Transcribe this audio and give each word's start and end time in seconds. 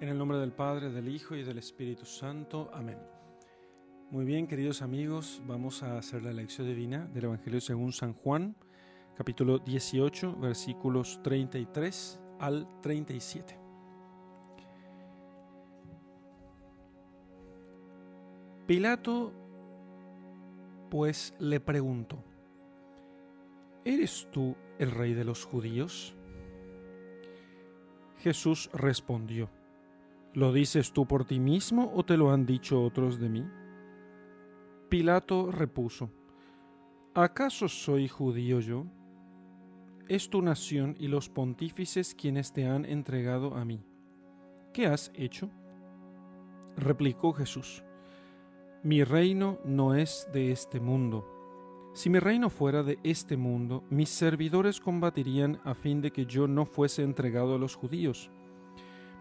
En 0.00 0.08
el 0.08 0.16
nombre 0.16 0.38
del 0.38 0.52
Padre, 0.52 0.90
del 0.90 1.08
Hijo 1.08 1.34
y 1.34 1.42
del 1.42 1.58
Espíritu 1.58 2.04
Santo. 2.04 2.70
Amén. 2.72 2.98
Muy 4.12 4.24
bien, 4.24 4.46
queridos 4.46 4.80
amigos, 4.80 5.42
vamos 5.44 5.82
a 5.82 5.98
hacer 5.98 6.22
la 6.22 6.32
lección 6.32 6.68
divina 6.68 7.08
del 7.12 7.24
Evangelio 7.24 7.60
según 7.60 7.92
San 7.92 8.12
Juan, 8.12 8.54
capítulo 9.16 9.58
18, 9.58 10.36
versículos 10.36 11.20
33 11.24 12.20
al 12.38 12.68
37. 12.80 13.58
Pilato, 18.68 19.32
pues, 20.90 21.34
le 21.40 21.58
preguntó, 21.58 22.22
¿eres 23.84 24.28
tú 24.30 24.54
el 24.78 24.92
rey 24.92 25.12
de 25.14 25.24
los 25.24 25.44
judíos? 25.44 26.14
Jesús 28.18 28.70
respondió, 28.72 29.50
¿Lo 30.38 30.52
dices 30.52 30.92
tú 30.92 31.04
por 31.04 31.24
ti 31.24 31.40
mismo 31.40 31.90
o 31.96 32.04
te 32.04 32.16
lo 32.16 32.30
han 32.30 32.46
dicho 32.46 32.80
otros 32.80 33.18
de 33.18 33.28
mí? 33.28 33.44
Pilato 34.88 35.50
repuso, 35.50 36.12
¿acaso 37.12 37.66
soy 37.66 38.06
judío 38.06 38.60
yo? 38.60 38.86
Es 40.06 40.30
tu 40.30 40.40
nación 40.40 40.94
y 40.96 41.08
los 41.08 41.28
pontífices 41.28 42.14
quienes 42.14 42.52
te 42.52 42.68
han 42.68 42.84
entregado 42.84 43.56
a 43.56 43.64
mí. 43.64 43.82
¿Qué 44.72 44.86
has 44.86 45.10
hecho? 45.16 45.50
Replicó 46.76 47.32
Jesús, 47.32 47.82
mi 48.84 49.02
reino 49.02 49.58
no 49.64 49.96
es 49.96 50.28
de 50.32 50.52
este 50.52 50.78
mundo. 50.78 51.26
Si 51.94 52.10
mi 52.10 52.20
reino 52.20 52.48
fuera 52.48 52.84
de 52.84 53.00
este 53.02 53.36
mundo, 53.36 53.82
mis 53.90 54.08
servidores 54.08 54.78
combatirían 54.78 55.60
a 55.64 55.74
fin 55.74 56.00
de 56.00 56.12
que 56.12 56.26
yo 56.26 56.46
no 56.46 56.64
fuese 56.64 57.02
entregado 57.02 57.56
a 57.56 57.58
los 57.58 57.74
judíos. 57.74 58.30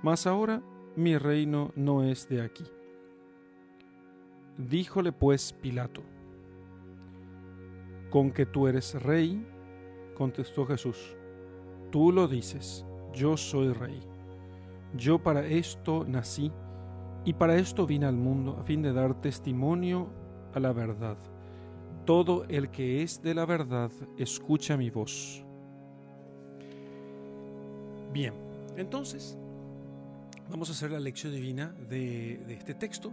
Mas 0.04 0.28
ahora 0.28 0.62
mi 0.98 1.16
reino 1.16 1.72
no 1.76 2.04
es 2.04 2.28
de 2.28 2.42
aquí. 2.42 2.66
Díjole 4.58 5.12
pues 5.12 5.54
Pilato, 5.54 6.02
con 8.10 8.32
que 8.32 8.48
tú 8.48 8.68
eres 8.68 9.00
rey, 9.04 9.46
contestó 10.16 10.66
Jesús, 10.66 11.16
tú 11.92 12.12
lo 12.12 12.28
dices, 12.28 12.84
yo 13.14 13.38
soy 13.38 13.74
rey. 13.74 14.02
Yo 14.96 15.22
para 15.22 15.46
esto 15.46 16.04
nací 16.08 16.52
y 17.26 17.34
para 17.34 17.56
esto 17.58 17.86
vine 17.86 18.08
al 18.08 18.18
mundo, 18.18 18.58
a 18.60 18.64
fin 18.64 18.82
de 18.82 18.92
dar 18.92 19.22
testimonio 19.22 20.08
a 20.56 20.60
la 20.60 20.74
verdad. 20.74 21.18
Todo 22.06 22.46
el 22.50 22.72
que 22.72 23.04
es 23.04 23.22
de 23.22 23.36
la 23.36 23.46
verdad 23.46 23.92
escucha 24.18 24.76
mi 24.78 24.90
voz. 24.90 25.46
Bien, 28.12 28.34
entonces 28.78 29.38
Vamos 30.50 30.70
a 30.70 30.72
hacer 30.72 30.92
la 30.92 31.00
lección 31.00 31.34
divina 31.34 31.74
de, 31.90 32.42
este 32.54 32.74
texto 32.74 33.12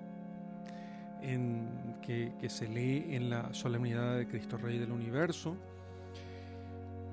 que, 1.21 2.49
se 2.49 2.69
lee 2.69 3.07
en 3.11 3.29
la 3.29 3.53
solemnidad 3.53 4.17
de 4.17 4.29
Cristo 4.29 4.57
Rey 4.57 4.79
del 4.79 4.93
Universo. 4.93 5.57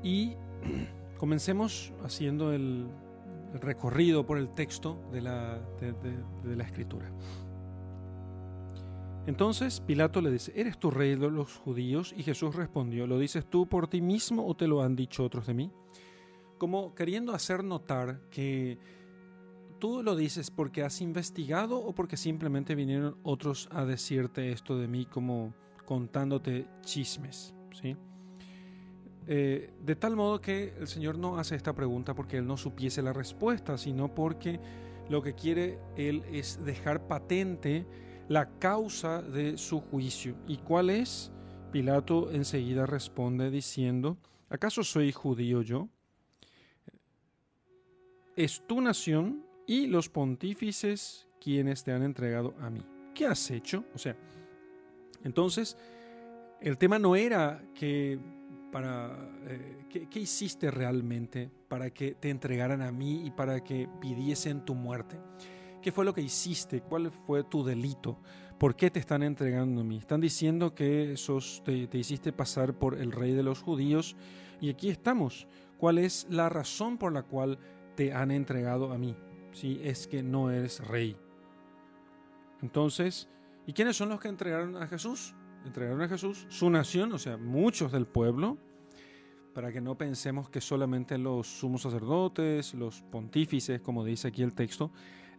Y 0.04 0.34
comencemos 1.18 1.92
haciendo 2.04 2.54
el, 2.54 2.88
recorrido 3.62 4.26
por 4.26 4.38
el 4.38 4.54
texto 4.54 5.02
de 5.12 5.22
la, 5.22 5.60
de 5.80 6.56
la 6.56 6.64
escritura. 6.64 7.12
Entonces 9.28 9.82
Pilato 9.82 10.22
le 10.22 10.32
dice, 10.32 10.52
¿eres 10.56 10.80
tú 10.80 10.90
rey 10.90 11.16
de 11.16 11.30
los 11.30 11.58
judíos? 11.58 12.14
Y 12.16 12.24
Jesús 12.24 12.56
respondió, 12.56 13.06
¿lo 13.06 13.20
dices 13.20 13.46
tú 13.46 13.68
por 13.68 13.88
ti 13.88 14.02
mismo 14.02 14.48
o 14.48 14.56
te 14.56 14.68
lo 14.68 14.82
han 14.82 14.96
dicho 14.96 15.24
otros 15.24 15.48
de 15.48 15.54
mí? 15.54 15.72
Como 16.58 16.96
queriendo 16.96 17.34
hacer 17.34 17.64
notar 17.64 18.22
que 18.32 18.80
¿Tú 19.82 20.04
lo 20.04 20.16
dices 20.16 20.52
porque 20.52 20.84
has 20.84 21.02
investigado 21.02 21.80
o 21.80 21.96
porque 21.96 22.16
simplemente 22.16 22.76
vinieron 22.76 23.18
otros 23.24 23.68
a 23.72 23.84
decirte 23.84 24.52
esto 24.52 24.78
de 24.78 24.88
mí 24.88 25.08
como 25.08 25.56
contándote 25.86 26.68
chismes? 26.84 27.56
¿sí? 27.82 27.98
Eh, 29.26 29.74
de 29.84 29.96
tal 29.96 30.16
modo 30.16 30.40
que 30.40 30.76
el 30.80 30.88
Señor 30.88 31.18
no 31.18 31.40
hace 31.40 31.56
esta 31.56 31.74
pregunta 31.74 32.14
porque 32.14 32.38
Él 32.38 32.46
no 32.46 32.58
supiese 32.58 33.02
la 33.02 33.12
respuesta, 33.12 33.76
sino 33.80 34.14
porque 34.14 34.60
lo 35.10 35.24
que 35.24 35.34
quiere 35.34 35.80
Él 35.98 36.24
es 36.32 36.64
dejar 36.64 37.08
patente 37.08 37.88
la 38.30 38.60
causa 38.60 39.24
de 39.24 39.58
su 39.58 39.80
juicio. 39.80 40.36
¿Y 40.48 40.58
cuál 40.58 40.92
es? 40.92 41.32
Pilato 41.72 42.30
enseguida 42.32 42.86
responde 42.86 43.50
diciendo, 43.50 44.20
¿acaso 44.48 44.84
soy 44.84 45.12
judío 45.12 45.64
yo? 45.64 45.90
¿Es 48.36 48.62
tu 48.68 48.80
nación 48.80 49.50
y 49.68 49.88
los 49.88 50.10
pontífices 50.10 51.28
quienes 51.40 51.84
te 51.84 51.92
han 51.92 52.04
entregado 52.04 52.54
a 52.60 52.70
mí. 52.70 52.82
¿Qué 53.14 53.26
has 53.26 53.50
hecho? 53.52 53.84
O 53.94 53.98
sea, 53.98 54.16
entonces, 55.24 55.78
el 56.62 56.78
tema 56.78 57.00
no 57.00 57.16
era 57.16 57.64
que 57.74 58.20
para 58.72 59.30
eh, 59.48 59.86
¿qué, 60.10 60.20
hiciste 60.20 60.72
realmente 60.72 61.50
para 61.68 61.90
que 61.90 62.16
te 62.16 62.30
entregaran 62.30 62.82
a 62.82 62.92
mí 62.92 63.26
y 63.26 63.32
para 63.32 63.64
que 63.64 63.90
pidiesen 64.00 64.64
tu 64.64 64.74
muerte. 64.74 65.20
¿Qué 65.82 65.92
fue 65.92 66.06
lo 66.06 66.14
que 66.14 66.22
hiciste? 66.22 66.82
¿Cuál 66.82 67.12
fue 67.12 67.44
tu 67.44 67.64
delito? 67.64 68.20
¿Por 68.58 68.76
qué 68.76 68.92
te 68.92 69.00
están 69.00 69.24
entregando 69.24 69.82
a 69.82 69.84
mí? 69.84 69.98
Están 69.98 70.22
diciendo 70.22 70.76
que 70.76 71.18
sos, 71.18 71.62
te, 71.66 71.88
te 71.88 71.98
hiciste 71.98 72.32
pasar 72.32 72.78
por 72.78 72.98
el 73.00 73.12
rey 73.12 73.34
de 73.34 73.44
los 73.44 73.62
judíos 73.62 74.16
y 74.62 74.70
aquí 74.70 74.90
estamos. 74.90 75.48
¿Cuál 75.78 75.98
es 75.98 76.28
la 76.30 76.50
razón 76.50 76.98
por 76.98 77.12
la 77.12 77.24
cual 77.24 77.58
te 77.96 78.14
han 78.14 78.30
entregado 78.30 78.92
a 78.92 78.98
mí? 78.98 79.16
Si 79.52 79.80
es 79.84 80.08
que 80.08 80.24
no 80.24 80.50
eres 80.50 80.86
rey. 80.88 81.16
Entonces, 82.62 83.28
¿y 83.66 83.74
quiénes 83.74 83.98
son 83.98 84.10
los 84.10 84.20
que 84.20 84.28
entregaron 84.28 84.78
a 84.78 84.88
Jesús? 84.88 85.34
Entregaron 85.66 86.02
a 86.02 86.08
Jesús 86.08 86.46
su 86.50 86.70
nación, 86.70 87.12
o 87.14 87.20
sea, 87.20 87.38
muchos 87.38 87.92
del 87.92 88.06
pueblo, 88.06 88.58
para 89.54 89.72
que 89.72 89.82
no 89.82 89.98
pensemos 89.98 90.50
que 90.50 90.62
solamente 90.62 91.18
los 91.18 91.48
sumos 91.48 91.82
sacerdotes, 91.82 92.74
los 92.74 93.02
pontífices, 93.02 93.82
como 93.82 94.06
dice 94.06 94.30
aquí 94.30 94.44
el 94.44 94.54
texto, 94.54 94.92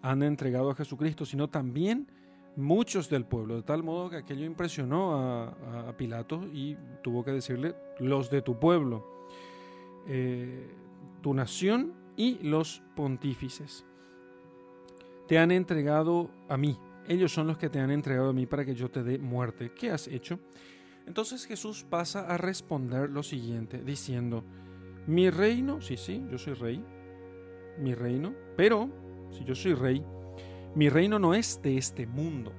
han 0.03 0.23
entregado 0.23 0.71
a 0.71 0.75
Jesucristo, 0.75 1.25
sino 1.25 1.49
también 1.49 2.09
muchos 2.57 3.09
del 3.09 3.25
pueblo, 3.25 3.57
de 3.57 3.63
tal 3.63 3.83
modo 3.83 4.11
que 4.11 4.17
aquello 4.17 4.45
impresionó 4.45 5.15
a, 5.15 5.97
Pilato 5.97 6.47
y 6.53 6.77
tuvo 7.03 7.25
que 7.25 7.31
decirle, 7.31 7.75
los 7.99 8.31
de 8.31 8.43
tu 8.43 8.59
pueblo, 8.59 9.07
eh, 10.07 10.75
tu 11.21 11.35
nación 11.35 11.95
y 12.17 12.39
los 12.43 12.83
pontífices 12.97 13.87
te 15.33 15.39
han 15.39 15.51
entregado 15.51 16.29
a 16.51 16.59
mí. 16.59 16.79
Ellos 17.09 17.33
son 17.33 17.47
los 17.47 17.57
que 17.57 17.71
te 17.71 17.81
han 17.81 17.91
entregado 17.91 18.29
a 18.29 18.33
mí 18.35 18.45
para 18.45 18.67
que 18.67 18.75
yo 18.75 18.91
te 18.91 19.03
dé 19.03 19.19
muerte. 19.19 19.73
¿Qué 19.73 19.91
has 19.91 20.07
hecho? 20.07 20.39
Entonces 21.07 21.47
Jesús 21.47 21.87
pasa 21.89 22.27
a 22.27 22.37
responder 22.37 23.09
lo 23.09 23.23
siguiente, 23.23 23.83
diciendo, 23.83 24.45
mi 25.07 25.31
reino, 25.31 25.81
sí, 25.81 25.97
sí, 25.97 26.23
yo 26.31 26.37
soy 26.37 26.53
rey, 26.53 26.85
mi 27.79 27.95
reino, 27.95 28.35
pero 28.59 28.91
si 29.31 29.43
yo 29.45 29.55
soy 29.55 29.73
rey, 29.73 30.05
mi 30.75 30.91
reino 30.91 31.19
no 31.19 31.33
es 31.33 31.59
de 31.63 31.79
este 31.79 32.07
mundo. 32.07 32.53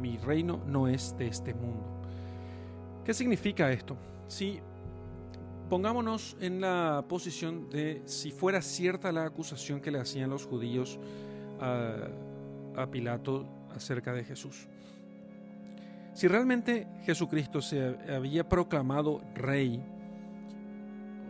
Mi 0.00 0.18
reino 0.18 0.62
no 0.64 0.86
es 0.86 1.16
de 1.18 1.26
este 1.26 1.54
mundo. 1.54 2.02
¿Qué 3.04 3.12
significa 3.12 3.72
esto? 3.72 3.96
Si 4.28 4.60
pongámonos 5.68 6.36
en 6.38 6.60
la 6.60 7.04
posición 7.08 7.68
de 7.68 8.02
si 8.04 8.30
fuera 8.30 8.62
cierta 8.62 9.10
la 9.10 9.24
acusación 9.24 9.80
que 9.80 9.90
le 9.90 9.98
hacían 9.98 10.30
los 10.30 10.46
judíos 10.46 11.00
a, 11.62 12.86
Pilato 12.90 13.46
acerca 13.74 14.12
de 14.12 14.24
Jesús. 14.24 14.66
Si 16.14 16.26
realmente 16.28 16.88
Jesucristo 17.04 17.62
se 17.62 17.96
había 18.12 18.48
proclamado 18.48 19.22
rey, 19.34 19.82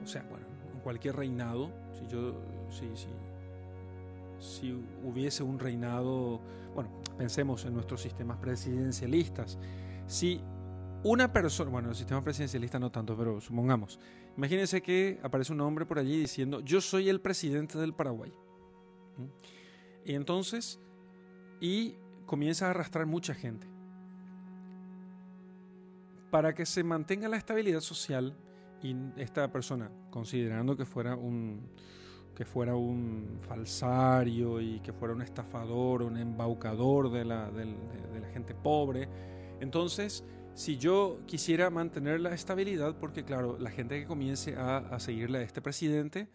o 0.03 0.07
sea, 0.07 0.23
bueno, 0.29 0.47
en 0.73 0.81
cualquier 0.81 1.17
reinado, 1.17 1.71
si 1.93 2.07
yo, 2.09 2.35
si, 2.71 2.89
si, 2.97 3.09
si 4.39 4.73
hubiese 5.05 5.43
un 5.43 5.59
reinado, 5.59 6.41
bueno, 6.75 6.91
pensemos 7.19 7.65
en 7.65 7.75
nuestros 7.75 8.01
sistemas 8.01 8.39
presidencialistas, 8.39 9.59
si 10.07 10.41
una 11.05 11.33
persona, 11.33 11.71
bueno, 11.71 11.91
el 11.91 11.95
sistema 11.95 12.23
presidencialista 12.23 12.79
no 12.79 12.91
tanto, 12.91 13.17
pero 13.17 13.41
supongamos, 13.41 13.99
imagínense 14.37 14.83
que 14.83 15.21
aparece 15.23 15.53
un 15.53 15.61
hombre 15.61 15.87
por 15.87 15.99
allí 15.99 16.19
diciendo, 16.19 16.61
yo 16.61 16.81
soy 16.81 17.09
el 17.09 17.21
presidente 17.21 17.79
del 17.79 17.95
Paraguay. 17.95 18.33
Y 20.05 20.15
entonces, 20.15 20.81
y 21.61 21.97
comienza 22.27 22.67
a 22.67 22.71
arrastrar 22.71 23.07
mucha 23.07 23.35
gente. 23.35 23.67
Para 26.31 26.55
que 26.55 26.65
se 26.65 26.83
mantenga 26.83 27.29
la 27.29 27.37
estabilidad 27.37 27.81
social 27.81 28.35
y 28.83 28.97
esta 29.17 29.51
persona, 29.53 29.91
considerando 30.11 30.77
que 30.77 30.87
fuera 30.87 31.15
un, 31.15 31.69
que 32.35 32.45
fuera 32.45 32.75
un 32.75 33.39
falsario 33.43 34.61
y 34.61 34.81
que 34.81 34.93
fuera 34.93 35.15
un 35.15 35.23
estafador, 35.23 36.03
un 36.03 36.17
embaucador 36.17 37.11
de 37.11 37.25
la, 37.25 37.51
de 37.51 37.67
la 38.21 38.29
gente 38.33 38.55
pobre, 38.55 39.09
entonces 39.61 40.25
si 40.55 40.77
yo 40.77 41.21
quisiera 41.27 41.71
mantener 41.71 42.21
la 42.21 42.35
estabilidad, 42.35 42.97
porque 42.99 43.25
claro, 43.25 43.59
la 43.59 43.71
gente 43.71 43.99
que 43.99 44.07
comience 44.07 44.55
a, 44.57 44.99
seguirle 45.01 45.39
a 45.39 45.43
este 45.43 45.63
presidente, 45.63 46.29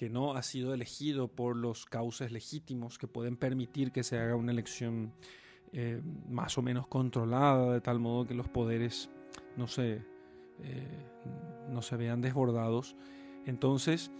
que 0.00 0.08
no 0.08 0.32
ha 0.32 0.42
sido 0.42 0.72
elegido 0.72 1.28
por 1.28 1.54
los 1.56 1.84
cauces 1.84 2.32
legítimos 2.32 2.96
que 2.96 3.06
pueden 3.06 3.36
permitir 3.36 3.92
que 3.92 4.02
se 4.02 4.18
haga 4.18 4.34
una 4.34 4.50
elección 4.50 5.12
eh, 5.74 6.00
más 6.26 6.56
o 6.56 6.62
menos 6.62 6.86
controlada, 6.86 7.74
de 7.74 7.82
tal 7.82 8.00
modo 8.00 8.26
que 8.26 8.32
los 8.32 8.48
poderes 8.48 9.10
no 9.58 9.66
se, 9.66 10.02
eh, 10.62 11.06
no 11.68 11.82
se 11.82 11.98
vean 11.98 12.22
desbordados. 12.22 12.96
Entonces, 13.44 14.10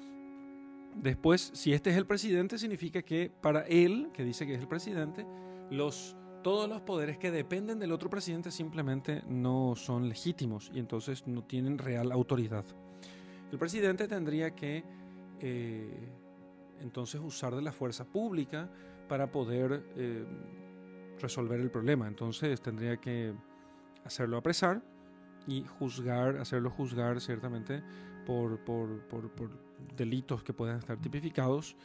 después, 0.96 1.50
si 1.54 1.72
este 1.72 1.88
es 1.88 1.96
el 1.96 2.04
presidente, 2.04 2.58
significa 2.58 3.00
que 3.00 3.32
para 3.40 3.62
él, 3.62 4.10
que 4.12 4.22
dice 4.22 4.46
que 4.46 4.56
es 4.56 4.60
el 4.60 4.68
presidente, 4.68 5.24
los, 5.70 6.14
todos 6.42 6.68
los 6.68 6.82
poderes 6.82 7.16
que 7.16 7.30
dependen 7.30 7.78
del 7.78 7.92
otro 7.92 8.10
presidente 8.10 8.50
simplemente 8.50 9.22
no 9.26 9.72
son 9.76 10.10
legítimos 10.10 10.70
y 10.74 10.78
entonces 10.78 11.26
no 11.26 11.42
tienen 11.42 11.78
real 11.78 12.12
autoridad. 12.12 12.66
El 13.50 13.58
presidente 13.58 14.06
tendría 14.06 14.54
que 14.54 14.99
eh, 15.40 16.08
entonces 16.80 17.20
usar 17.20 17.54
de 17.54 17.62
la 17.62 17.72
fuerza 17.72 18.04
pública 18.04 18.68
para 19.08 19.30
poder 19.30 19.84
eh, 19.96 20.24
resolver 21.20 21.60
el 21.60 21.70
problema. 21.70 22.08
Entonces 22.08 22.60
tendría 22.60 22.96
que 22.98 23.34
hacerlo 24.04 24.36
apresar 24.36 24.82
y 25.46 25.62
juzgar, 25.62 26.36
hacerlo 26.38 26.70
juzgar 26.70 27.20
ciertamente 27.20 27.82
por, 28.26 28.60
delitos 29.96 30.42
que 30.42 30.52
puedan 30.52 30.78
estar 30.78 30.98
tipificados. 30.98 31.76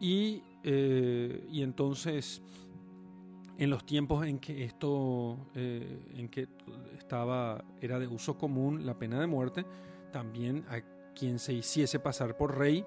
Y, 0.00 0.42
eh, 0.64 1.46
y, 1.50 1.62
entonces, 1.62 2.42
en 3.56 3.70
los 3.70 3.86
tiempos 3.86 4.26
en 4.26 4.40
que 4.40 4.64
esto, 4.64 5.38
en 5.54 6.28
que 6.28 6.48
estaba, 6.98 7.64
era 7.80 8.00
de 8.00 8.08
uso 8.08 8.36
común 8.36 8.84
la 8.84 8.98
pena 8.98 9.20
de 9.20 9.28
muerte, 9.28 9.64
también 10.12 10.64
a 10.68 10.80
quien 11.14 11.38
se 11.38 11.52
hiciese 11.52 11.98
pasar 11.98 12.36
por 12.36 12.56
rey, 12.58 12.84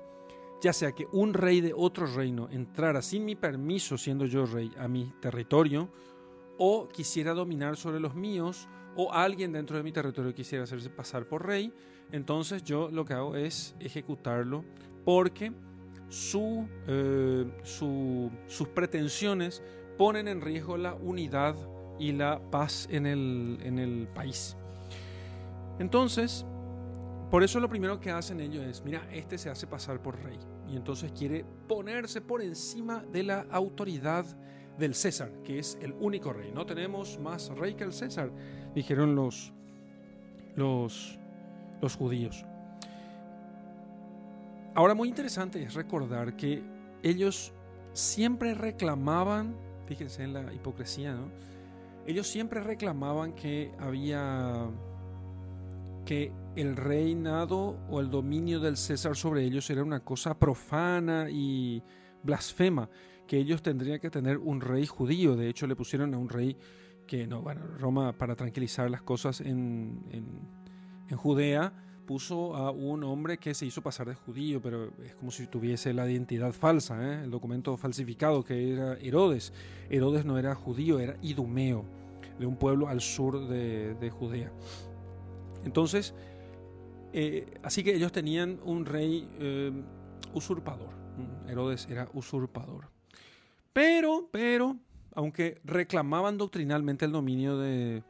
ya 0.61 0.73
sea 0.73 0.91
que 0.93 1.07
un 1.11 1.33
rey 1.33 1.61
de 1.61 1.73
otro 1.75 2.07
reino 2.07 2.49
entrara 2.51 3.01
sin 3.01 3.25
mi 3.25 3.35
permiso, 3.35 3.97
siendo 3.97 4.25
yo 4.25 4.45
rey, 4.45 4.71
a 4.77 4.87
mi 4.87 5.13
territorio, 5.19 5.89
o 6.57 6.87
quisiera 6.87 7.33
dominar 7.33 7.75
sobre 7.75 7.99
los 7.99 8.15
míos, 8.15 8.67
o 8.95 9.11
alguien 9.11 9.51
dentro 9.51 9.77
de 9.77 9.83
mi 9.83 9.91
territorio 9.91 10.33
quisiera 10.33 10.63
hacerse 10.63 10.89
pasar 10.89 11.27
por 11.27 11.45
rey, 11.45 11.73
entonces 12.11 12.63
yo 12.63 12.89
lo 12.89 13.03
que 13.03 13.13
hago 13.13 13.35
es 13.35 13.75
ejecutarlo 13.79 14.63
porque 15.03 15.51
eh, 16.87 17.45
sus 17.63 18.67
pretensiones 18.73 19.61
ponen 19.97 20.27
en 20.27 20.41
riesgo 20.41 20.77
la 20.77 20.93
unidad 20.93 21.55
y 21.99 22.13
la 22.13 22.39
paz 22.51 22.87
en 22.89 23.05
el 23.05 24.07
país. 24.13 24.55
Entonces, 25.79 26.45
por 27.29 27.43
eso 27.43 27.59
lo 27.59 27.67
primero 27.67 27.99
que 27.99 28.11
hacen 28.11 28.39
ellos 28.39 28.63
es, 28.63 28.83
mira, 28.83 29.07
este 29.11 29.37
se 29.37 29.49
hace 29.49 29.67
pasar 29.67 30.01
por 30.01 30.21
rey 30.23 30.37
y 30.67 30.75
entonces 30.75 31.11
quiere 31.11 31.45
ponerse 31.67 32.21
por 32.21 32.41
encima 32.41 33.03
de 33.11 33.23
la 33.23 33.45
autoridad 33.51 34.25
del 34.77 34.93
César, 34.93 35.31
que 35.43 35.59
es 35.59 35.77
el 35.81 35.93
único 35.93 36.33
rey. 36.33 36.51
No 36.53 36.65
tenemos 36.65 37.19
más 37.19 37.49
rey 37.49 37.75
que 37.75 37.83
el 37.83 37.93
César, 37.93 38.31
dijeron 38.73 39.15
los, 39.15 39.53
los, 40.55 41.17
los 41.81 41.95
judíos. 41.95 42.45
Ahora, 44.73 44.93
muy 44.93 45.07
interesante 45.07 45.63
es 45.63 45.73
recordar 45.73 46.35
que 46.35 46.61
ellos 47.01 47.53
siempre 47.93 48.53
reclamaban, 48.53 49.55
fíjense 49.87 50.23
en 50.23 50.33
la 50.33 50.53
hipocresía, 50.53 51.13
¿no? 51.13 51.29
Ellos 52.05 52.27
siempre 52.27 52.61
reclamaban 52.61 53.33
que 53.33 53.71
había 53.79 54.67
que 56.05 56.31
el 56.55 56.75
reinado 56.75 57.77
o 57.89 57.99
el 57.99 58.09
dominio 58.09 58.59
del 58.59 58.77
César 58.77 59.15
sobre 59.15 59.43
ellos 59.43 59.69
era 59.69 59.83
una 59.83 59.99
cosa 59.99 60.37
profana 60.37 61.27
y 61.29 61.83
blasfema, 62.23 62.89
que 63.27 63.37
ellos 63.37 63.61
tendrían 63.61 63.99
que 63.99 64.09
tener 64.09 64.37
un 64.37 64.61
rey 64.61 64.85
judío. 64.85 65.35
De 65.35 65.49
hecho, 65.49 65.67
le 65.67 65.75
pusieron 65.75 66.13
a 66.13 66.17
un 66.17 66.29
rey 66.29 66.57
que, 67.05 67.27
no, 67.27 67.41
bueno, 67.41 67.61
Roma, 67.77 68.13
para 68.13 68.35
tranquilizar 68.35 68.89
las 68.89 69.01
cosas 69.01 69.41
en, 69.41 70.03
en, 70.11 71.17
Judea, 71.17 71.71
puso 72.05 72.55
a 72.55 72.71
un 72.71 73.03
hombre 73.03 73.37
que 73.37 73.53
se 73.53 73.65
hizo 73.65 73.81
pasar 73.81 74.07
de 74.07 74.15
judío, 74.15 74.61
pero 74.61 74.91
es 75.03 75.15
como 75.15 75.31
si 75.31 75.47
tuviese 75.47 75.93
la 75.93 76.09
identidad 76.09 76.51
falsa, 76.51 77.01
¿eh? 77.01 77.23
el 77.23 77.31
documento 77.31 77.77
falsificado, 77.77 78.43
que 78.43 78.73
era 78.73 78.97
Herodes. 78.97 79.53
Herodes 79.89 80.25
no 80.25 80.37
era 80.37 80.55
judío, 80.55 80.99
era 80.99 81.15
idumeo, 81.21 81.85
de 82.39 82.45
un 82.45 82.57
pueblo 82.57 82.87
al 82.87 83.01
sur 83.01 83.47
de, 83.47 83.93
de 83.95 84.09
Judea. 84.09 84.51
Entonces, 85.63 86.13
eh, 87.17 87.45
así 87.63 87.81
que 87.81 87.95
ellos 87.95 88.11
tenían 88.11 88.59
un 88.65 88.85
rey 88.85 89.25
eh, 89.39 89.71
usurpador. 90.33 90.89
Mm, 90.89 91.49
Herodes 91.49 91.87
era 91.89 92.09
usurpador. 92.13 92.89
Pero, 93.71 94.27
pero, 94.33 94.75
aunque 95.13 95.61
reclamaban 95.63 96.37
doctrinalmente 96.37 97.05
el 97.05 97.13
dominio 97.13 97.57
de, 97.57 98.03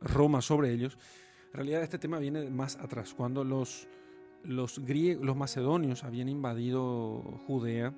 Roma 0.00 0.42
sobre 0.42 0.72
ellos, 0.72 0.98
en 1.52 1.58
realidad 1.58 1.84
este 1.84 2.00
tema 2.00 2.18
viene 2.18 2.50
más 2.50 2.74
atrás, 2.74 3.14
cuando 3.14 3.44
los, 3.44 3.86
griegos, 4.78 5.24
los 5.24 5.36
macedonios 5.36 6.02
habían 6.02 6.28
invadido 6.28 7.22
Judea, 7.46 7.94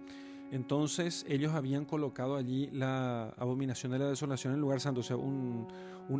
entonces 0.50 1.24
ellos 1.30 1.54
habían 1.54 1.86
colocado 1.86 2.36
allí 2.36 2.69
la 2.72 3.30
abominación 3.38 3.92
de 3.92 4.00
la 4.00 4.08
desolación 4.10 4.52
en 4.52 4.60
lugar 4.60 4.80
santo, 4.80 5.00
o 5.00 5.04
sea, 5.04 5.16
un 5.16 5.66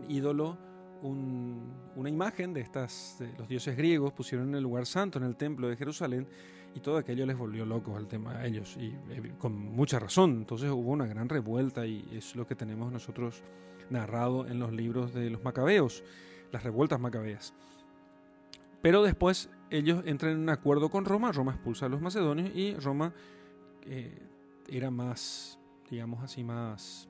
ídolo 0.09 0.57
una 1.03 2.09
imagen 2.09 2.55
de 2.55 2.61
estas 2.61 3.17
de 3.19 3.33
los 3.39 3.49
dioses 3.49 3.77
griegos, 3.77 4.13
pusieron 4.13 4.49
en 4.51 4.55
el 4.57 4.63
lugar 4.63 4.87
santo, 4.87 5.19
en 5.19 5.25
el 5.25 5.37
templo 5.37 5.69
de 5.69 5.77
Jerusalén, 5.77 6.27
y 6.75 6.81
todo 6.81 6.97
aquello 6.97 7.27
les 7.27 7.37
volvió 7.37 7.67
locos 7.67 7.97
al 7.97 8.07
tema 8.07 8.39
a 8.39 8.47
ellos, 8.47 8.77
y 8.79 8.95
eh, 9.11 9.35
con 9.39 9.55
mucha 9.55 9.99
razón. 9.99 10.39
Entonces 10.39 10.71
hubo 10.71 10.91
una 10.91 11.07
gran 11.07 11.29
revuelta, 11.29 11.87
y 11.87 12.09
es 12.13 12.35
lo 12.37 12.47
que 12.47 12.55
tenemos 12.55 12.93
nosotros 12.93 13.43
narrado 13.91 14.47
en 14.47 14.59
los 14.59 14.73
libros 14.73 15.13
de 15.13 15.29
los 15.31 15.43
macabeos, 15.45 16.03
las 16.51 16.63
revueltas 16.63 17.01
macabeas. 17.01 17.53
Pero 18.81 19.03
después 19.03 19.51
ellos 19.71 20.03
entran 20.07 20.33
en 20.33 20.39
un 20.39 20.49
acuerdo 20.49 20.91
con 20.91 21.05
Roma, 21.05 21.33
Roma 21.33 21.53
expulsa 21.53 21.87
a 21.87 21.89
los 21.89 22.01
macedonios, 22.01 22.51
y 22.55 22.75
Roma 22.75 23.13
eh, 23.83 24.29
era 24.69 24.91
más, 24.91 25.59
digamos 25.91 26.23
así, 26.23 26.43
más 26.43 27.09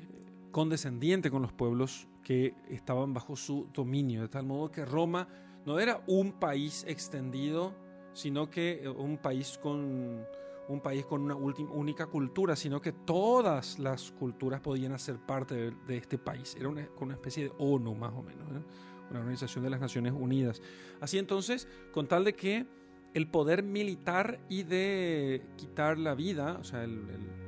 eh, 0.00 0.30
condescendiente 0.50 1.30
con 1.30 1.42
los 1.42 1.52
pueblos 1.52 2.08
que 2.26 2.56
estaban 2.68 3.14
bajo 3.14 3.36
su 3.36 3.68
dominio, 3.72 4.22
de 4.22 4.28
tal 4.28 4.44
modo 4.44 4.68
que 4.68 4.84
Roma 4.84 5.28
no 5.64 5.78
era 5.78 6.02
un 6.08 6.32
país 6.32 6.84
extendido, 6.88 7.72
sino 8.14 8.50
que 8.50 8.80
eh, 8.82 8.88
un 8.88 9.16
país 9.18 9.56
con 9.62 10.26
un 10.68 10.80
país 10.80 11.06
con 11.06 11.22
una 11.22 11.36
única 11.36 12.06
cultura, 12.06 12.56
sino 12.56 12.80
que 12.80 12.90
todas 12.90 13.78
las 13.78 14.10
culturas 14.10 14.60
podían 14.60 14.90
hacer 14.90 15.18
parte 15.24 15.70
de, 15.70 15.96
este 15.96 16.18
país. 16.18 16.56
Era 16.58 16.68
una, 16.68 17.14
especie 17.14 17.44
de 17.44 17.52
ONU 17.58 17.94
más 17.94 18.12
o 18.12 18.24
menos, 18.24 18.48
¿eh? 18.50 18.64
una 19.08 19.20
organización 19.20 19.62
de 19.62 19.70
las 19.70 19.80
Naciones 19.80 20.12
Unidas. 20.12 20.60
Así 21.00 21.18
entonces, 21.18 21.68
con 21.92 22.08
tal 22.08 22.24
de 22.24 22.34
que 22.34 22.66
el 23.14 23.30
poder 23.30 23.62
militar 23.62 24.40
y 24.48 24.64
de 24.64 25.46
quitar 25.56 25.96
la 25.96 26.16
vida, 26.16 26.56
o 26.58 26.64
sea, 26.64 26.82
el 26.82 27.45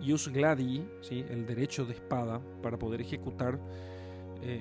Ius 0.00 0.28
gladi, 0.28 0.84
¿sí? 1.00 1.24
el 1.28 1.46
derecho 1.46 1.84
de 1.84 1.94
espada 1.94 2.40
para 2.62 2.78
poder 2.78 3.00
ejecutar, 3.00 3.58
eh, 4.42 4.60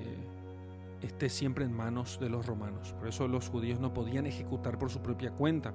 esté 1.01 1.29
siempre 1.29 1.65
en 1.65 1.73
manos 1.73 2.19
de 2.19 2.29
los 2.29 2.45
romanos. 2.45 2.93
Por 2.93 3.07
eso 3.07 3.27
los 3.27 3.49
judíos 3.49 3.79
no 3.79 3.93
podían 3.93 4.25
ejecutar 4.25 4.77
por 4.77 4.89
su 4.89 5.01
propia 5.01 5.31
cuenta. 5.31 5.73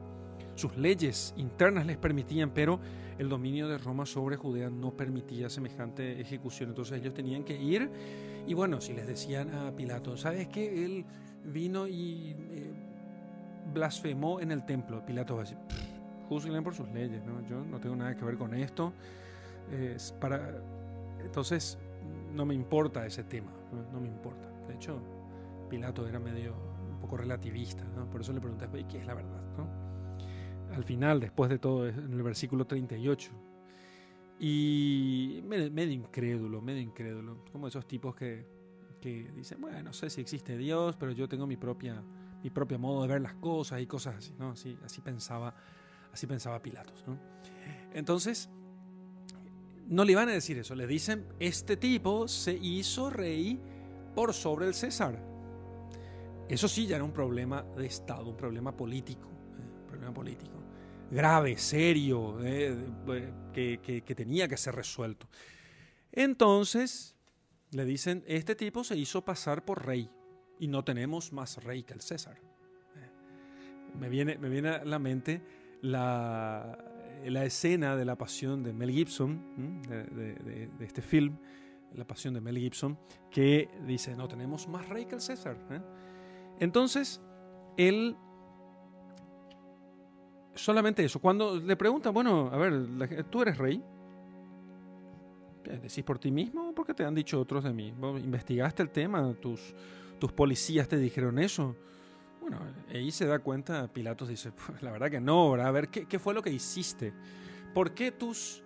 Sus 0.54 0.76
leyes 0.76 1.34
internas 1.36 1.86
les 1.86 1.96
permitían, 1.96 2.50
pero 2.50 2.78
el 3.18 3.28
dominio 3.28 3.68
de 3.68 3.78
Roma 3.78 4.06
sobre 4.06 4.36
Judea 4.36 4.70
no 4.70 4.92
permitía 4.96 5.48
semejante 5.48 6.20
ejecución. 6.20 6.70
Entonces 6.70 7.00
ellos 7.00 7.14
tenían 7.14 7.44
que 7.44 7.60
ir 7.60 7.90
y 8.46 8.54
bueno, 8.54 8.80
si 8.80 8.92
les 8.92 9.06
decían 9.06 9.52
a 9.54 9.72
Pilato, 9.72 10.16
¿sabes 10.16 10.48
qué? 10.48 10.84
Él 10.84 11.04
vino 11.44 11.88
y 11.88 12.36
eh, 12.50 12.72
blasfemó 13.72 14.40
en 14.40 14.52
el 14.52 14.64
templo. 14.64 15.04
Pilato 15.04 15.34
va 15.34 15.40
a 15.40 15.44
decir, 15.44 15.58
juzguen 16.28 16.62
por 16.62 16.74
sus 16.74 16.88
leyes, 16.90 17.24
¿no? 17.24 17.40
yo 17.48 17.64
no 17.64 17.80
tengo 17.80 17.96
nada 17.96 18.14
que 18.14 18.24
ver 18.24 18.36
con 18.36 18.54
esto 18.54 18.92
para, 20.20 20.62
entonces, 21.20 21.78
no 22.32 22.44
me 22.44 22.54
importa 22.54 23.06
ese 23.06 23.24
tema, 23.24 23.52
no, 23.92 24.00
me 24.00 24.08
importa. 24.08 24.48
De 24.66 24.74
hecho, 24.74 25.00
Pilato 25.68 26.06
era 26.06 26.18
medio 26.18 26.54
un 26.90 27.00
poco 27.00 27.16
relativista, 27.16 27.84
por 28.10 28.20
eso 28.20 28.32
le 28.32 28.40
pregunté, 28.40 28.68
¿qué 28.88 28.98
es 28.98 29.06
la 29.06 29.14
verdad? 29.14 29.40
Al 30.74 30.84
final, 30.84 31.20
después 31.20 31.50
de 31.50 31.58
todo, 31.58 31.86
en 31.88 32.12
el 32.12 32.22
versículo 32.22 32.66
38. 32.66 33.30
Y 34.40 35.42
medio, 35.44 35.92
incrédulo, 35.92 36.60
medio 36.60 36.80
incrédulo, 36.80 37.44
como 37.52 37.68
esos 37.68 37.86
tipos 37.86 38.16
que, 38.16 38.46
que 39.00 39.30
dicen, 39.34 39.60
bueno, 39.60 39.80
no 39.82 39.92
sé 39.92 40.10
si 40.10 40.20
existe 40.20 40.56
Dios, 40.56 40.96
pero 40.96 41.12
yo 41.12 41.28
tengo 41.28 41.46
mi 41.46 41.56
propia, 41.56 42.02
mi 42.42 42.50
propio 42.50 42.78
modo 42.78 43.02
de 43.02 43.08
ver 43.08 43.20
las 43.20 43.34
cosas 43.34 43.80
y 43.80 43.86
cosas 43.86 44.16
así, 44.16 44.34
¿no? 44.36 44.50
Así, 44.50 44.76
así 44.84 45.00
pensaba, 45.00 45.54
así 46.12 46.26
pensaba 46.26 46.60
Pilatos, 46.60 47.04
Entonces, 47.92 48.50
no 49.88 50.04
le 50.04 50.12
iban 50.12 50.28
a 50.28 50.32
decir 50.32 50.58
eso, 50.58 50.74
le 50.74 50.86
dicen, 50.86 51.26
este 51.38 51.76
tipo 51.76 52.28
se 52.28 52.54
hizo 52.54 53.10
rey 53.10 53.60
por 54.14 54.32
sobre 54.32 54.66
el 54.66 54.74
César. 54.74 55.22
Eso 56.48 56.68
sí 56.68 56.86
ya 56.86 56.96
era 56.96 57.04
un 57.04 57.12
problema 57.12 57.62
de 57.76 57.86
Estado, 57.86 58.28
un 58.28 58.36
problema 58.36 58.76
político. 58.76 59.28
problema 59.86 60.12
político. 60.12 60.62
Grave, 61.10 61.56
serio, 61.58 62.38
eh, 62.42 62.76
que, 63.52 64.02
que 64.04 64.14
tenía 64.14 64.48
que 64.48 64.56
ser 64.56 64.74
resuelto. 64.74 65.28
Entonces 66.12 67.16
le 67.70 67.84
dicen, 67.84 68.24
este 68.26 68.54
tipo 68.54 68.84
se 68.84 68.96
hizo 68.96 69.24
pasar 69.24 69.64
por 69.64 69.84
rey 69.84 70.10
y 70.58 70.68
no 70.68 70.84
tenemos 70.84 71.32
más 71.32 71.62
rey 71.62 71.82
que 71.82 71.94
el 71.94 72.00
César. 72.00 72.36
Eh, 72.36 73.98
me 73.98 74.08
viene, 74.08 74.38
me 74.38 74.48
viene 74.48 74.68
a 74.70 74.84
la 74.84 74.98
mente 74.98 75.42
la, 75.82 76.93
la 77.30 77.44
escena 77.44 77.96
de 77.96 78.04
la 78.04 78.16
pasión 78.16 78.62
de 78.62 78.72
Mel 78.72 78.90
Gibson, 78.90 79.82
de, 79.88 80.68
este 80.80 81.02
film, 81.02 81.36
la 81.94 82.06
pasión 82.06 82.34
de 82.34 82.40
Mel 82.40 82.58
Gibson, 82.58 82.98
que 83.30 83.68
dice, 83.86 84.16
no 84.16 84.28
tenemos 84.28 84.68
más 84.68 84.88
rey 84.88 85.06
que 85.06 85.14
el 85.14 85.20
César. 85.20 85.56
¿eh? 85.70 85.80
Entonces, 86.60 87.20
él 87.76 88.16
solamente 90.54 91.04
eso. 91.04 91.20
Cuando 91.20 91.56
le 91.56 91.76
pregunta, 91.76 92.10
bueno, 92.10 92.50
a 92.52 92.56
ver, 92.56 93.24
tú 93.30 93.42
eres 93.42 93.58
rey, 93.58 93.82
¿Decís 95.64 96.04
por 96.04 96.18
ti 96.18 96.30
mismo 96.30 96.68
o 96.68 96.74
porque 96.74 96.94
te 96.94 97.04
han 97.04 97.14
dicho 97.14 97.40
otros 97.40 97.64
de 97.64 97.72
mí? 97.72 97.92
¿Vos 97.96 98.20
investigaste 98.20 98.82
el 98.82 98.90
tema? 98.90 99.34
¿Tus, 99.40 99.74
tus 100.18 100.32
policías 100.32 100.88
te 100.88 100.98
dijeron 100.98 101.38
eso? 101.38 101.76
Bueno, 102.44 102.58
ahí 102.90 103.10
se 103.10 103.24
da 103.24 103.38
cuenta, 103.38 103.90
Pilatos 103.90 104.28
dice, 104.28 104.52
pues 104.66 104.82
la 104.82 104.92
verdad 104.92 105.10
que 105.10 105.18
no, 105.18 105.54
A 105.54 105.70
ver, 105.70 105.88
¿qué, 105.88 106.18
fue 106.18 106.34
lo 106.34 106.42
que 106.42 106.50
hiciste? 106.50 107.14
¿Por 107.72 107.94
qué 107.94 108.12
tus 108.12 108.62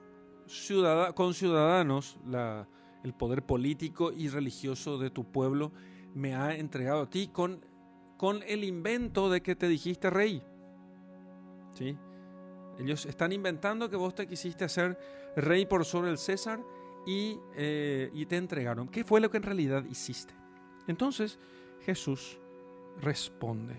conciudadanos, 1.14 2.18
la, 2.26 2.68
el 3.04 3.14
poder 3.14 3.46
político 3.46 4.10
y 4.10 4.30
religioso 4.30 4.98
de 4.98 5.10
tu 5.10 5.30
pueblo, 5.30 5.70
me 6.12 6.34
ha 6.34 6.56
entregado 6.56 7.02
a 7.02 7.08
ti 7.08 7.28
con, 7.28 7.64
con 8.16 8.42
el 8.48 8.64
invento 8.64 9.30
de 9.30 9.42
que 9.42 9.54
te 9.54 9.68
dijiste 9.68 10.10
rey? 10.10 10.42
¿Sí? 11.74 11.96
Ellos 12.80 13.06
están 13.06 13.30
inventando 13.30 13.88
que 13.88 13.94
vos 13.94 14.12
te 14.12 14.26
quisiste 14.26 14.64
hacer 14.64 14.98
rey 15.36 15.66
por 15.66 15.84
sobre 15.84 16.10
el 16.10 16.18
César 16.18 16.60
eh, 17.06 18.10
y, 18.12 18.26
te 18.26 18.36
entregaron. 18.38 18.88
¿Qué 18.88 19.04
fue 19.04 19.20
lo 19.20 19.30
que 19.30 19.36
en 19.36 19.44
realidad 19.44 19.84
hiciste? 19.84 20.34
Entonces 20.88 21.38
Jesús 21.82 22.40
responde, 23.00 23.74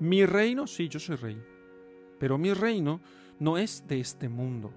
mi 0.00 0.24
reino, 0.24 0.66
sí, 0.66 0.88
yo 0.88 0.98
soy 0.98 1.16
rey, 1.16 1.42
pero 2.18 2.38
mi 2.38 2.52
reino 2.52 3.00
no 3.38 3.58
es 3.58 3.86
de 3.86 4.00
este 4.00 4.28
mundo. 4.28 4.72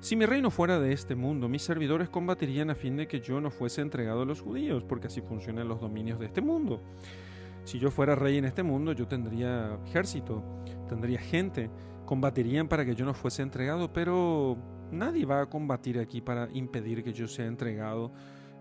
Si 0.00 0.14
mi 0.14 0.26
reino 0.26 0.50
fuera 0.50 0.78
de 0.78 0.92
este 0.92 1.16
mundo, 1.16 1.48
mis 1.48 1.62
servidores 1.62 2.08
combatirían 2.08 2.70
a 2.70 2.74
fin 2.74 2.96
de 2.96 3.08
que 3.08 3.20
yo 3.20 3.40
no 3.40 3.50
fuese 3.50 3.80
entregado 3.80 4.22
a 4.22 4.26
los 4.26 4.40
judíos, 4.40 4.84
porque 4.84 5.08
así 5.08 5.20
funcionan 5.20 5.68
los 5.68 5.80
dominios 5.80 6.20
de 6.20 6.26
este 6.26 6.40
mundo. 6.40 6.80
Si 7.64 7.78
yo 7.78 7.90
fuera 7.90 8.14
rey 8.14 8.38
en 8.38 8.44
este 8.44 8.62
mundo, 8.62 8.92
yo 8.92 9.08
tendría 9.08 9.78
ejército, 9.86 10.42
tendría 10.88 11.20
gente, 11.20 11.68
combatirían 12.06 12.68
para 12.68 12.84
que 12.84 12.94
yo 12.94 13.04
no 13.04 13.12
fuese 13.12 13.42
entregado, 13.42 13.92
pero 13.92 14.56
Nadie 14.90 15.26
va 15.26 15.42
a 15.42 15.46
combatir 15.46 15.98
aquí 15.98 16.20
para 16.20 16.48
impedir 16.52 17.04
que 17.04 17.12
yo 17.12 17.28
sea 17.28 17.46
entregado 17.46 18.10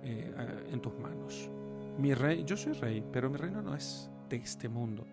eh, 0.04 0.34
en 0.72 0.82
tus 0.82 0.94
manos. 1.00 1.50
Mi 1.98 2.14
rey, 2.14 2.44
yo 2.46 2.56
soy 2.56 2.74
rey, 2.74 3.04
pero 3.12 3.30
mi 3.30 3.38
reino 3.38 3.62
no 3.62 3.76
es 3.76 4.10
de 4.30 4.38
este 4.38 4.70
mundo. 4.70 5.06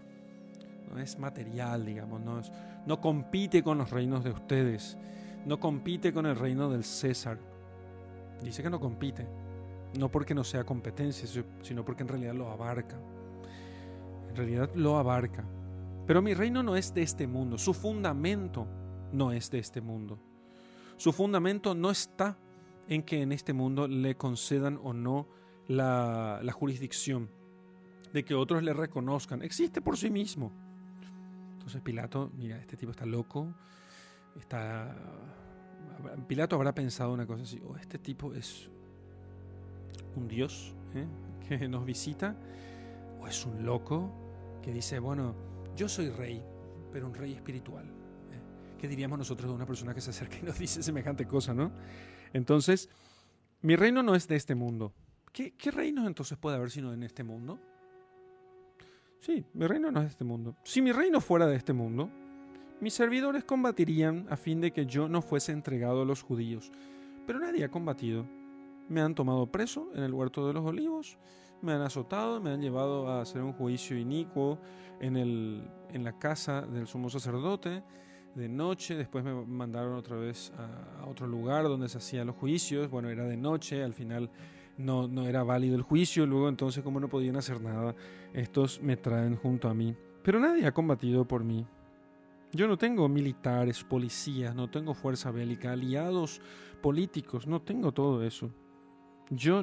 No 0.91 1.01
es 1.01 1.19
material, 1.19 1.85
digamos, 1.85 2.21
no, 2.21 2.41
no 2.87 3.01
compite 3.01 3.63
con 3.63 3.79
los 3.79 3.91
reinos 3.91 4.23
de 4.23 4.31
ustedes. 4.31 4.99
No 5.47 5.59
compite 5.61 6.13
con 6.13 6.27
el 6.27 6.37
reino 6.37 6.71
del 6.71 6.85
César. 6.85 7.39
Dice 8.43 8.63
que 8.63 8.71
no 8.71 8.81
compite. 8.81 9.27
No 9.99 10.11
porque 10.11 10.35
no 10.35 10.45
sea 10.45 10.65
competencia, 10.65 11.29
sino 11.63 11.85
porque 11.85 12.03
en 12.03 12.09
realidad 12.09 12.35
lo 12.35 12.51
abarca. 12.51 12.97
En 14.29 14.37
realidad 14.37 14.71
lo 14.75 14.99
abarca. 14.99 15.45
Pero 16.07 16.21
mi 16.21 16.35
reino 16.35 16.63
no 16.63 16.77
es 16.77 16.93
de 16.93 17.03
este 17.03 17.27
mundo. 17.27 17.57
Su 17.59 17.73
fundamento 17.73 18.67
no 19.13 19.33
es 19.33 19.51
de 19.51 19.59
este 19.59 19.81
mundo. 19.81 20.19
Su 20.97 21.13
fundamento 21.13 21.75
no 21.75 21.91
está 21.91 22.37
en 22.89 23.03
que 23.03 23.23
en 23.23 23.33
este 23.33 23.53
mundo 23.53 23.89
le 23.89 24.17
concedan 24.17 24.79
o 24.83 24.93
no 24.93 25.27
la, 25.69 26.41
jurisdicción, 26.53 27.29
de 28.13 28.25
que 28.25 28.35
otros 28.35 28.63
le 28.63 28.73
reconozcan. 28.73 29.43
Existe 29.43 29.81
por 29.81 29.97
sí 29.97 30.11
mismo. 30.11 30.53
Entonces 31.55 31.81
Pilato, 31.81 32.31
mira, 32.37 32.59
este 32.59 32.77
tipo 32.77 32.91
está 32.91 33.07
loco, 33.07 33.55
está... 34.39 34.95
Pilato 36.29 36.57
habrá 36.57 36.75
pensado 36.75 37.13
una 37.13 37.27
cosa 37.27 37.45
así, 37.45 37.61
oh, 37.67 37.77
este 37.77 37.99
tipo 37.99 38.35
es 38.35 38.69
un 40.17 40.29
dios 40.29 40.75
¿eh? 40.95 41.07
que 41.49 41.69
nos 41.69 41.85
visita, 41.85 42.37
o 43.21 43.27
es 43.27 43.47
un 43.47 43.65
loco 43.65 44.13
que 44.63 44.73
dice, 44.73 44.99
bueno, 44.99 45.35
yo 45.77 45.89
soy 45.89 46.11
rey, 46.11 46.43
pero 46.93 47.07
un 47.07 47.15
rey 47.15 47.33
espiritual. 47.33 47.91
¿qué 48.85 48.89
diríamos 48.89 49.19
nosotros 49.19 49.49
de 49.49 49.55
una 49.55 49.65
persona 49.65 49.95
que 49.95 50.03
se 50.03 50.11
acerca 50.11 50.37
y 50.37 50.43
nos 50.43 50.59
dice 50.59 50.83
semejante 50.83 51.27
cosa, 51.27 51.55
no? 51.55 51.73
Entonces, 52.35 52.91
mi 53.63 53.77
reino 53.77 54.03
no 54.03 54.15
es 54.15 54.29
de 54.29 54.37
este 54.37 54.55
mundo. 54.55 54.93
¿Qué, 55.35 55.53
qué 55.59 55.73
reino 55.73 56.07
entonces 56.07 56.39
puede 56.39 56.57
haber 56.57 56.71
sino 56.71 56.93
en 56.93 57.03
este 57.03 57.25
mundo? 57.25 57.59
Sí, 59.19 59.45
mi 59.53 59.67
reino 59.67 59.91
no 59.91 59.99
es 59.99 60.05
de 60.05 60.11
este 60.11 60.25
mundo. 60.25 60.55
Si 60.63 60.81
mi 60.81 60.93
reino 60.93 61.21
fuera 61.21 61.47
de 61.49 61.57
este 61.57 61.73
mundo, 61.73 62.09
mis 62.81 62.95
servidores 62.95 63.43
combatirían 63.43 64.29
a 64.31 64.37
fin 64.37 64.61
de 64.61 64.71
que 64.71 64.87
yo 64.87 65.09
no 65.09 65.23
fuese 65.23 65.51
entregado 65.51 66.03
a 66.03 66.05
los 66.05 66.23
judíos. 66.23 66.71
Pero 67.27 67.41
nadie 67.41 67.65
ha 67.65 67.71
combatido. 67.71 68.25
Me 68.89 69.01
han 69.01 69.17
tomado 69.17 69.51
preso 69.51 69.91
en 69.97 70.05
el 70.05 70.15
huerto 70.15 70.47
de 70.47 70.53
los 70.53 70.65
olivos, 70.65 71.19
me 71.63 71.73
han 71.73 71.81
azotado, 71.81 72.41
me 72.41 72.51
han 72.51 72.61
llevado 72.61 73.09
a 73.09 73.23
hacer 73.23 73.43
un 73.43 73.55
juicio 73.55 73.99
inicuo 73.99 74.61
en, 75.01 75.17
el, 75.17 75.69
en 75.91 76.05
la 76.05 76.17
casa 76.17 76.63
del 76.63 76.87
sumo 76.87 77.11
sacerdote, 77.11 77.83
de 78.35 78.49
noche, 78.49 78.97
después 78.97 79.25
me 79.25 79.33
mandaron 79.33 79.95
otra 79.95 80.17
vez 80.17 80.53
a, 80.59 81.07
otro 81.07 81.27
lugar 81.27 81.65
donde 81.65 81.89
se 81.89 81.99
hacían 81.99 82.27
los 82.27 82.37
juicios, 82.37 82.91
bueno, 82.91 83.09
era 83.09 83.25
de 83.25 83.37
noche, 83.37 83.83
al 83.83 83.95
final 83.95 84.31
no, 84.77 85.09
no 85.09 85.27
era 85.27 85.43
válido 85.43 85.77
el 85.77 85.83
juicio, 85.83 86.27
luego 86.27 86.49
entonces 86.49 86.83
como 86.83 87.01
no 87.01 87.09
podían 87.09 87.37
hacer 87.37 87.61
nada, 87.61 87.95
estos 88.33 88.81
me 88.83 88.97
traen 88.97 89.37
junto 89.37 89.69
a 89.69 89.75
mí. 89.75 89.97
Pero 90.23 90.41
nadie 90.41 90.67
ha 90.67 90.73
combatido 90.73 91.27
por 91.27 91.45
mí. 91.45 91.67
Yo 92.53 92.69
no 92.69 92.79
tengo 92.79 93.09
militares, 93.09 93.83
policías, 93.83 94.55
no 94.55 94.71
tengo 94.71 94.95
fuerza 94.95 95.31
bélica, 95.31 95.73
aliados 95.73 96.41
políticos, 96.81 97.47
no 97.47 97.63
tengo 97.63 97.93
todo 97.93 98.23
eso. 98.23 98.51
Yo, 99.31 99.63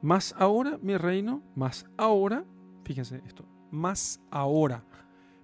más 0.00 0.34
ahora 0.38 0.78
mi 0.80 0.96
reino, 0.96 1.42
más 1.54 1.86
ahora, 1.96 2.44
fíjense 2.84 3.22
esto, 3.26 3.44
más 3.70 4.20
ahora 4.30 4.84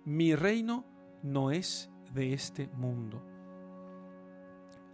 mi 0.05 0.35
reino 0.35 0.85
no 1.23 1.51
es 1.51 1.91
de 2.13 2.33
este 2.33 2.69
mundo. 2.69 3.23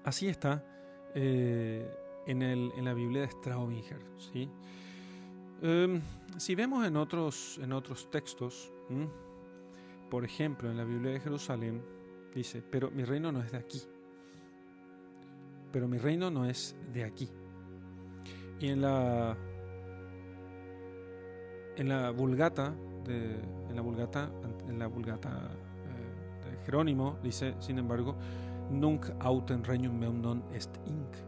Así 0.04 0.28
está 0.28 0.64
eh, 1.14 1.90
en, 2.28 2.42
el, 2.42 2.70
en, 2.76 2.84
la 2.84 2.94
Biblia 2.94 3.22
de 3.22 3.30
Straubinger. 3.30 4.00
¿sí? 4.18 4.48
Em, 5.62 6.00
si 6.36 6.54
vemos 6.54 6.86
en 6.86 6.96
otros, 6.96 7.58
en 7.60 7.72
otros 7.72 8.08
textos, 8.10 8.72
por 10.08 10.24
ejemplo, 10.24 10.70
en 10.70 10.76
la 10.76 10.84
Biblia 10.84 11.12
de 11.12 11.20
Jerusalén, 11.20 11.82
dice, 12.34 12.62
pero 12.62 12.90
mi 12.90 13.04
reino 13.04 13.32
no 13.32 13.42
es 13.42 13.50
de 13.50 13.58
aquí. 13.58 13.82
Pero 15.72 15.88
mi 15.88 15.98
reino 15.98 16.30
no 16.30 16.44
es 16.44 16.76
de 16.92 17.04
aquí. 17.04 17.28
Y 18.60 18.68
en 18.68 18.82
la 18.82 19.36
en 21.76 21.88
la 21.88 22.10
Vulgata 22.10 22.74
de, 23.04 23.40
en 23.68 23.76
la 23.76 23.82
Vulgata 23.82 24.30
en 24.68 24.78
la 24.78 24.86
Vulgata 24.88 25.50
Jerónimo 26.68 27.18
dice, 27.22 27.54
sin 27.60 27.78
embargo, 27.78 28.14
Nunc 28.70 29.06
autem 29.20 29.62
regnum 29.62 29.96
meum 29.96 30.20
non 30.20 30.42
est 30.52 30.68
inc. 30.84 31.27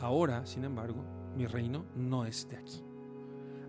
Ahora, 0.00 0.46
sin 0.46 0.64
embargo, 0.64 1.04
mi 1.36 1.46
reino 1.46 1.84
no 1.96 2.24
es 2.24 2.48
de 2.48 2.56
aquí. 2.56 2.82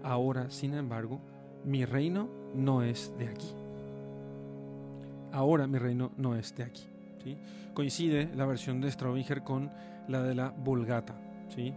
Ahora, 0.03 0.49
sin 0.49 0.73
embargo, 0.73 1.19
mi 1.65 1.85
reino 1.85 2.29
no 2.53 2.83
es 2.83 3.13
de 3.17 3.27
aquí. 3.27 3.53
Ahora 5.31 5.67
mi 5.67 5.77
reino 5.77 6.11
no 6.17 6.35
es 6.35 6.55
de 6.55 6.63
aquí. 6.63 6.87
¿sí? 7.23 7.37
Coincide 7.73 8.29
la 8.35 8.45
versión 8.45 8.81
de 8.81 8.91
Straubinger 8.91 9.43
con 9.43 9.71
la 10.07 10.23
de 10.23 10.35
la 10.35 10.49
Vulgata. 10.49 11.15
¿sí? 11.53 11.73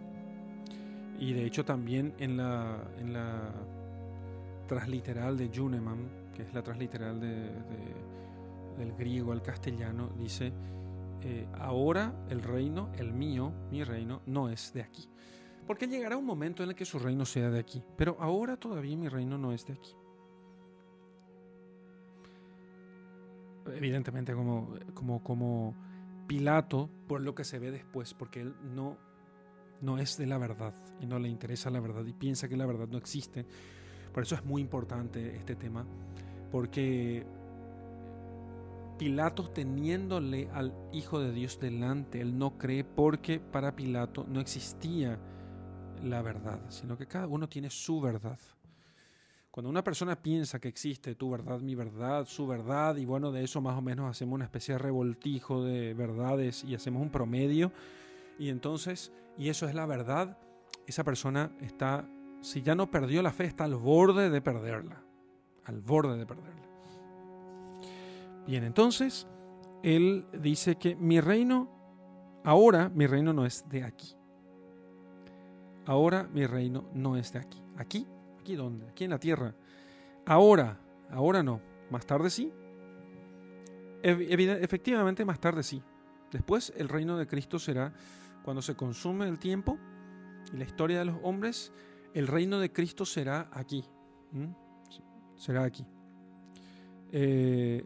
Y 1.19 1.33
de 1.33 1.45
hecho 1.45 1.65
también 1.65 2.15
en 2.19 2.37
la, 2.37 2.79
en 2.99 3.13
la 3.13 3.53
transliteral 4.67 5.37
de 5.37 5.51
Juneman, 5.55 6.09
que 6.35 6.43
es 6.43 6.55
la 6.55 6.63
transliteral 6.63 7.21
de 7.21 7.51
del 8.77 8.93
griego 8.95 9.33
al 9.33 9.43
castellano, 9.43 10.11
dice, 10.19 10.53
eh, 11.25 11.47
ahora 11.59 12.12
el 12.29 12.43
reino, 12.43 12.91
el 12.99 13.12
mío, 13.12 13.52
mi 13.71 13.85
reino, 13.85 14.23
no 14.26 14.49
es 14.49 14.73
de 14.73 14.83
aquí. 14.83 15.09
Porque 15.67 15.87
llegará 15.87 16.17
un 16.17 16.26
momento 16.26 16.62
en 16.62 16.71
el 16.71 16.75
que 16.75 16.85
su 16.85 16.99
reino 16.99 17.25
sea 17.25 17.49
de 17.50 17.61
aquí, 17.61 17.83
pero 17.97 18.17
ahora 18.19 18.57
todavía 18.57 18.97
mi 18.97 19.09
reino 19.09 19.38
no 19.38 19.52
es 19.52 19.64
de 19.67 19.75
aquí. 19.75 19.95
Evidentemente 23.67 24.35
como, 24.35 24.75
como, 24.95 25.23
como 25.23 25.76
Pilato, 26.26 26.91
por 27.07 27.21
lo 27.21 27.35
que 27.35 27.45
se 27.45 27.61
ve 27.61 27.71
después, 27.71 28.14
porque 28.14 28.41
él 28.41 28.57
no, 28.75 28.97
no 29.81 29.99
es 29.99 30.17
de 30.19 30.26
la 30.26 30.38
verdad 30.38 30.75
y 31.00 31.07
no 31.07 31.21
le 31.21 31.29
interesa 31.29 31.71
la 31.71 31.79
verdad 31.79 32.05
y 32.05 32.12
piensa 32.12 32.49
que 32.49 32.57
la 32.57 32.67
verdad 32.67 32.88
no 32.88 32.99
existe. 32.99 33.47
Por 34.12 34.25
eso 34.25 34.35
es 34.35 34.45
muy 34.45 34.61
importante 34.61 35.37
este 35.37 35.55
tema 35.55 35.87
porque 36.50 37.25
Pilato 39.03 39.51
teniéndole 39.51 40.49
al 40.53 40.73
Hijo 40.93 41.19
de 41.19 41.33
Dios 41.33 41.59
delante, 41.59 42.21
él 42.21 42.39
no 42.39 42.57
cree 42.57 42.85
porque 42.85 43.41
para 43.41 43.75
Pilato 43.75 44.25
no 44.29 44.39
existía 44.39 45.19
la 46.05 46.23
verdad, 46.23 46.61
sino 46.69 46.97
que 46.97 47.09
cada 47.09 47.27
uno 47.27 47.49
tiene 47.49 47.69
su 47.69 48.01
verdad. 48.01 48.39
Cuando 49.51 49.69
una 49.69 49.83
persona 49.83 50.15
piensa 50.15 50.61
que 50.61 50.69
existe 50.69 51.17
tu 51.17 51.31
verdad, 51.31 51.59
mi 51.59 51.75
verdad, 51.75 52.27
su 52.27 52.47
verdad, 52.47 52.95
y 52.95 53.05
bueno, 53.05 53.33
de 53.33 53.43
eso 53.43 53.61
más 53.61 53.77
o 53.77 53.83
menos 53.83 54.09
hacemos 54.09 54.37
una 54.37 54.45
especie 54.45 54.75
de 54.75 54.79
revoltijo 54.79 55.65
de 55.65 55.95
verdades 55.95 56.63
y 56.63 56.77
hacemos 56.77 57.03
un 57.03 57.11
promedio, 57.11 57.73
y 58.39 58.51
entonces, 58.51 59.13
y 59.37 59.49
eso 59.49 59.67
es 59.67 59.75
la 59.75 59.85
verdad, 59.85 60.39
esa 60.87 61.03
persona 61.03 61.51
está, 61.61 62.09
si 62.41 62.63
ya 62.63 62.77
no 62.77 62.89
perdió 62.89 63.21
la 63.21 63.33
fe, 63.33 63.47
está 63.47 63.65
al 63.65 63.75
borde 63.75 64.31
de 64.31 64.41
perderla, 64.41 65.03
al 65.65 65.81
borde 65.81 66.17
de 66.19 66.25
perderla. 66.25 66.72
Bien, 68.47 68.65
entonces, 68.65 69.27
él 69.83 70.27
dice 70.33 70.77
que 70.77 70.97
mi 70.97 71.21
reino, 71.21 71.69
ahora 72.45 72.89
mi 72.89 73.07
reino 73.07 73.33
no 73.33 73.47
es 73.47 73.69
de 73.69 73.85
aquí. 73.85 74.17
Ahora 75.87 76.29
mi 76.33 76.47
reino 76.47 76.85
no 76.95 77.17
es 77.17 77.33
de 77.33 77.41
aquí. 77.41 77.63
Aquí 77.77 78.07
¿Aquí 78.43 78.57
dónde? 78.57 78.89
Aquí 78.89 79.05
en 79.05 79.11
la 79.11 79.21
tierra. 79.21 79.55
Ahora, 80.27 80.77
ahora 81.13 81.45
no. 81.45 81.61
Más 81.91 82.05
tarde 82.05 82.29
sí. 82.29 82.53
Efectivamente, 84.03 85.25
más 85.25 85.39
tarde 85.39 85.63
sí. 85.63 85.81
Después 86.33 86.73
el 86.77 86.89
reino 86.89 87.17
de 87.17 87.29
Cristo 87.29 87.61
será 87.61 87.93
cuando 88.43 88.61
se 88.61 88.75
consume 88.75 89.29
el 89.29 89.39
tiempo 89.39 89.79
y 90.53 90.57
la 90.57 90.65
historia 90.65 90.99
de 90.99 91.05
los 91.05 91.19
hombres. 91.23 91.73
El 92.15 92.27
reino 92.27 92.59
de 92.59 92.73
Cristo 92.73 93.05
será 93.05 93.49
aquí. 93.53 93.85
Será 95.37 95.63
aquí. 95.63 95.87
Eh, 97.13 97.85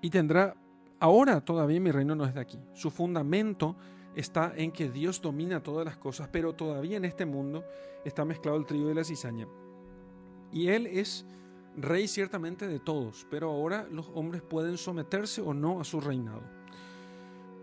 y 0.00 0.10
tendrá, 0.10 0.56
ahora 1.00 1.40
todavía 1.40 1.80
mi 1.80 1.90
reino 1.90 2.14
no 2.14 2.24
es 2.24 2.34
de 2.34 2.40
aquí. 2.40 2.58
Su 2.74 2.90
fundamento 2.90 3.76
está 4.14 4.52
en 4.56 4.72
que 4.72 4.88
Dios 4.88 5.20
domina 5.20 5.62
todas 5.62 5.84
las 5.84 5.96
cosas, 5.96 6.28
pero 6.30 6.54
todavía 6.54 6.96
en 6.96 7.04
este 7.04 7.26
mundo 7.26 7.64
está 8.04 8.24
mezclado 8.24 8.56
el 8.56 8.66
trigo 8.66 8.90
y 8.90 8.94
la 8.94 9.04
cizaña. 9.04 9.46
Y 10.52 10.68
Él 10.68 10.86
es 10.86 11.26
rey 11.76 12.08
ciertamente 12.08 12.66
de 12.66 12.80
todos, 12.80 13.26
pero 13.30 13.50
ahora 13.50 13.86
los 13.90 14.10
hombres 14.14 14.42
pueden 14.42 14.76
someterse 14.76 15.40
o 15.40 15.54
no 15.54 15.80
a 15.80 15.84
su 15.84 16.00
reinado. 16.00 16.42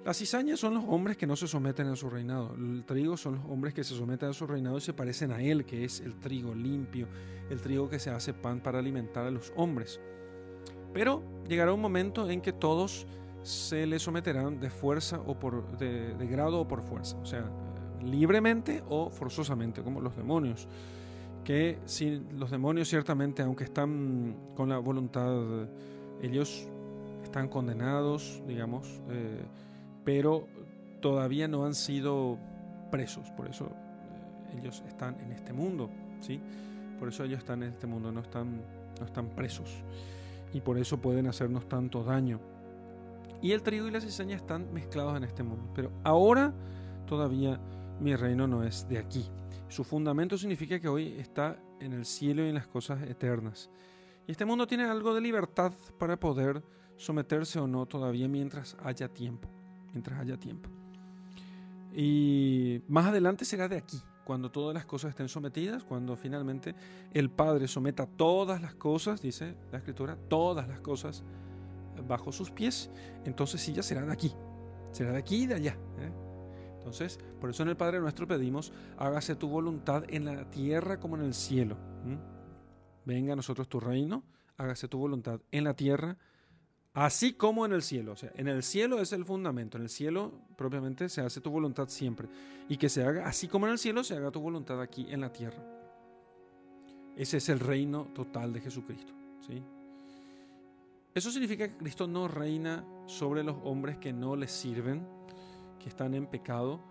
Las 0.05 0.17
cizañas 0.17 0.59
son 0.59 0.75
los 0.75 0.83
hombres 0.87 1.17
que 1.17 1.25
no 1.25 1.35
se 1.35 1.47
someten 1.47 1.87
a 1.87 1.95
su 1.95 2.11
reinado. 2.11 2.53
El 2.55 2.85
trigo 2.85 3.17
son 3.17 3.35
los 3.35 3.45
hombres 3.45 3.73
que 3.73 3.83
se 3.83 3.95
someten 3.95 4.29
a 4.29 4.33
su 4.33 4.45
reinado 4.45 4.77
y 4.77 4.81
se 4.81 4.93
parecen 4.93 5.31
a 5.31 5.41
Él, 5.41 5.65
que 5.65 5.83
es 5.83 5.99
el 5.99 6.19
trigo 6.19 6.53
limpio, 6.53 7.07
el 7.49 7.59
trigo 7.59 7.89
que 7.89 7.97
se 7.97 8.11
hace 8.11 8.31
pan 8.31 8.61
para 8.61 8.77
alimentar 8.77 9.25
a 9.25 9.31
los 9.31 9.51
hombres. 9.55 9.99
Pero 10.95 11.21
llegará 11.45 11.73
un 11.73 11.81
momento 11.81 12.29
en 12.29 12.39
que 12.39 12.53
todos 12.53 13.05
se 13.43 13.85
le 13.85 13.99
someterán 13.99 14.61
de 14.61 14.69
fuerza 14.69 15.19
o 15.25 15.37
por 15.37 15.77
de, 15.77 16.15
grado 16.25 16.61
o 16.61 16.67
por 16.69 16.81
fuerza, 16.83 17.17
o 17.17 17.25
sea, 17.25 17.51
libremente 18.01 18.81
o 18.87 19.09
forzosamente, 19.09 19.83
como 19.83 19.99
los 19.99 20.15
demonios. 20.15 20.69
Que 21.43 21.79
si 21.83 22.23
los 22.37 22.49
demonios 22.49 22.87
ciertamente, 22.87 23.43
aunque 23.43 23.65
están 23.65 24.37
con 24.55 24.69
la 24.69 24.77
voluntad, 24.77 25.67
ellos 26.21 26.65
están 27.25 27.49
condenados, 27.49 28.41
digamos, 28.47 28.87
eh, 29.09 29.43
pero 30.05 30.47
todavía 31.01 31.49
no 31.49 31.65
han 31.65 31.75
sido 31.75 32.37
presos, 32.89 33.29
por 33.31 33.49
eso 33.49 33.65
eh, 33.65 34.59
ellos 34.61 34.81
están 34.87 35.19
en 35.19 35.33
este 35.33 35.51
mundo, 35.51 35.89
¿sí? 36.21 36.39
Por 36.97 37.09
eso 37.09 37.25
ellos 37.25 37.39
están 37.39 37.63
en 37.63 37.73
este 37.73 37.85
mundo, 37.85 38.13
no 38.13 38.21
están, 38.21 38.61
no 38.97 39.05
están 39.05 39.27
presos 39.31 39.83
y 40.55 40.61
por 40.61 40.77
eso 40.77 41.01
pueden 41.01 41.27
hacernos 41.27 41.67
tanto 41.67 42.01
daño. 42.01 42.39
Y 43.41 43.51
el 43.51 43.61
trigo 43.61 43.89
y 43.89 43.91
la 43.91 43.99
cizaña 43.99 44.37
están 44.37 44.71
mezclados 44.71 45.17
en 45.17 45.25
este 45.25 45.43
mundo. 45.43 45.69
Pero 45.75 45.91
ahora 46.01 46.53
todavía 47.05 47.59
mi 47.99 48.15
reino 48.15 48.47
no 48.47 48.63
es 48.63 48.87
de 48.87 48.97
aquí. 48.97 49.29
Su 49.67 49.83
fundamento 49.83 50.37
significa 50.37 50.79
que 50.79 50.87
hoy 50.87 51.13
está 51.19 51.59
en 51.81 51.91
el 51.91 52.05
cielo 52.05 52.45
y 52.45 52.47
en 52.47 52.55
las 52.55 52.67
cosas 52.67 53.03
eternas. 53.03 53.69
Y 54.25 54.31
este 54.31 54.45
mundo 54.45 54.65
tiene 54.65 54.85
algo 54.85 55.13
de 55.13 55.19
libertad 55.19 55.73
para 55.99 56.17
poder 56.17 56.63
someterse 56.95 57.59
o 57.59 57.67
no 57.67 57.85
todavía 57.85 58.29
mientras 58.29 58.77
haya 58.81 59.09
tiempo. 59.09 59.49
Mientras 59.91 60.17
haya 60.21 60.37
tiempo. 60.37 60.69
Y 61.93 62.81
más 62.87 63.07
adelante 63.07 63.43
será 63.43 63.67
de 63.67 63.75
aquí, 63.75 64.01
cuando 64.25 64.51
todas 64.51 64.73
las 64.73 64.85
cosas 64.85 65.11
estén 65.11 65.29
sometidas, 65.29 65.83
cuando 65.83 66.17
finalmente 66.17 66.75
el 67.13 67.29
Padre 67.29 67.67
someta 67.67 68.07
todas 68.07 68.61
las 68.61 68.73
cosas, 68.73 69.21
dice 69.21 69.55
la 69.71 69.77
Escritura, 69.77 70.17
todas 70.27 70.67
las 70.67 70.81
cosas 70.81 71.23
bajo 72.07 72.31
sus 72.31 72.51
pies, 72.51 72.89
entonces 73.23 73.61
sí 73.61 73.71
ya 73.71 73.83
será 73.83 74.05
de 74.05 74.11
aquí, 74.11 74.33
será 74.91 75.11
de 75.11 75.19
aquí 75.19 75.43
y 75.43 75.45
de 75.45 75.53
allá. 75.53 75.77
¿eh? 75.99 76.11
Entonces, 76.77 77.19
por 77.39 77.51
eso 77.51 77.63
en 77.63 77.69
el 77.69 77.77
Padre 77.77 77.99
nuestro 77.99 78.27
pedimos, 78.27 78.73
hágase 78.97 79.35
tu 79.35 79.47
voluntad 79.47 80.03
en 80.09 80.25
la 80.25 80.49
tierra 80.49 80.99
como 80.99 81.15
en 81.15 81.23
el 81.23 81.33
cielo. 81.33 81.77
Venga 83.05 83.33
a 83.33 83.35
nosotros 83.35 83.69
tu 83.69 83.79
reino, 83.79 84.23
hágase 84.57 84.87
tu 84.87 84.97
voluntad 84.97 85.39
en 85.51 85.63
la 85.63 85.75
tierra, 85.75 86.17
así 86.95 87.33
como 87.33 87.65
en 87.65 87.73
el 87.73 87.83
cielo. 87.83 88.13
O 88.13 88.15
sea, 88.15 88.31
en 88.35 88.47
el 88.47 88.63
cielo 88.63 88.99
es 88.99 89.13
el 89.13 89.25
fundamento, 89.25 89.77
en 89.77 89.83
el 89.83 89.89
cielo 89.89 90.31
propiamente 90.55 91.09
se 91.09 91.21
hace 91.21 91.41
tu 91.41 91.51
voluntad 91.51 91.87
siempre. 91.89 92.27
Y 92.67 92.77
que 92.77 92.89
se 92.89 93.03
haga, 93.03 93.27
así 93.27 93.47
como 93.47 93.67
en 93.67 93.73
el 93.73 93.77
cielo, 93.77 94.03
se 94.03 94.15
haga 94.15 94.31
tu 94.31 94.39
voluntad 94.39 94.81
aquí 94.81 95.05
en 95.09 95.21
la 95.21 95.31
tierra. 95.31 95.63
Ese 97.15 97.37
es 97.37 97.49
el 97.49 97.59
reino 97.59 98.07
total 98.15 98.51
de 98.51 98.61
Jesucristo. 98.61 99.13
¿sí? 99.45 99.61
Eso 101.13 101.31
significa 101.31 101.67
que 101.67 101.77
Cristo 101.77 102.07
no 102.07 102.27
reina 102.27 102.83
sobre 103.05 103.43
los 103.43 103.57
hombres 103.63 103.97
que 103.97 104.11
no 104.11 104.35
le 104.35 104.47
sirven, 104.47 105.05
que 105.79 105.89
están 105.89 106.13
en 106.13 106.27
pecado, 106.27 106.81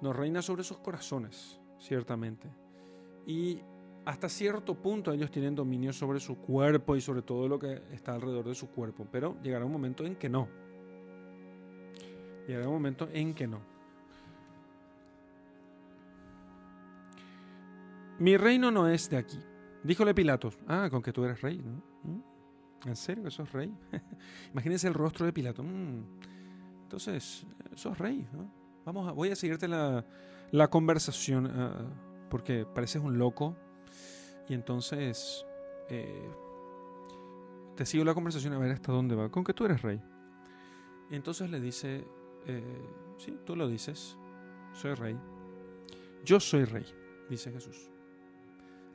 no 0.00 0.12
reina 0.12 0.42
sobre 0.42 0.64
sus 0.64 0.78
corazones, 0.78 1.60
ciertamente. 1.78 2.48
Y 3.26 3.60
hasta 4.04 4.28
cierto 4.28 4.74
punto 4.74 5.12
ellos 5.12 5.30
tienen 5.30 5.54
dominio 5.54 5.92
sobre 5.92 6.18
su 6.20 6.36
cuerpo 6.36 6.96
y 6.96 7.00
sobre 7.00 7.22
todo 7.22 7.48
lo 7.48 7.58
que 7.58 7.82
está 7.92 8.14
alrededor 8.14 8.46
de 8.46 8.54
su 8.54 8.70
cuerpo, 8.70 9.06
pero 9.10 9.36
llegará 9.42 9.64
un 9.64 9.72
momento 9.72 10.04
en 10.04 10.16
que 10.16 10.28
no. 10.28 10.48
Llegará 12.46 12.66
un 12.66 12.74
momento 12.74 13.08
en 13.12 13.34
que 13.34 13.46
no. 13.46 13.60
Mi 18.18 18.36
reino 18.36 18.70
no 18.70 18.88
es 18.88 19.08
de 19.08 19.16
aquí. 19.16 19.38
Díjole 19.82 20.14
Pilatos, 20.14 20.58
ah, 20.68 20.88
con 20.90 21.02
que 21.02 21.12
tú 21.12 21.24
eres 21.24 21.40
rey, 21.40 21.58
¿no? 21.58 21.82
¿Mm? 22.04 22.88
¿En 22.88 22.96
serio 22.96 23.24
que 23.24 23.30
sos 23.30 23.50
rey? 23.52 23.72
Imagínense 24.52 24.86
el 24.88 24.94
rostro 24.94 25.26
de 25.26 25.32
Pilato. 25.32 25.62
Mm, 25.62 26.04
entonces, 26.84 27.46
sos 27.74 27.98
rey. 27.98 28.26
Vamos 28.84 29.08
a, 29.08 29.12
voy 29.12 29.30
a 29.30 29.36
seguirte 29.36 29.66
la, 29.66 30.04
conversación 30.70 31.46
ah, 31.46 31.84
porque 32.28 32.66
pareces 32.66 33.02
un 33.02 33.18
loco. 33.18 33.56
Y 34.48 34.54
entonces 34.54 35.46
eh, 35.88 36.30
te 37.76 37.86
sigo 37.86 38.04
la 38.04 38.14
conversación 38.14 38.52
a 38.54 38.58
ver 38.58 38.72
hasta 38.72 38.92
dónde 38.92 39.14
va. 39.14 39.30
Con 39.30 39.44
que 39.44 39.54
tú 39.54 39.64
eres 39.64 39.82
rey. 39.82 40.00
Y 41.10 41.16
entonces 41.16 41.50
le 41.50 41.60
dice, 41.60 42.06
eh, 42.46 42.88
sí, 43.18 43.38
tú 43.44 43.56
lo 43.56 43.68
dices, 43.68 44.16
soy 44.72 44.94
rey. 44.94 45.16
Yo 46.24 46.40
soy 46.40 46.64
rey, 46.64 46.86
dice 47.28 47.50
Jesús. 47.50 47.90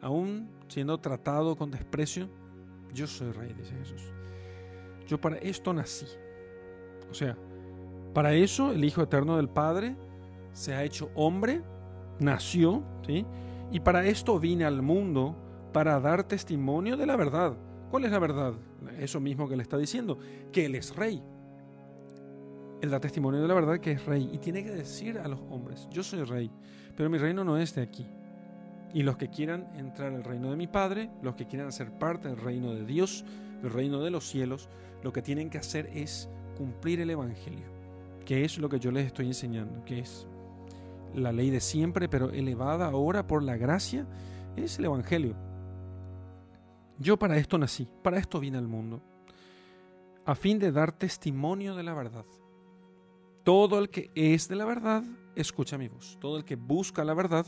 Aún 0.02 0.50
siendo 0.68 0.98
tratado 1.00 1.56
con 1.56 1.72
desprecio, 1.72 2.30
yo 2.94 3.08
soy 3.08 3.32
rey, 3.32 3.54
dice 3.54 3.76
Jesús. 3.76 4.02
Yo 5.08 5.20
para 5.20 5.38
esto 5.38 5.74
nací. 5.74 6.06
O 7.10 7.14
sea, 7.14 7.38
para 8.14 8.34
eso 8.34 8.72
el 8.72 8.84
Hijo 8.84 9.02
Eterno 9.02 9.38
del 9.38 9.50
Padre 9.50 9.96
se 10.54 10.74
ha 10.74 10.84
hecho 10.84 11.12
hombre, 11.16 11.62
nació, 12.20 12.84
¿sí? 13.06 13.26
Y 13.72 13.80
para 13.80 14.06
esto 14.06 14.40
vine 14.40 14.66
al 14.66 14.82
mundo 14.82 15.36
para 15.74 16.00
dar 16.00 16.24
testimonio 16.24 16.98
de 16.98 17.06
la 17.06 17.16
verdad. 17.16 17.54
¿Cuál 17.92 18.06
es 18.06 18.12
la 18.12 18.20
verdad? 18.20 18.54
Eso 19.00 19.20
mismo 19.20 19.48
que 19.48 19.56
le 19.56 19.64
está 19.64 19.78
diciendo, 19.78 20.18
que 20.52 20.66
Él 20.66 20.76
es 20.76 20.96
rey. 20.96 21.22
Él 22.82 22.90
da 22.92 23.00
testimonio 23.00 23.42
de 23.42 23.48
la 23.48 23.54
verdad 23.54 23.80
que 23.80 23.92
es 23.92 24.06
rey 24.06 24.30
y 24.32 24.38
tiene 24.38 24.64
que 24.64 24.72
decir 24.72 25.18
a 25.18 25.28
los 25.28 25.40
hombres, 25.50 25.88
yo 25.90 26.04
soy 26.04 26.24
rey, 26.24 26.52
pero 26.96 27.10
mi 27.10 27.18
reino 27.18 27.44
no 27.44 27.58
es 27.58 27.74
de 27.74 27.82
aquí. 27.82 28.06
Y 28.94 29.04
los 29.04 29.18
que 29.18 29.30
quieran 29.30 29.68
entrar 29.76 30.14
al 30.14 30.24
reino 30.24 30.52
de 30.52 30.58
mi 30.58 30.68
Padre, 30.68 31.10
los 31.22 31.36
que 31.36 31.48
quieran 31.48 31.72
ser 31.72 31.92
parte 31.92 32.30
del 32.30 32.38
reino 32.38 32.74
de 32.74 32.86
Dios, 32.86 33.26
del 33.62 33.72
reino 33.72 34.02
de 34.02 34.12
los 34.12 34.28
cielos, 34.28 34.70
lo 35.04 35.12
que 35.12 35.22
tienen 35.22 35.50
que 35.50 35.58
hacer 35.58 35.90
es 35.94 36.30
cumplir 36.56 37.02
el 37.02 37.10
Evangelio, 37.10 37.66
que 38.26 38.46
es 38.46 38.58
lo 38.58 38.70
que 38.70 38.80
yo 38.80 38.92
les 38.92 39.08
estoy 39.08 39.28
enseñando, 39.28 39.84
que 39.84 40.00
es 40.00 40.28
la 41.16 41.32
ley 41.32 41.50
de 41.50 41.60
siempre, 41.60 42.10
pero 42.10 42.32
elevada 42.32 42.88
ahora 42.88 43.28
por 43.28 43.44
la 43.44 43.58
gracia, 43.58 44.08
es 44.56 44.80
el 44.80 44.86
Evangelio. 44.86 45.36
Yo 47.00 47.18
para 47.18 47.38
esto 47.38 47.58
nací, 47.58 47.88
para 48.04 48.18
esto 48.18 48.40
vine 48.40 48.58
al 48.58 48.68
mundo, 48.68 49.02
a 50.26 50.36
fin 50.36 50.60
de 50.60 50.72
dar 50.72 50.92
testimonio 50.92 51.76
de 51.76 51.84
la 51.84 51.94
verdad. 51.94 52.26
Todo 53.44 53.80
el 53.80 53.90
que 53.90 54.12
es 54.16 54.48
de 54.48 54.56
la 54.56 54.66
verdad, 54.66 55.04
escucha 55.36 55.78
mi 55.78 55.88
voz. 55.88 56.18
Todo 56.20 56.38
el 56.38 56.44
que 56.44 56.56
busca 56.56 57.04
la 57.06 57.14
verdad, 57.14 57.46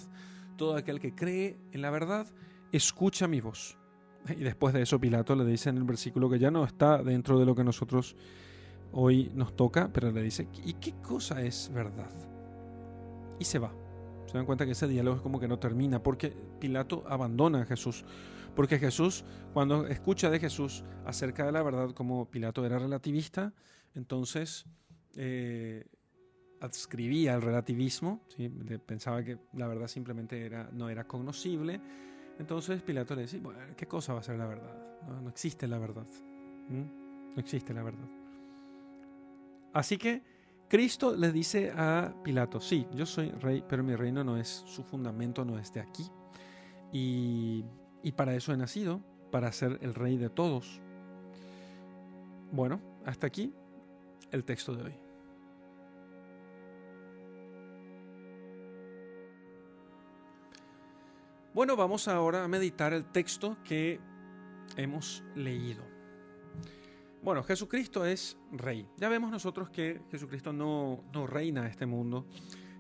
todo 0.56 0.76
aquel 0.76 1.00
que 1.00 1.14
cree 1.14 1.58
en 1.72 1.82
la 1.82 1.90
verdad, 1.90 2.28
escucha 2.72 3.28
mi 3.28 3.42
voz. 3.42 3.78
Y 4.30 4.44
después 4.44 4.74
de 4.74 4.82
eso 4.82 5.00
Pilato 5.00 5.36
le 5.36 5.46
dice 5.46 5.70
en 5.70 5.78
el 5.78 5.84
versículo 5.84 6.30
que 6.30 6.40
ya 6.40 6.52
no 6.52 6.64
está 6.64 7.02
dentro 7.02 7.40
de 7.40 7.46
lo 7.46 7.56
que 7.56 7.64
nosotros 7.64 8.16
hoy 8.92 9.32
nos 9.34 9.56
toca, 9.56 9.90
pero 9.92 10.12
le 10.12 10.22
dice, 10.22 10.48
¿y 10.64 10.74
qué 10.74 10.94
cosa 11.02 11.42
es 11.42 11.72
verdad? 11.74 12.12
Y 13.40 13.46
se 13.46 13.60
va. 13.60 13.74
Se 14.26 14.38
dan 14.38 14.46
cuenta 14.46 14.66
que 14.66 14.74
ese 14.74 14.88
diálogo 14.88 15.18
es 15.18 15.24
como 15.24 15.40
que 15.40 15.48
no 15.48 15.58
termina, 15.58 16.04
porque 16.04 16.36
Pilato 16.60 17.04
abandona 17.08 17.64
a 17.64 17.66
Jesús. 17.66 18.06
Porque 18.56 18.78
Jesús, 18.78 19.26
cuando 19.54 19.88
escucha 19.88 20.30
de 20.30 20.40
Jesús 20.40 20.84
acerca 21.06 21.46
de 21.46 21.52
la 21.52 21.64
verdad, 21.64 21.92
como 21.92 22.30
Pilato 22.30 22.66
era 22.66 22.78
relativista, 22.78 23.54
entonces 23.96 24.66
eh, 25.16 25.86
adscribía 26.62 27.34
al 27.34 27.42
relativismo, 27.42 28.22
pensaba 28.86 29.24
que 29.24 29.38
la 29.54 29.68
verdad 29.68 29.88
simplemente 29.88 30.46
era, 30.46 30.70
no 30.74 30.90
era 30.90 31.06
cognoscible. 31.06 31.80
Entonces 32.38 32.82
Pilato 32.82 33.16
le 33.16 33.24
dice, 33.24 33.40
bueno, 33.40 33.60
¿qué 33.76 33.88
cosa 33.88 34.14
va 34.14 34.20
a 34.20 34.24
ser 34.24 34.38
la 34.38 34.46
verdad? 34.46 34.76
No, 35.22 35.30
existe 35.30 35.68
la 35.68 35.80
verdad. 35.80 36.06
No 36.70 37.36
existe 37.38 37.74
la 37.74 37.84
verdad. 37.84 38.08
Así 39.74 39.98
que 39.98 40.22
Cristo 40.70 41.16
le 41.16 41.32
dice 41.32 41.72
a 41.76 42.14
Pilato, 42.24 42.62
sí, 42.62 42.86
yo 42.94 43.08
soy 43.08 43.32
rey, 43.32 43.64
pero 43.68 43.84
mi 43.84 43.96
reino 43.96 44.24
no 44.24 44.38
es, 44.38 44.64
su 44.68 44.84
fundamento 44.84 45.44
no 45.44 45.58
es 45.58 45.74
de 45.74 45.80
aquí. 45.80 46.06
Y, 46.94 47.66
y 48.04 48.12
para 48.12 48.36
eso 48.36 48.54
he 48.54 48.58
nacido, 48.58 49.02
para 49.32 49.52
ser 49.52 49.80
el 49.82 49.96
rey 49.96 50.18
de 50.18 50.30
todos. 50.30 50.80
Bueno, 52.52 52.80
hasta 53.04 53.26
aquí 53.26 53.52
el 54.32 54.44
texto 54.44 54.76
de 54.76 54.84
hoy. 54.84 54.94
Bueno, 61.52 61.76
vamos 61.76 62.08
ahora 62.08 62.44
a 62.44 62.48
meditar 62.48 62.94
el 62.94 63.06
texto 63.06 63.58
que 63.64 64.00
hemos 64.78 65.24
leído. 65.36 65.99
Bueno, 67.22 67.44
Jesucristo 67.44 68.06
es 68.06 68.38
rey. 68.52 68.88
Ya 68.98 69.10
vemos 69.10 69.30
nosotros 69.30 69.70
que 69.70 70.02
Jesucristo 70.10 70.54
no, 70.54 71.04
no 71.14 71.28
reina 71.28 71.68
este 71.68 71.86
mundo 71.86 72.26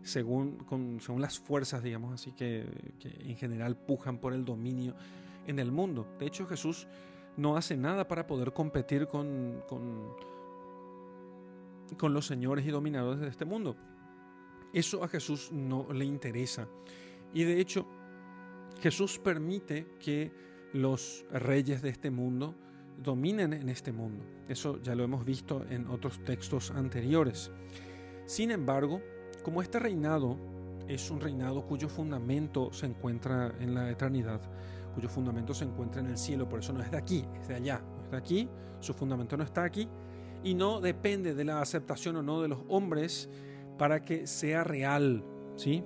según, 0.01 0.99
según 1.01 1.21
las 1.21 1.39
fuerzas, 1.39 1.83
digamos 1.83 2.13
así, 2.13 2.31
que, 2.31 2.65
en 3.01 3.35
general 3.35 3.75
pujan 3.75 4.17
por 4.17 4.33
el 4.33 4.45
dominio 4.45 4.95
en 5.45 5.59
el 5.59 5.71
mundo. 5.71 6.07
De 6.19 6.25
hecho, 6.25 6.47
Jesús 6.47 6.87
no 7.35 7.57
hace 7.57 7.75
nada 7.75 8.07
para 8.07 8.27
poder 8.27 8.53
competir 8.53 9.07
con, 9.07 9.61
con, 9.67 10.13
con 11.97 12.13
los 12.13 12.25
señores 12.25 12.65
y 12.65 12.69
dominadores 12.69 13.19
de 13.19 13.27
este 13.27 13.43
mundo. 13.43 13.75
Eso 14.73 15.03
a 15.03 15.09
Jesús 15.09 15.51
no 15.51 15.91
le 15.91 16.05
interesa. 16.05 16.67
Y 17.33 17.43
de 17.43 17.59
hecho, 17.59 17.85
Jesús 18.79 19.19
permite 19.19 19.97
que 19.99 20.31
los 20.71 21.25
reyes 21.31 21.81
de 21.81 21.89
este 21.89 22.09
mundo 22.09 22.55
dominen 23.01 23.53
en 23.53 23.69
este 23.69 23.91
mundo. 23.91 24.25
Eso 24.47 24.81
ya 24.81 24.95
lo 24.95 25.03
hemos 25.03 25.25
visto 25.25 25.65
en 25.69 25.87
otros 25.87 26.23
textos 26.23 26.71
anteriores. 26.71 27.51
Sin 28.25 28.51
embargo, 28.51 29.01
como 29.43 29.61
este 29.61 29.79
reinado 29.79 30.37
es 30.87 31.09
un 31.11 31.19
reinado 31.19 31.65
cuyo 31.65 31.87
fundamento 31.87 32.73
se 32.73 32.87
encuentra 32.87 33.53
en 33.59 33.73
la 33.73 33.89
eternidad, 33.89 34.41
cuyo 34.93 35.07
fundamento 35.07 35.53
se 35.53 35.65
encuentra 35.65 36.01
en 36.01 36.07
el 36.07 36.17
cielo, 36.17 36.49
por 36.49 36.59
eso 36.59 36.73
no 36.73 36.81
es 36.81 36.91
de 36.91 36.97
aquí, 36.97 37.25
es 37.39 37.47
de 37.47 37.55
allá, 37.55 37.81
no 37.97 38.03
es 38.03 38.11
de 38.11 38.17
aquí, 38.17 38.49
su 38.79 38.93
fundamento 38.93 39.37
no 39.37 39.43
está 39.43 39.63
aquí 39.63 39.87
y 40.43 40.53
no 40.53 40.81
depende 40.81 41.35
de 41.35 41.43
la 41.43 41.61
aceptación 41.61 42.15
o 42.17 42.23
no 42.23 42.41
de 42.41 42.47
los 42.47 42.59
hombres 42.69 43.29
para 43.77 44.03
que 44.03 44.27
sea 44.27 44.63
real, 44.63 45.23
¿sí? 45.55 45.83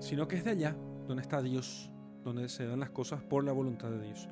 Sino 0.00 0.28
que 0.28 0.36
es 0.36 0.44
de 0.44 0.50
allá, 0.50 0.76
donde 1.06 1.22
está 1.22 1.40
Dios, 1.40 1.90
donde 2.24 2.48
se 2.48 2.66
dan 2.66 2.80
las 2.80 2.90
cosas 2.90 3.22
por 3.22 3.44
la 3.44 3.52
voluntad 3.52 3.90
de 3.90 4.02
Dios. 4.02 4.28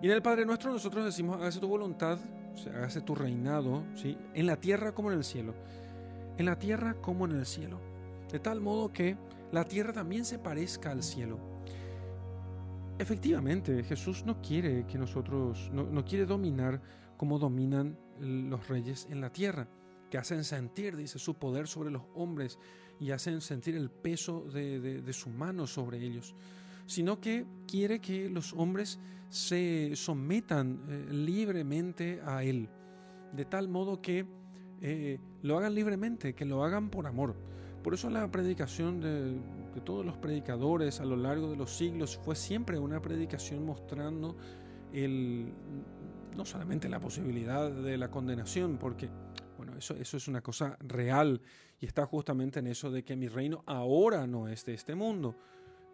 Y 0.00 0.06
en 0.06 0.12
el 0.12 0.22
Padre 0.22 0.46
Nuestro 0.46 0.70
nosotros 0.70 1.04
decimos, 1.04 1.36
hágase 1.40 1.58
tu 1.58 1.66
voluntad, 1.66 2.18
hágase 2.72 3.00
tu 3.00 3.16
reinado, 3.16 3.84
¿sí? 3.94 4.16
en 4.32 4.46
la 4.46 4.56
tierra 4.56 4.92
como 4.92 5.10
en 5.10 5.18
el 5.18 5.24
cielo. 5.24 5.54
En 6.36 6.46
la 6.46 6.56
tierra 6.56 6.94
como 7.00 7.24
en 7.24 7.32
el 7.32 7.46
cielo. 7.46 7.80
De 8.30 8.38
tal 8.38 8.60
modo 8.60 8.92
que 8.92 9.16
la 9.50 9.64
tierra 9.64 9.92
también 9.92 10.24
se 10.24 10.38
parezca 10.38 10.92
al 10.92 11.02
cielo. 11.02 11.40
Efectivamente, 12.98 13.82
Jesús 13.82 14.24
no 14.24 14.40
quiere 14.40 14.86
que 14.86 14.98
nosotros, 14.98 15.70
no, 15.72 16.04
quiere 16.04 16.26
dominar 16.26 16.80
como 17.16 17.38
dominan 17.38 17.98
los 18.20 18.68
reyes 18.68 19.08
en 19.10 19.20
la 19.20 19.30
tierra, 19.30 19.68
que 20.10 20.18
hacen 20.18 20.44
sentir, 20.44 20.96
dice, 20.96 21.18
su 21.18 21.34
poder 21.34 21.66
sobre 21.66 21.90
los 21.90 22.02
hombres 22.14 22.58
y 23.00 23.10
hacen 23.10 23.40
sentir 23.40 23.76
el 23.76 23.90
peso 23.90 24.42
de 24.42 25.12
su 25.12 25.30
mano 25.30 25.66
sobre 25.66 25.98
ellos 25.98 26.34
sino 26.88 27.20
que 27.20 27.46
quiere 27.66 28.00
que 28.00 28.30
los 28.30 28.54
hombres 28.54 28.98
se 29.28 29.94
sometan 29.94 30.82
eh, 30.88 31.06
libremente 31.10 32.20
a 32.24 32.42
Él, 32.42 32.68
de 33.32 33.44
tal 33.44 33.68
modo 33.68 34.00
que 34.00 34.26
eh, 34.80 35.18
lo 35.42 35.58
hagan 35.58 35.74
libremente, 35.74 36.34
que 36.34 36.44
lo 36.44 36.64
hagan 36.64 36.90
por 36.90 37.06
amor. 37.06 37.36
Por 37.82 37.94
eso 37.94 38.10
la 38.10 38.30
predicación 38.30 39.00
de, 39.00 39.34
de, 39.74 39.80
todos 39.84 40.04
los 40.04 40.16
predicadores 40.16 41.00
a 41.00 41.04
lo 41.04 41.16
largo 41.16 41.50
de 41.50 41.56
los 41.56 41.70
siglos 41.70 42.18
fue 42.24 42.34
siempre 42.34 42.78
una 42.78 43.00
predicación 43.00 43.64
mostrando 43.64 44.36
el, 44.92 45.52
no 46.36 46.44
solamente 46.44 46.88
la 46.88 47.00
posibilidad 47.00 47.70
de 47.70 47.96
la 47.96 48.10
condenación, 48.10 48.78
porque 48.78 49.10
bueno, 49.56 49.76
eso, 49.76 49.94
eso 49.94 50.16
es 50.16 50.28
una 50.28 50.40
cosa 50.40 50.76
real 50.80 51.40
y 51.80 51.86
está 51.86 52.06
justamente 52.06 52.60
en 52.60 52.68
eso 52.68 52.90
de 52.90 53.04
que 53.04 53.16
mi 53.16 53.28
reino 53.28 53.62
ahora 53.66 54.26
no 54.26 54.48
es 54.48 54.64
de 54.64 54.74
este 54.74 54.94
mundo, 54.94 55.36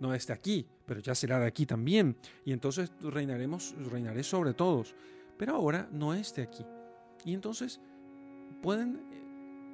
no 0.00 0.14
es 0.14 0.28
aquí, 0.30 0.66
pero 0.87 1.00
ya 1.00 1.14
será 1.14 1.38
de 1.38 1.46
aquí 1.46 1.66
también. 1.66 2.16
Y 2.44 2.52
entonces 2.52 2.92
reinaremos, 3.00 3.74
reinaré 3.90 4.22
sobre 4.22 4.54
todos. 4.54 4.94
Pero 5.38 5.54
ahora 5.54 5.88
no 5.92 6.14
es 6.14 6.35
de 6.35 6.42
aquí. 6.42 6.64
Y 7.24 7.35
entonces 7.35 7.80
pueden, 8.62 9.00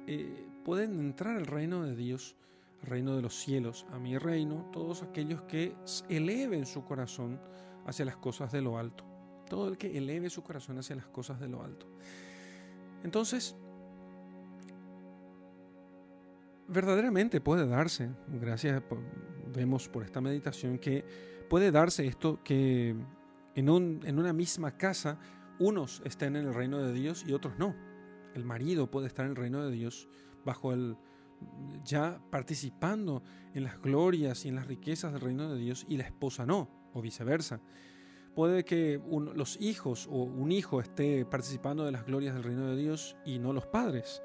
eh, 0.07 0.47
pueden 0.63 0.99
entrar 0.99 1.37
al 1.37 1.45
reino 1.45 1.83
de 1.83 1.95
Dios, 1.95 2.35
al 2.83 2.89
reino 2.89 3.15
de 3.15 3.21
los 3.21 3.35
cielos, 3.35 3.85
a 3.91 3.99
mi 3.99 4.17
reino, 4.17 4.69
todos 4.71 5.03
aquellos 5.03 5.41
que 5.43 5.75
eleven 6.09 6.65
su 6.65 6.83
corazón 6.83 7.39
hacia 7.85 8.05
las 8.05 8.17
cosas 8.17 8.51
de 8.51 8.61
lo 8.61 8.77
alto. 8.77 9.03
Todo 9.49 9.67
el 9.67 9.77
que 9.77 9.97
eleve 9.97 10.29
su 10.29 10.43
corazón 10.43 10.77
hacia 10.77 10.95
las 10.95 11.07
cosas 11.07 11.39
de 11.39 11.49
lo 11.49 11.63
alto. 11.63 11.85
Entonces, 13.03 13.55
verdaderamente 16.67 17.41
puede 17.41 17.67
darse, 17.67 18.09
gracias, 18.27 18.81
vemos 19.53 19.89
por 19.89 20.03
esta 20.03 20.21
meditación, 20.21 20.79
que 20.79 21.05
puede 21.49 21.71
darse 21.71 22.05
esto 22.05 22.41
que 22.43 22.95
en, 23.55 23.69
un, 23.69 24.01
en 24.05 24.19
una 24.19 24.33
misma 24.33 24.77
casa 24.77 25.19
unos 25.59 26.01
estén 26.05 26.35
en 26.35 26.47
el 26.47 26.53
reino 26.53 26.79
de 26.79 26.93
Dios 26.93 27.23
y 27.27 27.33
otros 27.33 27.57
no. 27.59 27.75
El 28.33 28.45
marido 28.45 28.89
puede 28.89 29.07
estar 29.07 29.25
en 29.25 29.31
el 29.31 29.37
reino 29.37 29.63
de 29.63 29.71
Dios 29.71 30.07
bajo 30.45 30.73
el 30.73 30.97
ya 31.83 32.21
participando 32.29 33.23
en 33.53 33.63
las 33.63 33.81
glorias 33.81 34.45
y 34.45 34.49
en 34.49 34.55
las 34.55 34.67
riquezas 34.67 35.11
del 35.11 35.21
reino 35.21 35.51
de 35.51 35.59
Dios 35.59 35.85
y 35.87 35.97
la 35.97 36.03
esposa 36.03 36.45
no, 36.45 36.69
o 36.93 37.01
viceversa. 37.01 37.61
Puede 38.35 38.63
que 38.63 39.01
los 39.35 39.59
hijos 39.59 40.07
o 40.09 40.23
un 40.23 40.51
hijo 40.51 40.79
esté 40.79 41.25
participando 41.25 41.83
de 41.83 41.91
las 41.91 42.05
glorias 42.05 42.33
del 42.33 42.43
reino 42.43 42.67
de 42.67 42.77
Dios 42.77 43.17
y 43.25 43.39
no 43.39 43.51
los 43.51 43.65
padres. 43.65 44.21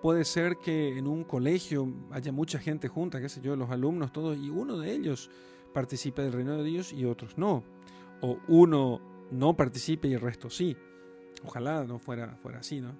Puede 0.00 0.24
ser 0.24 0.58
que 0.58 0.96
en 0.96 1.08
un 1.08 1.24
colegio 1.24 1.92
haya 2.12 2.30
mucha 2.30 2.60
gente 2.60 2.86
junta, 2.86 3.20
qué 3.20 3.28
sé 3.28 3.40
yo, 3.40 3.56
los 3.56 3.70
alumnos, 3.70 4.12
todos, 4.12 4.36
y 4.38 4.48
uno 4.48 4.78
de 4.78 4.92
ellos 4.92 5.28
participe 5.74 6.22
del 6.22 6.32
reino 6.32 6.56
de 6.56 6.62
Dios 6.62 6.92
y 6.92 7.04
otros 7.04 7.36
no. 7.36 7.64
O 8.20 8.38
uno 8.46 9.00
no 9.32 9.56
participe 9.56 10.06
y 10.06 10.14
el 10.14 10.20
resto 10.20 10.50
sí. 10.50 10.76
Ojalá 11.44 11.82
no 11.82 11.98
fuera, 11.98 12.36
fuera 12.40 12.60
así, 12.60 12.80
¿no? 12.80 12.92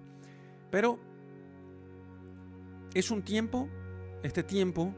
Pero 0.72 0.98
es 2.94 3.12
un 3.12 3.22
tiempo, 3.22 3.68
este 4.24 4.42
tiempo 4.42 4.92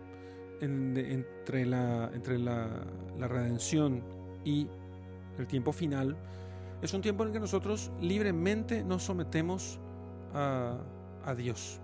entre, 0.63 1.67
la, 1.67 2.11
entre 2.15 2.39
la, 2.39 2.87
redención 3.19 4.03
y 4.43 4.67
el 5.39 5.47
tiempo 5.47 5.73
final, 5.73 6.17
es 6.81 6.95
un 6.95 7.03
tiempo 7.03 7.25
en 7.25 7.29
el 7.29 7.33
que 7.35 7.41
nosotros 7.41 7.93
libremente 8.01 8.83
nos 8.85 9.03
sometemos 9.03 9.79
a 10.33 10.79
a 11.25 11.35
Dios, 11.35 11.81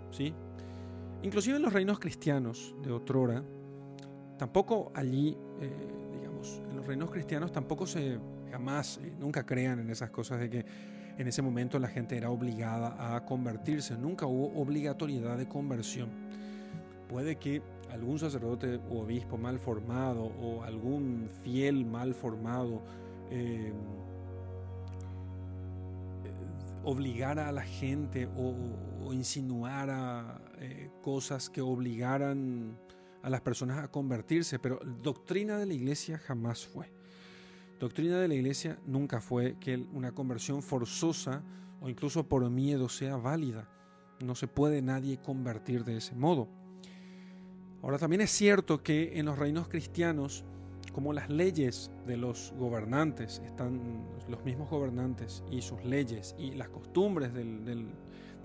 Inclusive 1.23 1.57
en 1.57 1.63
los 1.63 1.73
reinos 1.73 1.99
cristianos 1.99 2.75
de 2.83 2.93
otrora, 2.93 3.43
tampoco 4.39 4.93
allí, 4.95 5.37
eh, 5.61 5.71
digamos, 6.17 6.63
en 6.71 6.77
los 6.77 6.87
reinos 6.87 7.11
cristianos 7.11 7.53
tampoco 7.53 7.87
se, 7.87 8.19
jamás, 8.51 8.99
eh, 9.03 9.13
nunca 9.19 9.45
crean 9.45 9.81
en 9.81 9.91
esas 9.91 10.11
cosas 10.11 10.39
de 10.39 10.51
que 10.51 10.65
en 11.19 11.27
ese 11.27 11.43
momento 11.43 11.79
la 11.79 11.89
gente 11.89 12.17
era 12.17 12.31
obligada 12.31 13.17
a 13.17 13.25
convertirse, 13.25 13.97
nunca 13.97 14.27
hubo 14.27 14.61
obligatoriedad 14.61 15.39
de 15.39 15.49
conversión. 15.49 16.11
Puede 17.09 17.37
que 17.37 17.63
algún 17.91 18.19
sacerdote 18.19 18.81
o 18.91 19.01
obispo 19.01 19.39
mal 19.39 19.59
formado 19.59 20.25
o 20.25 20.63
algún 20.63 21.29
fiel 21.43 21.87
mal 21.87 22.15
formado 22.15 22.83
eh, 23.31 23.73
obligara 26.85 27.49
a 27.49 27.53
la 27.53 27.63
gente 27.63 28.29
insinuara 29.13 30.41
eh, 30.59 30.91
cosas 31.03 31.51
que 31.51 31.61
obligaran 31.61 32.79
a 33.23 33.31
las 33.31 33.41
personas 33.41 33.83
a 33.83 33.89
convertirse, 33.89 34.59
pero 34.59 34.81
doctrina 35.03 35.59
de 35.59 35.67
la 35.67 35.75
iglesia 35.75 36.19
jamás 36.19 36.67
fue. 36.67 36.93
Doctrina 37.79 38.19
de 38.19 38.29
la 38.29 38.35
iglesia 38.35 38.79
nunca 38.87 39.21
fue 39.21 39.57
que 39.61 39.77
una 39.93 40.13
conversión 40.13 40.63
forzosa 40.63 41.43
o 41.81 41.89
incluso 41.89 42.27
por 42.27 42.49
miedo 42.49 42.89
sea 42.89 43.17
válida. 43.17 43.69
No 44.25 44.35
se 44.35 44.49
puede 44.49 44.81
nadie 44.81 45.19
convertir 45.19 45.85
de 45.85 45.99
ese 45.99 46.15
modo. 46.15 46.49
Ahora 47.83 47.99
también 47.99 48.23
es 48.23 48.31
cierto 48.31 48.83
que 48.83 49.19
en 49.19 49.27
los 49.27 49.39
reinos 49.39 49.69
cristianos, 49.69 50.45
como 50.93 51.13
las 51.13 51.29
leyes 51.29 51.91
de 52.07 52.17
los 52.17 52.55
gobernantes, 52.59 53.43
están 53.45 54.07
los 54.29 54.43
mismos 54.45 54.71
gobernantes 54.71 55.45
y 55.51 55.61
sus 55.61 55.85
leyes 55.85 56.35
y 56.39 56.53
las 56.53 56.69
costumbres 56.71 57.35
del, 57.35 57.95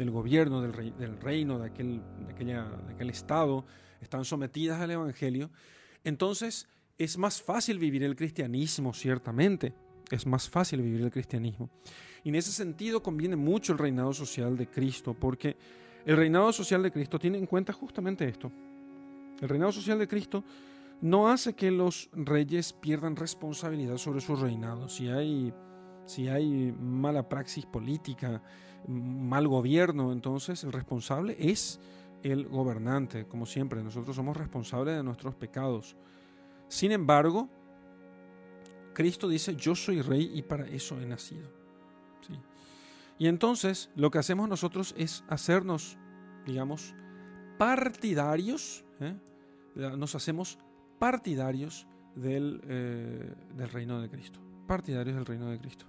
gobierno, 0.09 0.61
del, 0.61 0.97
del 0.97 1.19
reino, 1.19 1.59
de 1.59 1.67
aquel, 1.67 2.01
de, 2.25 2.33
aquella, 2.33 2.63
de 2.87 2.93
aquel 2.93 3.09
estado, 3.09 3.65
están 4.01 4.25
sometidas 4.25 4.81
al 4.81 4.89
Evangelio, 4.91 5.51
entonces 6.03 6.67
es 6.97 7.17
más 7.17 7.41
fácil 7.41 7.79
vivir 7.79 8.03
el 8.03 8.15
cristianismo, 8.15 8.93
ciertamente. 8.93 9.73
Es 10.11 10.25
más 10.25 10.49
fácil 10.49 10.81
vivir 10.81 11.01
el 11.01 11.11
cristianismo. 11.11 11.69
Y 12.23 12.29
en 12.29 12.35
ese 12.35 12.51
sentido 12.51 13.01
conviene 13.01 13.35
mucho 13.35 13.73
el 13.73 13.79
reinado 13.79 14.13
social 14.13 14.57
de 14.57 14.67
Cristo, 14.67 15.13
porque 15.13 15.57
el 16.05 16.17
reinado 16.17 16.51
social 16.51 16.83
de 16.83 16.91
Cristo 16.91 17.17
tiene 17.17 17.37
en 17.37 17.47
cuenta 17.47 17.73
justamente 17.73 18.27
esto. 18.27 18.51
El 19.41 19.49
reinado 19.49 19.71
social 19.71 19.97
de 19.97 20.07
Cristo 20.07 20.43
no 21.01 21.29
hace 21.29 21.53
que 21.53 21.71
los 21.71 22.09
reyes 22.13 22.73
pierdan 22.73 23.15
responsabilidad 23.15 23.97
sobre 23.97 24.21
su 24.21 24.35
reinado. 24.35 24.87
Si 24.87 25.07
hay, 25.07 25.51
si 26.05 26.27
hay 26.27 26.71
mala 26.79 27.27
praxis 27.27 27.65
política, 27.65 28.43
mal 28.87 29.47
gobierno, 29.47 30.11
entonces 30.11 30.63
el 30.63 30.71
responsable 30.71 31.35
es 31.39 31.79
el 32.23 32.47
gobernante, 32.47 33.25
como 33.25 33.45
siempre. 33.45 33.83
Nosotros 33.83 34.15
somos 34.15 34.37
responsables 34.37 34.95
de 34.95 35.03
nuestros 35.03 35.35
pecados. 35.35 35.95
Sin 36.67 36.91
embargo, 36.91 37.49
Cristo 38.93 39.27
dice, 39.27 39.55
yo 39.55 39.75
soy 39.75 40.01
rey 40.01 40.31
y 40.33 40.41
para 40.41 40.67
eso 40.67 40.99
he 40.99 41.05
nacido. 41.05 41.61
Y 43.17 43.27
entonces 43.27 43.91
lo 43.95 44.09
que 44.09 44.17
hacemos 44.17 44.49
nosotros 44.49 44.95
es 44.97 45.23
hacernos, 45.27 45.95
digamos, 46.45 46.95
partidarios, 47.59 48.83
¿eh? 48.99 49.15
nos 49.75 50.15
hacemos 50.15 50.57
partidarios 50.97 51.85
del, 52.15 52.61
eh, 52.67 53.35
del 53.55 53.69
reino 53.69 54.01
de 54.01 54.09
Cristo. 54.09 54.39
Partidarios 54.65 55.15
del 55.15 55.25
reino 55.27 55.51
de 55.51 55.59
Cristo 55.59 55.85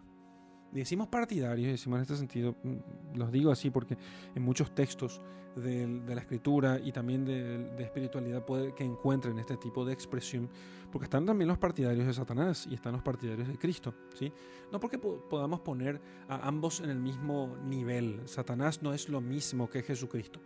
decimos 0.73 1.09
partidarios, 1.09 1.71
decimos 1.71 1.99
en 1.99 2.03
este 2.03 2.17
sentido, 2.17 2.57
mm, 2.63 3.17
los 3.19 3.31
digo 3.31 3.51
así 3.51 3.71
porque 3.71 3.97
en 4.35 4.43
muchos 4.43 4.75
textos 4.75 5.21
de, 5.57 5.87
la 6.07 6.21
escritura 6.21 6.81
y 6.83 6.93
también 6.93 7.25
de, 7.25 7.83
espiritualidad 7.83 8.45
puede 8.45 8.75
que 8.75 8.85
encuentren 8.85 9.39
este 9.39 9.57
tipo 9.57 9.85
de 9.85 9.93
expresión, 9.93 10.49
porque 10.91 11.05
están 11.05 11.27
también 11.27 11.49
los 11.49 11.59
partidarios 11.59 12.07
de 12.07 12.15
Satanás 12.15 12.67
y 12.71 12.75
están 12.75 12.93
los 12.93 13.03
partidarios 13.03 13.49
de 13.49 13.59
Cristo, 13.59 13.95
¿sí? 14.15 14.33
No 14.71 14.81
porque 14.81 14.99
podamos 14.99 15.61
poner 15.61 16.01
a 16.29 16.47
ambos 16.49 16.81
en 16.81 16.91
el 16.91 16.99
mismo 16.99 17.57
nivel, 17.65 18.23
Satanás 18.25 18.83
no 18.83 18.95
es 18.95 19.09
lo 19.09 19.21
mismo 19.21 19.69
que 19.69 19.83
Jesucristo, 19.83 20.41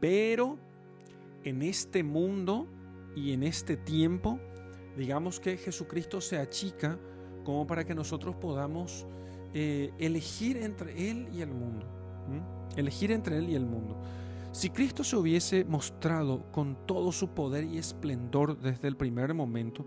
pero 0.00 0.58
en 1.44 1.62
este 1.62 2.02
mundo 2.02 2.66
y 3.14 3.32
en 3.32 3.42
este 3.42 3.76
tiempo, 3.76 4.38
digamos 4.96 5.38
que 5.38 5.58
Jesucristo 5.58 6.20
se 6.20 6.38
achica 6.38 6.98
como 7.44 7.66
para 7.66 7.84
que 7.84 7.94
nosotros 7.94 8.34
podamos 8.36 9.06
eh, 9.54 9.92
elegir 9.98 10.56
entre 10.56 11.10
Él 11.10 11.28
y 11.32 11.42
el 11.42 11.50
mundo. 11.50 11.86
Elegir 12.76 13.12
entre 13.12 13.36
Él 13.36 13.50
y 13.50 13.54
el 13.54 13.66
mundo. 13.66 13.96
Si 14.52 14.70
Cristo 14.70 15.02
se 15.02 15.16
hubiese 15.16 15.64
mostrado 15.64 16.50
con 16.52 16.86
todo 16.86 17.10
su 17.12 17.28
poder 17.28 17.64
y 17.64 17.78
esplendor 17.78 18.58
desde 18.60 18.88
el 18.88 18.96
primer 18.96 19.32
momento, 19.34 19.86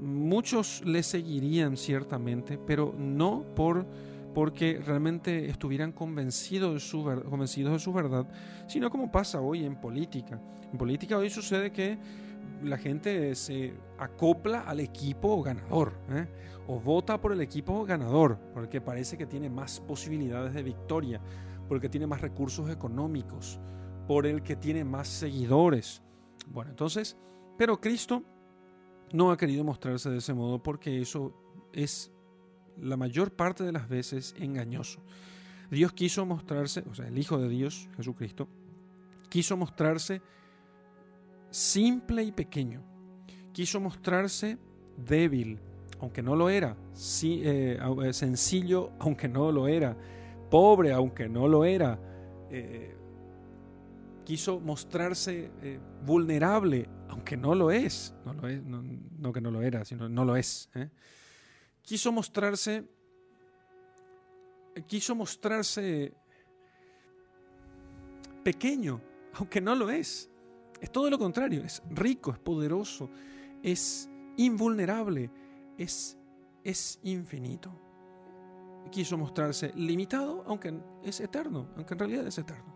muchos 0.00 0.82
le 0.84 1.02
seguirían 1.02 1.76
ciertamente, 1.76 2.58
pero 2.58 2.94
no 2.96 3.44
por 3.54 3.86
porque 4.34 4.80
realmente 4.84 5.48
estuvieran 5.48 5.90
convencidos 5.90 6.74
de, 6.74 6.80
su, 6.80 7.02
convencidos 7.28 7.72
de 7.72 7.78
su 7.78 7.92
verdad, 7.92 8.26
sino 8.68 8.90
como 8.90 9.10
pasa 9.10 9.40
hoy 9.40 9.64
en 9.64 9.80
política. 9.80 10.40
En 10.70 10.78
política 10.78 11.16
hoy 11.16 11.30
sucede 11.30 11.72
que 11.72 11.98
la 12.62 12.78
gente 12.78 13.34
se 13.34 13.74
acopla 13.98 14.60
al 14.60 14.80
equipo 14.80 15.42
ganador 15.42 15.92
¿eh? 16.10 16.26
o 16.66 16.80
vota 16.80 17.20
por 17.20 17.32
el 17.32 17.40
equipo 17.40 17.84
ganador 17.84 18.38
porque 18.52 18.80
parece 18.80 19.16
que 19.16 19.26
tiene 19.26 19.48
más 19.48 19.80
posibilidades 19.80 20.54
de 20.54 20.62
victoria, 20.62 21.20
porque 21.68 21.88
tiene 21.88 22.06
más 22.06 22.20
recursos 22.20 22.70
económicos, 22.70 23.60
por 24.06 24.26
el 24.26 24.42
que 24.42 24.56
tiene 24.56 24.84
más 24.84 25.08
seguidores. 25.08 26.02
Bueno, 26.46 26.70
entonces, 26.70 27.16
pero 27.56 27.80
Cristo 27.80 28.22
no 29.12 29.30
ha 29.30 29.36
querido 29.36 29.64
mostrarse 29.64 30.10
de 30.10 30.18
ese 30.18 30.34
modo 30.34 30.62
porque 30.62 31.00
eso 31.00 31.34
es 31.72 32.10
la 32.80 32.96
mayor 32.96 33.32
parte 33.32 33.64
de 33.64 33.72
las 33.72 33.88
veces 33.88 34.34
engañoso. 34.38 35.02
Dios 35.70 35.92
quiso 35.92 36.24
mostrarse, 36.24 36.82
o 36.90 36.94
sea, 36.94 37.08
el 37.08 37.18
Hijo 37.18 37.38
de 37.38 37.48
Dios, 37.48 37.88
Jesucristo, 37.96 38.48
quiso 39.28 39.56
mostrarse 39.56 40.22
simple 41.50 42.22
y 42.22 42.32
pequeño. 42.32 42.82
Quiso 43.52 43.80
mostrarse 43.80 44.58
débil, 44.96 45.58
aunque 46.00 46.22
no 46.22 46.36
lo 46.36 46.48
era, 46.48 46.76
eh, 47.22 47.78
eh, 48.04 48.12
sencillo, 48.12 48.92
aunque 48.98 49.28
no 49.28 49.50
lo 49.50 49.66
era, 49.68 49.96
pobre, 50.50 50.92
aunque 50.92 51.28
no 51.28 51.48
lo 51.48 51.64
era. 51.64 51.98
Eh, 52.50 52.94
quiso 54.24 54.60
mostrarse 54.60 55.50
vulnerable, 56.04 56.88
aunque 57.08 57.36
no 57.36 57.54
lo 57.54 57.70
es. 57.70 58.14
No, 58.24 58.34
lo 58.34 58.48
es 58.48 58.62
no, 58.62 59.32
que 59.32 59.40
no 59.40 59.50
lo 59.50 59.62
era, 59.62 59.84
sino 59.84 60.08
no 60.08 60.24
lo 60.24 60.36
es. 60.36 60.70
Quiso 61.82 62.12
mostrarse, 62.12 62.84
quiso 64.86 65.14
mostrarse 65.14 66.12
pequeño, 68.44 69.00
aunque 69.34 69.60
no 69.60 69.74
lo 69.74 69.90
es. 69.90 70.30
Es 70.80 70.90
todo 70.92 71.10
lo 71.10 71.18
contrario, 71.18 71.64
es 71.64 71.82
rico, 71.90 72.30
es 72.30 72.38
poderoso, 72.38 73.10
es 73.62 74.08
invulnerable, 74.36 75.30
es, 75.76 76.16
es 76.64 77.00
infinito. 77.02 77.72
Quiso 78.90 79.18
mostrarse 79.18 79.72
limitado, 79.74 80.44
aunque 80.46 80.74
es 81.02 81.20
eterno, 81.20 81.68
aunque 81.76 81.94
en 81.94 81.98
realidad 81.98 82.26
es 82.26 82.38
eterno. 82.38 82.74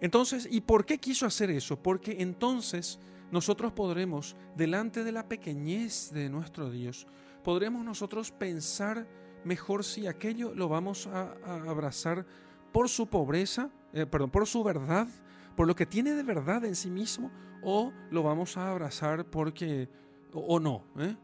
Entonces, 0.00 0.46
¿y 0.50 0.60
por 0.60 0.84
qué 0.84 0.98
quiso 0.98 1.24
hacer 1.24 1.50
eso? 1.50 1.82
Porque 1.82 2.16
entonces 2.18 2.98
nosotros 3.30 3.72
podremos, 3.72 4.36
delante 4.54 5.04
de 5.04 5.12
la 5.12 5.28
pequeñez 5.28 6.10
de 6.12 6.28
nuestro 6.28 6.70
Dios, 6.70 7.06
podremos 7.42 7.84
nosotros 7.84 8.30
pensar 8.30 9.06
mejor 9.44 9.84
si 9.84 10.06
aquello 10.06 10.54
lo 10.54 10.68
vamos 10.68 11.06
a, 11.06 11.32
abrazar 11.68 12.26
por 12.72 12.88
su 12.88 13.06
pobreza, 13.06 13.70
eh, 13.92 14.04
perdón, 14.04 14.30
por 14.30 14.46
su 14.46 14.62
verdad, 14.62 15.08
por 15.56 15.66
lo 15.66 15.74
que 15.74 15.86
tiene 15.86 16.12
de 16.12 16.22
verdad 16.22 16.64
en 16.64 16.76
sí 16.76 16.90
mismo 16.90 17.30
o 17.62 17.92
lo 18.10 18.22
vamos 18.22 18.56
a 18.56 18.70
abrazar 18.70 19.24
porque 19.24 19.88
o, 20.32 20.60
no. 20.60 20.84
¿eh? 20.98 21.16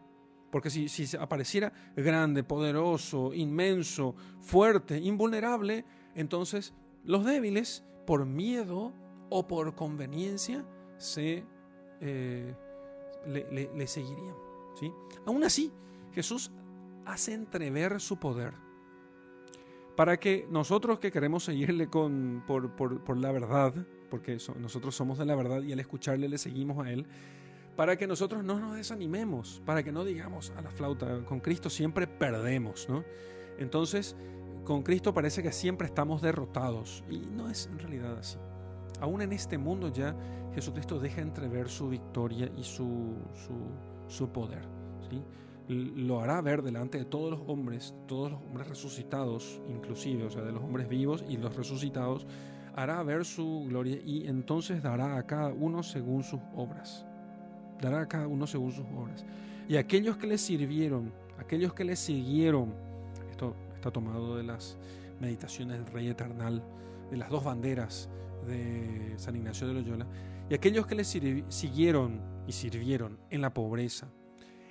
Porque 0.51 0.71
si, 0.71 0.89
si 0.89 1.17
apareciera 1.17 1.73
grande, 1.97 2.43
poderoso, 2.43 3.33
inmenso, 3.35 4.15
fuerte, 4.41 4.99
invulnerable, 4.99 5.85
entonces 6.15 6.75
los 7.05 7.25
débiles, 7.25 7.85
por 8.07 8.27
miedo 8.27 8.93
o 9.31 9.47
por 9.47 9.75
conveniencia, 9.75 10.65
se, 10.97 11.45
eh, 12.01 12.55
le, 13.27 13.87
seguirían. 13.87 14.35
¿sí? 14.79 14.93
Aún 15.27 15.45
así, 15.45 15.71
Jesús 16.13 16.51
hace 17.05 17.35
entrever 17.35 18.01
su 18.01 18.19
poder 18.19 18.55
para 19.97 20.19
que 20.19 20.47
nosotros 20.51 20.99
que 20.99 21.13
queremos 21.13 21.45
seguirle 21.45 21.89
con, 21.89 22.43
por, 22.47 22.75
por, 22.77 23.05
por 23.05 23.19
la 23.19 23.31
verdad, 23.31 23.75
porque 24.13 24.37
nosotros 24.61 24.95
somos 24.95 25.17
de 25.17 25.25
la 25.25 25.35
verdad 25.35 25.63
y 25.63 25.73
al 25.73 25.81
escucharle 25.81 26.29
le 26.29 26.37
seguimos 26.37 26.85
a 26.85 26.93
Él, 26.93 27.07
para 27.77 27.97
que 27.97 28.07
nosotros 28.07 28.45
no 28.45 28.61
nos 28.61 28.77
desanimemos, 28.77 29.63
para 29.65 29.83
que 29.83 29.91
no 29.91 30.05
digamos 30.05 30.53
a 30.55 30.61
la 30.61 30.71
flauta, 30.71 31.25
con 31.25 31.41
Cristo 31.41 31.71
siempre 31.71 32.07
perdemos, 32.07 32.91
¿no? 32.91 33.05
Entonces, 33.59 34.15
con 34.65 34.83
Cristo 34.83 35.15
parece 35.15 35.43
que 35.43 35.51
siempre 35.51 35.87
estamos 35.87 36.21
derrotados 36.21 37.03
y 37.09 37.21
no 37.21 37.49
es 37.49 37.71
en 37.73 37.79
realidad 37.79 38.19
así. 38.19 38.37
Aún 39.01 39.23
en 39.23 39.33
este 39.33 39.57
mundo 39.57 39.89
ya 39.89 40.15
Jesucristo 40.55 40.99
deja 40.99 41.23
entrever 41.23 41.71
su 41.71 41.89
victoria 41.89 42.53
y 42.55 42.65
su, 42.65 43.17
su, 43.35 44.15
su 44.15 44.29
poder. 44.29 44.69
¿sí? 45.09 45.23
Lo 45.69 46.21
hará 46.21 46.39
ver 46.43 46.61
delante 46.61 46.99
de 46.99 47.07
todos 47.07 47.31
los 47.31 47.41
hombres, 47.49 47.95
todos 48.07 48.33
los 48.33 48.43
hombres 48.43 48.69
resucitados, 48.69 49.59
inclusive, 49.71 50.25
o 50.25 50.31
sea, 50.31 50.43
de 50.43 50.53
los 50.53 50.63
hombres 50.63 50.87
vivos 50.87 51.25
y 51.27 51.39
los 51.39 51.57
resucitados, 51.57 52.27
hará 52.75 53.03
ver 53.03 53.25
su 53.25 53.65
gloria 53.69 53.99
y 54.05 54.27
entonces 54.27 54.83
dará 54.83 55.17
a 55.17 55.27
cada 55.27 55.49
uno 55.49 55.83
según 55.83 56.23
sus 56.23 56.41
obras. 56.55 57.07
Dará 57.81 58.03
a 58.03 58.09
cada 58.09 58.27
uno 58.27 58.47
según 58.47 58.73
sus 58.73 58.87
obras. 58.97 59.25
Y 59.69 59.77
aquellos 59.77 60.17
que 60.17 60.27
le 60.27 60.39
sirvieron, 60.39 61.13
aquellos 61.39 61.75
que 61.75 61.85
le 61.85 61.97
siguieron, 61.97 62.75
esto 63.31 63.55
está 63.75 63.91
tomado 63.91 64.37
de 64.37 64.43
las 64.43 64.77
meditaciones 65.21 65.79
del 65.79 65.87
Rey 65.87 66.09
Eternal, 66.09 66.63
de 67.11 67.17
las 67.17 67.31
dos 67.31 67.45
banderas 67.45 68.09
de 68.47 69.15
San 69.17 69.37
Ignacio 69.37 69.67
de 69.67 69.75
Loyola, 69.75 70.07
y 70.49 70.55
aquellos 70.55 70.87
que 70.87 70.95
le 70.95 71.05
siguieron 71.05 72.21
y 72.47 72.53
sirvieron 72.53 73.19
en 73.31 73.41
la 73.41 73.55
pobreza, 73.55 74.09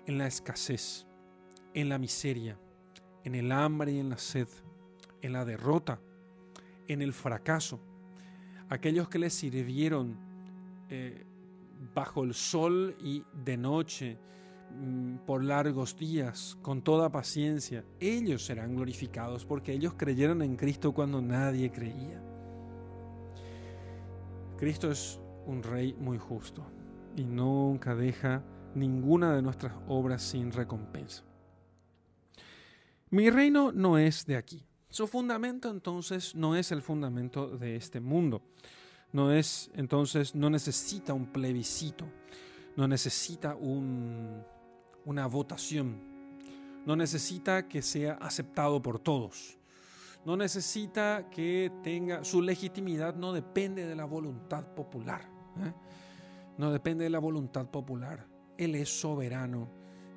en 0.05 0.17
la 0.17 0.27
escasez, 0.27 1.07
en 1.73 1.89
la 1.89 1.97
miseria, 1.97 2.57
en 3.23 3.35
el 3.35 3.51
hambre 3.51 3.93
y 3.93 3.99
en 3.99 4.09
la 4.09 4.17
sed, 4.17 4.47
en 5.21 5.33
la 5.33 5.45
derrota, 5.45 5.99
en 6.87 7.01
el 7.01 7.13
fracaso. 7.13 7.79
Aquellos 8.71 9.09
que 9.09 9.19
les 9.19 9.33
sirvieron 9.33 10.15
eh, 10.87 11.25
bajo 11.93 12.23
el 12.23 12.33
sol 12.33 12.95
y 13.03 13.21
de 13.43 13.57
noche, 13.57 14.17
mm, 14.79 15.25
por 15.25 15.43
largos 15.43 15.97
días, 15.97 16.57
con 16.61 16.81
toda 16.81 17.11
paciencia, 17.11 17.83
ellos 17.99 18.45
serán 18.45 18.73
glorificados 18.73 19.45
porque 19.45 19.73
ellos 19.73 19.95
creyeron 19.97 20.41
en 20.41 20.55
Cristo 20.55 20.93
cuando 20.93 21.21
nadie 21.21 21.69
creía. 21.69 22.23
Cristo 24.57 24.89
es 24.89 25.19
un 25.47 25.63
rey 25.63 25.93
muy 25.99 26.17
justo 26.17 26.65
y 27.17 27.25
nunca 27.25 27.93
deja 27.93 28.41
ninguna 28.73 29.35
de 29.35 29.41
nuestras 29.41 29.73
obras 29.89 30.21
sin 30.21 30.49
recompensa. 30.49 31.25
Mi 33.09 33.29
reino 33.29 33.73
no 33.73 33.97
es 33.97 34.25
de 34.25 34.37
aquí. 34.37 34.65
Su 34.91 35.07
fundamento 35.07 35.69
entonces 35.69 36.35
no 36.35 36.57
es 36.57 36.73
el 36.73 36.81
fundamento 36.81 37.57
de 37.57 37.77
este 37.77 38.01
mundo. 38.01 38.41
No 39.13 39.31
es, 39.31 39.71
entonces, 39.73 40.35
no 40.35 40.49
necesita 40.49 41.13
un 41.13 41.27
plebiscito, 41.27 42.05
no 42.75 42.87
necesita 42.89 43.55
una 43.55 45.27
votación, 45.27 45.97
no 46.85 46.95
necesita 46.95 47.67
que 47.67 47.81
sea 47.81 48.13
aceptado 48.15 48.81
por 48.81 48.99
todos, 48.99 49.57
no 50.25 50.35
necesita 50.37 51.29
que 51.29 51.71
tenga, 51.83 52.23
su 52.23 52.41
legitimidad 52.41 53.15
no 53.15 53.33
depende 53.33 53.85
de 53.85 53.95
la 53.95 54.05
voluntad 54.05 54.73
popular, 54.73 55.21
¿eh? 55.57 55.73
no 56.57 56.71
depende 56.71 57.05
de 57.05 57.09
la 57.09 57.19
voluntad 57.19 57.69
popular, 57.69 58.27
Él 58.57 58.75
es 58.75 58.89
soberano 58.89 59.69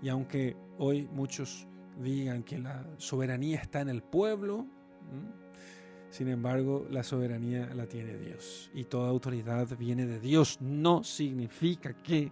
y 0.03 0.09
aunque 0.09 0.57
hoy 0.79 1.09
muchos 1.13 1.67
digan 2.03 2.43
que 2.43 2.59
la 2.59 2.85
soberanía 2.99 3.61
está 3.61 3.81
en 3.81 3.89
el 3.89 4.03
pueblo, 4.03 4.67
sin 6.15 6.29
embargo, 6.29 6.87
la 6.91 7.03
soberanía 7.03 7.75
la 7.75 7.87
tiene 7.87 8.17
Dios 8.17 8.71
y 8.73 8.85
toda 8.85 9.09
autoridad 9.09 9.77
viene 9.77 10.07
de 10.07 10.21
Dios. 10.21 10.61
No 10.61 11.03
significa 11.03 11.93
que 11.93 12.31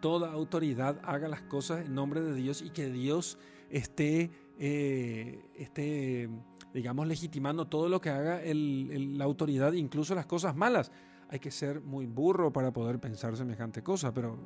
toda 0.00 0.30
autoridad 0.30 1.00
haga 1.02 1.26
las 1.26 1.42
cosas 1.42 1.84
en 1.84 1.94
nombre 1.94 2.20
de 2.20 2.32
Dios 2.32 2.62
y 2.62 2.70
que 2.70 2.90
Dios 2.90 3.38
esté, 3.70 4.30
eh, 4.56 5.46
esté 5.56 6.28
digamos, 6.72 7.08
legitimando 7.08 7.66
todo 7.66 7.88
lo 7.88 8.00
que 8.00 8.10
haga 8.10 8.40
la 8.44 9.24
autoridad, 9.24 9.72
incluso 9.72 10.14
las 10.14 10.26
cosas 10.26 10.54
malas. 10.54 10.92
Hay 11.28 11.40
que 11.40 11.50
ser 11.50 11.80
muy 11.80 12.06
burro 12.06 12.52
para 12.52 12.72
poder 12.72 13.00
pensar 13.00 13.36
semejante 13.36 13.82
cosa, 13.82 14.14
pero 14.14 14.38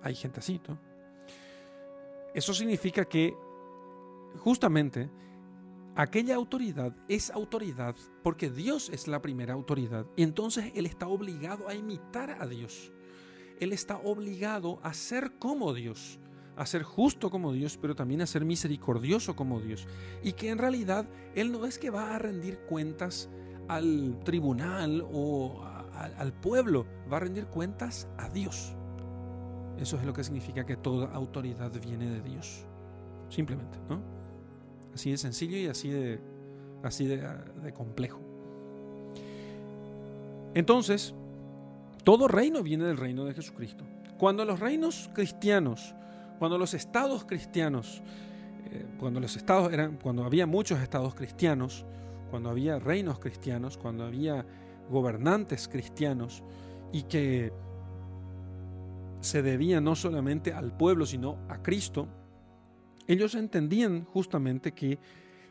hay 0.00 0.14
gente 0.14 0.38
así, 0.38 0.60
¿no? 0.68 0.78
Eso 2.36 2.52
significa 2.52 3.06
que 3.06 3.34
justamente 4.40 5.08
aquella 5.94 6.34
autoridad 6.34 6.94
es 7.08 7.30
autoridad 7.30 7.96
porque 8.22 8.50
Dios 8.50 8.90
es 8.90 9.08
la 9.08 9.22
primera 9.22 9.54
autoridad 9.54 10.04
y 10.16 10.22
entonces 10.22 10.70
Él 10.74 10.84
está 10.84 11.08
obligado 11.08 11.66
a 11.66 11.74
imitar 11.74 12.36
a 12.38 12.46
Dios. 12.46 12.92
Él 13.58 13.72
está 13.72 13.96
obligado 13.96 14.80
a 14.82 14.92
ser 14.92 15.38
como 15.38 15.72
Dios, 15.72 16.20
a 16.56 16.66
ser 16.66 16.82
justo 16.82 17.30
como 17.30 17.54
Dios, 17.54 17.78
pero 17.80 17.94
también 17.94 18.20
a 18.20 18.26
ser 18.26 18.44
misericordioso 18.44 19.34
como 19.34 19.58
Dios. 19.58 19.88
Y 20.22 20.34
que 20.34 20.50
en 20.50 20.58
realidad 20.58 21.08
Él 21.34 21.50
no 21.50 21.64
es 21.64 21.78
que 21.78 21.88
va 21.88 22.14
a 22.14 22.18
rendir 22.18 22.58
cuentas 22.68 23.30
al 23.66 24.20
tribunal 24.24 25.02
o 25.10 25.64
al 26.18 26.34
pueblo, 26.34 26.84
va 27.10 27.16
a 27.16 27.20
rendir 27.20 27.46
cuentas 27.46 28.06
a 28.18 28.28
Dios. 28.28 28.76
Eso 29.80 29.96
es 29.96 30.04
lo 30.04 30.12
que 30.12 30.24
significa 30.24 30.64
que 30.64 30.76
toda 30.76 31.12
autoridad 31.12 31.70
viene 31.80 32.08
de 32.08 32.22
Dios. 32.22 32.64
Simplemente, 33.28 33.78
¿no? 33.88 34.00
Así 34.94 35.10
de 35.10 35.18
sencillo 35.18 35.56
y 35.58 35.66
así 35.66 35.90
de, 35.90 36.20
así 36.82 37.06
de, 37.06 37.22
complejo. 37.74 38.20
Entonces, 40.54 41.14
todo 42.02 42.28
reino 42.28 42.62
viene 42.62 42.84
del 42.84 42.96
reino 42.96 43.24
de 43.24 43.34
Jesucristo. 43.34 43.84
Cuando 44.16 44.44
los 44.46 44.58
reinos 44.58 45.10
cristianos, 45.12 45.94
cuando 46.38 46.56
los 46.56 46.72
estados 46.72 47.24
cristianos, 47.24 48.02
eh, 48.70 48.86
cuando 48.98 49.20
los 49.20 49.36
estados 49.36 49.70
eran, 49.72 49.98
cuando 50.02 50.24
había 50.24 50.46
muchos 50.46 50.80
estados 50.80 51.14
cristianos, 51.14 51.84
cuando 52.30 52.48
había 52.48 52.78
reinos 52.78 53.18
cristianos, 53.18 53.76
cuando 53.76 54.04
había 54.04 54.46
gobernantes 54.90 55.68
cristianos 55.68 56.42
y 56.92 57.02
que 57.02 57.52
se 59.26 59.42
debía 59.42 59.80
no 59.80 59.96
solamente 59.96 60.52
al 60.52 60.76
pueblo, 60.76 61.04
sino 61.04 61.38
a 61.48 61.60
Cristo, 61.62 62.08
ellos 63.08 63.34
entendían 63.34 64.04
justamente 64.04 64.72
que, 64.72 64.98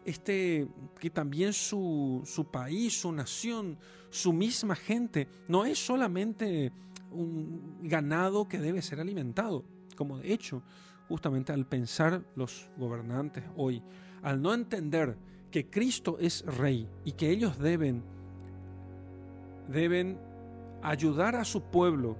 este, 0.05 0.67
que 0.99 1.09
también 1.09 1.51
su, 1.51 2.21
su 2.25 2.45
país, 2.45 3.01
su 3.01 3.11
nación, 3.11 3.77
su 4.09 4.31
misma 4.31 4.75
gente, 4.75 5.27
no 5.47 5.65
es 5.65 5.77
solamente 5.85 6.71
un 7.11 7.79
ganado 7.83 8.47
que 8.47 8.59
debe 8.59 8.81
ser 8.81 8.99
alimentado, 8.99 9.65
como 9.95 10.19
de 10.19 10.33
hecho, 10.33 10.63
justamente 11.09 11.51
al 11.51 11.65
pensar 11.67 12.23
los 12.35 12.69
gobernantes 12.77 13.43
hoy, 13.57 13.83
al 14.23 14.41
no 14.41 14.53
entender 14.53 15.17
que 15.51 15.69
Cristo 15.69 16.17
es 16.19 16.45
rey 16.45 16.89
y 17.03 17.11
que 17.11 17.29
ellos 17.29 17.59
deben 17.59 18.03
deben 19.67 20.17
ayudar 20.81 21.35
a 21.35 21.43
su 21.43 21.61
pueblo 21.61 22.17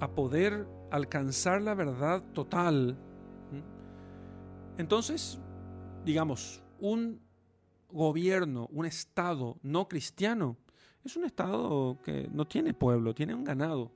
a 0.00 0.08
poder 0.08 0.66
alcanzar 0.90 1.62
la 1.62 1.74
verdad 1.74 2.22
total 2.32 2.98
entonces, 4.80 5.38
digamos, 6.06 6.62
un 6.78 7.20
gobierno, 7.90 8.66
un 8.72 8.86
Estado 8.86 9.58
no 9.62 9.86
cristiano, 9.86 10.56
es 11.04 11.16
un 11.18 11.26
Estado 11.26 11.98
que 12.02 12.30
no 12.32 12.46
tiene 12.46 12.72
pueblo, 12.72 13.14
tiene 13.14 13.34
un 13.34 13.44
ganado 13.44 13.92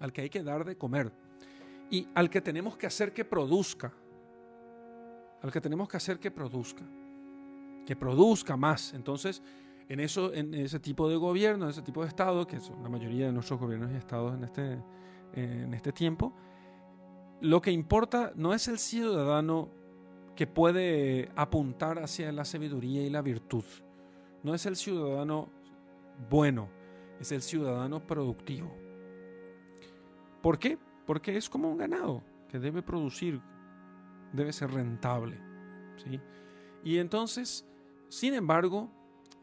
al 0.00 0.12
que 0.12 0.20
hay 0.20 0.28
que 0.28 0.42
dar 0.42 0.66
de 0.66 0.76
comer 0.76 1.10
y 1.90 2.06
al 2.14 2.28
que 2.28 2.42
tenemos 2.42 2.76
que 2.76 2.86
hacer 2.86 3.14
que 3.14 3.24
produzca, 3.24 3.90
al 5.40 5.50
que 5.50 5.62
tenemos 5.62 5.88
que 5.88 5.96
hacer 5.96 6.18
que 6.18 6.30
produzca, 6.30 6.84
que 7.86 7.96
produzca 7.96 8.54
más. 8.54 8.92
Entonces, 8.92 9.42
en, 9.88 9.98
eso, 9.98 10.30
en 10.34 10.52
ese 10.52 10.78
tipo 10.78 11.08
de 11.08 11.16
gobierno, 11.16 11.64
en 11.64 11.70
ese 11.70 11.80
tipo 11.80 12.02
de 12.02 12.08
Estado, 12.08 12.46
que 12.46 12.60
son 12.60 12.82
la 12.82 12.90
mayoría 12.90 13.24
de 13.24 13.32
nuestros 13.32 13.58
gobiernos 13.58 13.90
y 13.92 13.94
estados 13.94 14.34
en 14.34 14.44
este, 14.44 14.78
en 15.32 15.74
este 15.74 15.92
tiempo, 15.92 16.32
lo 17.40 17.60
que 17.60 17.72
importa 17.72 18.32
no 18.36 18.54
es 18.54 18.68
el 18.68 18.78
ciudadano 18.78 19.68
que 20.36 20.46
puede 20.46 21.30
apuntar 21.36 21.98
hacia 21.98 22.32
la 22.32 22.44
sabiduría 22.44 23.02
y 23.02 23.10
la 23.10 23.22
virtud. 23.22 23.64
No 24.42 24.54
es 24.54 24.66
el 24.66 24.76
ciudadano 24.76 25.48
bueno, 26.30 26.68
es 27.20 27.32
el 27.32 27.42
ciudadano 27.42 28.06
productivo. 28.06 28.72
¿Por 30.40 30.58
qué? 30.58 30.78
Porque 31.06 31.36
es 31.36 31.48
como 31.48 31.70
un 31.70 31.78
ganado 31.78 32.22
que 32.48 32.58
debe 32.58 32.82
producir, 32.82 33.40
debe 34.32 34.52
ser 34.52 34.72
rentable. 34.72 35.38
¿sí? 35.96 36.20
Y 36.84 36.98
entonces, 36.98 37.66
sin 38.08 38.34
embargo, 38.34 38.90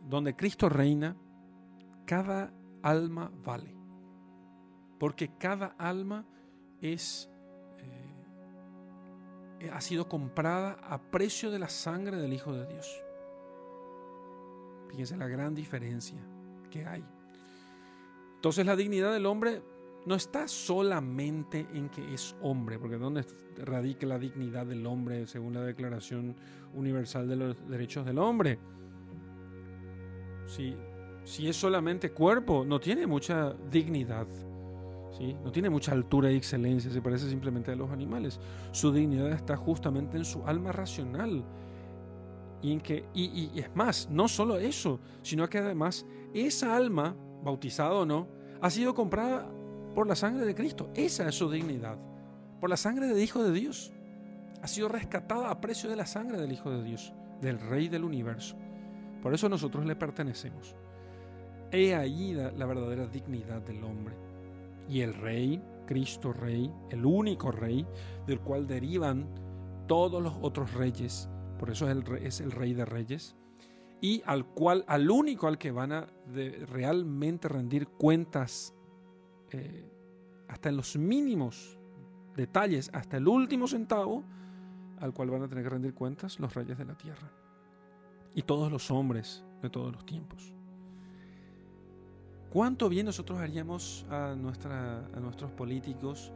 donde 0.08 0.36
Cristo 0.36 0.70
reina, 0.70 1.16
cada 2.06 2.54
alma 2.82 3.32
vale. 3.44 3.79
Porque 5.00 5.32
cada 5.38 5.68
alma 5.78 6.26
es 6.82 7.30
eh, 9.60 9.70
ha 9.74 9.82
sido 9.82 10.08
comprada 10.08 10.78
a 10.82 11.00
precio 11.00 11.52
de 11.52 11.60
la 11.60 11.70
sangre 11.70 12.18
del 12.18 12.34
Hijo 12.34 12.54
de 12.54 12.66
Dios. 12.66 13.04
Fíjense 14.90 15.18
la 15.18 15.28
gran 15.28 15.54
diferencia 15.54 16.18
que 16.72 16.86
hay. 16.86 17.04
Entonces 18.36 18.66
la 18.66 18.76
dignidad 18.76 19.12
del 19.12 19.26
hombre 19.26 19.62
no 20.06 20.16
está 20.16 20.48
solamente 20.48 21.68
en 21.74 21.90
que 21.90 22.14
es 22.14 22.36
hombre, 22.42 22.80
porque 22.80 22.98
¿dónde 22.98 23.26
radica 23.58 24.08
la 24.08 24.18
dignidad 24.18 24.66
del 24.66 24.86
hombre 24.86 25.28
según 25.28 25.54
la 25.54 25.62
Declaración 25.62 26.36
Universal 26.74 27.28
de 27.28 27.36
los 27.36 27.68
Derechos 27.68 28.06
del 28.06 28.18
Hombre? 28.18 28.58
Si, 30.46 30.74
si 31.26 31.50
es 31.50 31.58
solamente 31.58 32.12
cuerpo, 32.12 32.64
no 32.66 32.80
tiene 32.80 33.06
mucha 33.06 33.54
dignidad. 33.70 34.26
No 35.20 35.52
tiene 35.52 35.70
mucha 35.70 35.92
altura 35.92 36.32
y 36.32 36.38
excelencia, 36.38 36.90
se 36.90 37.02
parece 37.02 37.30
simplemente 37.30 37.72
a 37.72 37.76
los 37.76 37.92
animales. 37.92 38.40
Su 38.72 38.94
dignidad 38.94 39.32
está 39.32 39.58
justamente 39.58 40.18
en 40.18 40.24
su 40.24 40.46
alma 40.46 40.72
racional. 40.72 41.44
Y, 42.62 42.72
en 42.72 42.80
que, 42.80 43.06
y, 43.14 43.60
es 43.60 43.76
más, 43.76 44.10
no 44.10 44.30
solo 44.30 44.58
eso, 44.58 45.02
sino 45.22 45.50
que 45.50 45.58
además 45.58 46.06
esa 46.34 46.76
alma, 46.76 47.16
bautizada 47.44 47.94
o 47.94 48.06
no, 48.06 48.28
ha 48.62 48.70
sido 48.70 48.94
comprada 48.94 49.50
por 49.94 50.08
la 50.08 50.16
sangre 50.16 50.46
de 50.46 50.56
Cristo. 50.56 50.90
Esa 50.96 51.28
es 51.28 51.36
su 51.36 51.52
dignidad. 51.52 51.98
Por 52.62 52.70
la 52.70 52.78
sangre 52.78 53.08
del 53.08 53.22
Hijo 53.22 53.44
de 53.44 53.52
Dios. 53.52 53.92
Ha 54.62 54.68
sido 54.68 54.88
rescatada 54.88 55.50
a 55.50 55.60
precio 55.60 55.90
de 55.90 55.96
la 55.98 56.06
sangre 56.06 56.40
del 56.40 56.52
Hijo 56.52 56.70
de 56.70 56.84
Dios, 56.84 57.14
del 57.42 57.60
Rey 57.60 57.90
del 57.90 58.06
universo. 58.06 58.56
Por 59.22 59.34
eso 59.34 59.50
nosotros 59.50 59.86
le 59.86 59.96
pertenecemos. 59.98 60.76
He 61.72 61.94
ahí 61.94 62.34
la 62.34 62.66
verdadera 62.66 63.08
dignidad 63.08 63.62
del 63.62 63.84
hombre. 63.84 64.29
Y 64.90 65.02
el 65.02 65.14
rey 65.14 65.62
Cristo 65.90 66.32
Rey, 66.34 66.72
el 66.92 67.04
único 67.04 67.52
Rey, 67.52 67.84
del 68.28 68.40
cual 68.42 68.68
derivan 68.68 69.28
todos 69.88 70.22
los 70.22 70.36
otros 70.40 70.76
reyes, 70.76 71.28
por 71.58 71.72
eso 71.72 71.90
es 71.90 71.98
el, 71.98 72.18
es 72.18 72.42
el 72.42 72.52
Rey 72.52 72.76
de 72.76 72.86
Reyes, 72.86 73.36
y 74.00 74.22
al 74.28 74.46
cual, 74.46 74.86
al 74.88 75.10
único 75.10 75.48
al 75.48 75.58
que 75.58 75.72
van 75.72 75.92
a 75.92 76.08
realmente 76.68 77.48
rendir 77.48 77.88
cuentas 77.88 78.76
eh, 79.50 79.92
hasta 80.48 80.70
en 80.70 80.78
los 80.78 80.96
mínimos 80.96 81.80
detalles, 82.36 82.92
hasta 82.94 83.18
el 83.18 83.28
último 83.28 83.68
centavo, 83.68 84.24
al 85.00 85.12
cual 85.12 85.32
van 85.32 85.42
a 85.42 85.48
tener 85.48 85.64
que 85.64 85.72
rendir 85.72 85.96
cuentas 85.96 86.40
los 86.40 86.54
reyes 86.54 86.78
de 86.78 86.86
la 86.86 86.96
tierra. 86.96 87.32
Y 88.36 88.44
todos 88.44 88.72
los 88.72 88.92
hombres 88.92 89.44
de 89.64 89.72
todos 89.72 89.92
los 89.92 90.06
tiempos. 90.06 90.54
¿Cuánto 92.50 92.90
bien 92.90 93.06
nosotros 93.06 93.40
haríamos 93.40 94.08
a, 94.10 94.34
nuestra, 94.36 95.06
a 95.14 95.20
nuestros 95.20 95.52
políticos, 95.52 96.32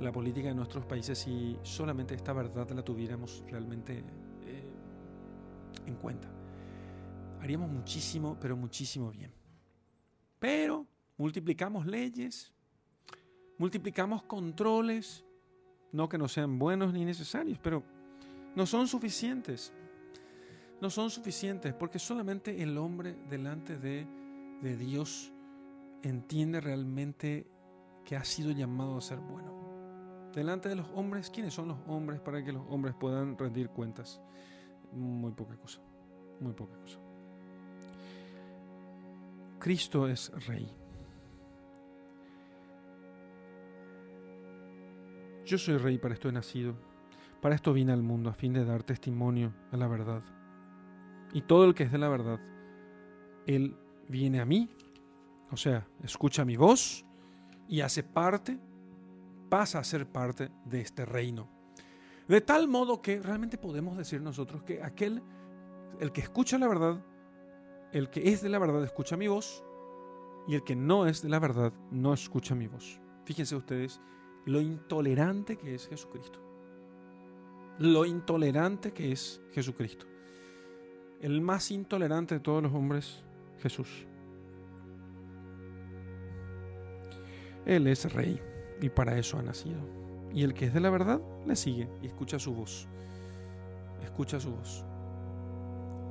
la 0.00 0.10
política 0.10 0.48
de 0.48 0.54
nuestros 0.54 0.86
países, 0.86 1.18
si 1.18 1.58
solamente 1.62 2.14
esta 2.14 2.32
verdad 2.32 2.70
la 2.70 2.82
tuviéramos 2.82 3.44
realmente 3.50 3.98
eh, 4.46 4.72
en 5.84 5.94
cuenta? 5.96 6.26
Haríamos 7.42 7.68
muchísimo, 7.68 8.38
pero 8.40 8.56
muchísimo 8.56 9.10
bien. 9.10 9.30
Pero 10.38 10.86
multiplicamos 11.18 11.84
leyes, 11.84 12.50
multiplicamos 13.58 14.22
controles, 14.22 15.22
no 15.92 16.08
que 16.08 16.16
no 16.16 16.28
sean 16.28 16.58
buenos 16.58 16.94
ni 16.94 17.04
necesarios, 17.04 17.58
pero 17.62 17.82
no 18.56 18.64
son 18.64 18.88
suficientes. 18.88 19.74
No 20.80 20.88
son 20.88 21.10
suficientes 21.10 21.74
porque 21.74 21.98
solamente 21.98 22.62
el 22.62 22.78
hombre 22.78 23.18
delante 23.28 23.76
de, 23.76 24.06
de 24.62 24.76
Dios 24.76 25.32
entiende 26.02 26.60
realmente 26.60 27.46
que 28.04 28.16
ha 28.16 28.24
sido 28.24 28.50
llamado 28.50 28.96
a 28.96 29.00
ser 29.00 29.18
bueno. 29.18 29.58
Delante 30.34 30.68
de 30.68 30.76
los 30.76 30.86
hombres, 30.94 31.30
¿quiénes 31.30 31.54
son 31.54 31.68
los 31.68 31.78
hombres 31.86 32.20
para 32.20 32.44
que 32.44 32.52
los 32.52 32.64
hombres 32.68 32.94
puedan 32.94 33.36
rendir 33.36 33.70
cuentas? 33.70 34.20
Muy 34.92 35.32
poca 35.32 35.56
cosa, 35.56 35.80
muy 36.40 36.52
poca 36.52 36.76
cosa. 36.78 36.98
Cristo 39.58 40.06
es 40.06 40.30
rey. 40.46 40.72
Yo 45.44 45.58
soy 45.58 45.78
rey, 45.78 45.98
para 45.98 46.14
esto 46.14 46.28
he 46.28 46.32
nacido, 46.32 46.74
para 47.40 47.54
esto 47.54 47.72
vine 47.72 47.92
al 47.92 48.02
mundo, 48.02 48.30
a 48.30 48.34
fin 48.34 48.52
de 48.52 48.64
dar 48.64 48.82
testimonio 48.82 49.54
a 49.72 49.76
la 49.76 49.88
verdad. 49.88 50.22
Y 51.32 51.42
todo 51.42 51.64
el 51.64 51.74
que 51.74 51.84
es 51.84 51.92
de 51.92 51.98
la 51.98 52.08
verdad, 52.08 52.38
Él 53.46 53.76
viene 54.08 54.40
a 54.40 54.44
mí, 54.44 54.70
o 55.50 55.56
sea, 55.56 55.86
escucha 56.02 56.44
mi 56.44 56.56
voz 56.56 57.04
y 57.68 57.80
hace 57.80 58.02
parte, 58.02 58.58
pasa 59.48 59.78
a 59.78 59.84
ser 59.84 60.06
parte 60.06 60.50
de 60.64 60.80
este 60.80 61.04
reino. 61.04 61.48
De 62.26 62.40
tal 62.40 62.68
modo 62.68 63.00
que 63.00 63.20
realmente 63.20 63.56
podemos 63.56 63.96
decir 63.96 64.20
nosotros 64.20 64.62
que 64.62 64.82
aquel, 64.82 65.22
el 66.00 66.12
que 66.12 66.20
escucha 66.20 66.58
la 66.58 66.68
verdad, 66.68 67.04
el 67.92 68.10
que 68.10 68.30
es 68.30 68.42
de 68.42 68.50
la 68.50 68.58
verdad 68.58 68.84
escucha 68.84 69.16
mi 69.16 69.28
voz 69.28 69.64
y 70.46 70.54
el 70.54 70.64
que 70.64 70.76
no 70.76 71.06
es 71.06 71.22
de 71.22 71.28
la 71.28 71.38
verdad 71.38 71.72
no 71.90 72.12
escucha 72.12 72.54
mi 72.54 72.66
voz. 72.66 73.00
Fíjense 73.24 73.56
ustedes 73.56 74.00
lo 74.44 74.60
intolerante 74.60 75.56
que 75.56 75.74
es 75.74 75.88
Jesucristo. 75.88 76.40
Lo 77.78 78.04
intolerante 78.04 78.92
que 78.92 79.12
es 79.12 79.40
Jesucristo. 79.52 80.06
El 81.20 81.40
más 81.40 81.70
intolerante 81.70 82.34
de 82.34 82.40
todos 82.40 82.62
los 82.62 82.72
hombres, 82.72 83.22
Jesús. 83.58 84.07
Él 87.68 87.86
es 87.86 88.10
rey 88.12 88.40
y 88.80 88.88
para 88.88 89.16
eso 89.18 89.38
ha 89.38 89.42
nacido. 89.42 89.78
Y 90.32 90.42
el 90.42 90.54
que 90.54 90.64
es 90.64 90.74
de 90.74 90.80
la 90.80 90.90
verdad 90.90 91.20
le 91.46 91.54
sigue 91.54 91.88
y 92.02 92.06
escucha 92.06 92.38
su 92.38 92.54
voz. 92.54 92.88
Escucha 94.02 94.40
su 94.40 94.50
voz. 94.50 94.84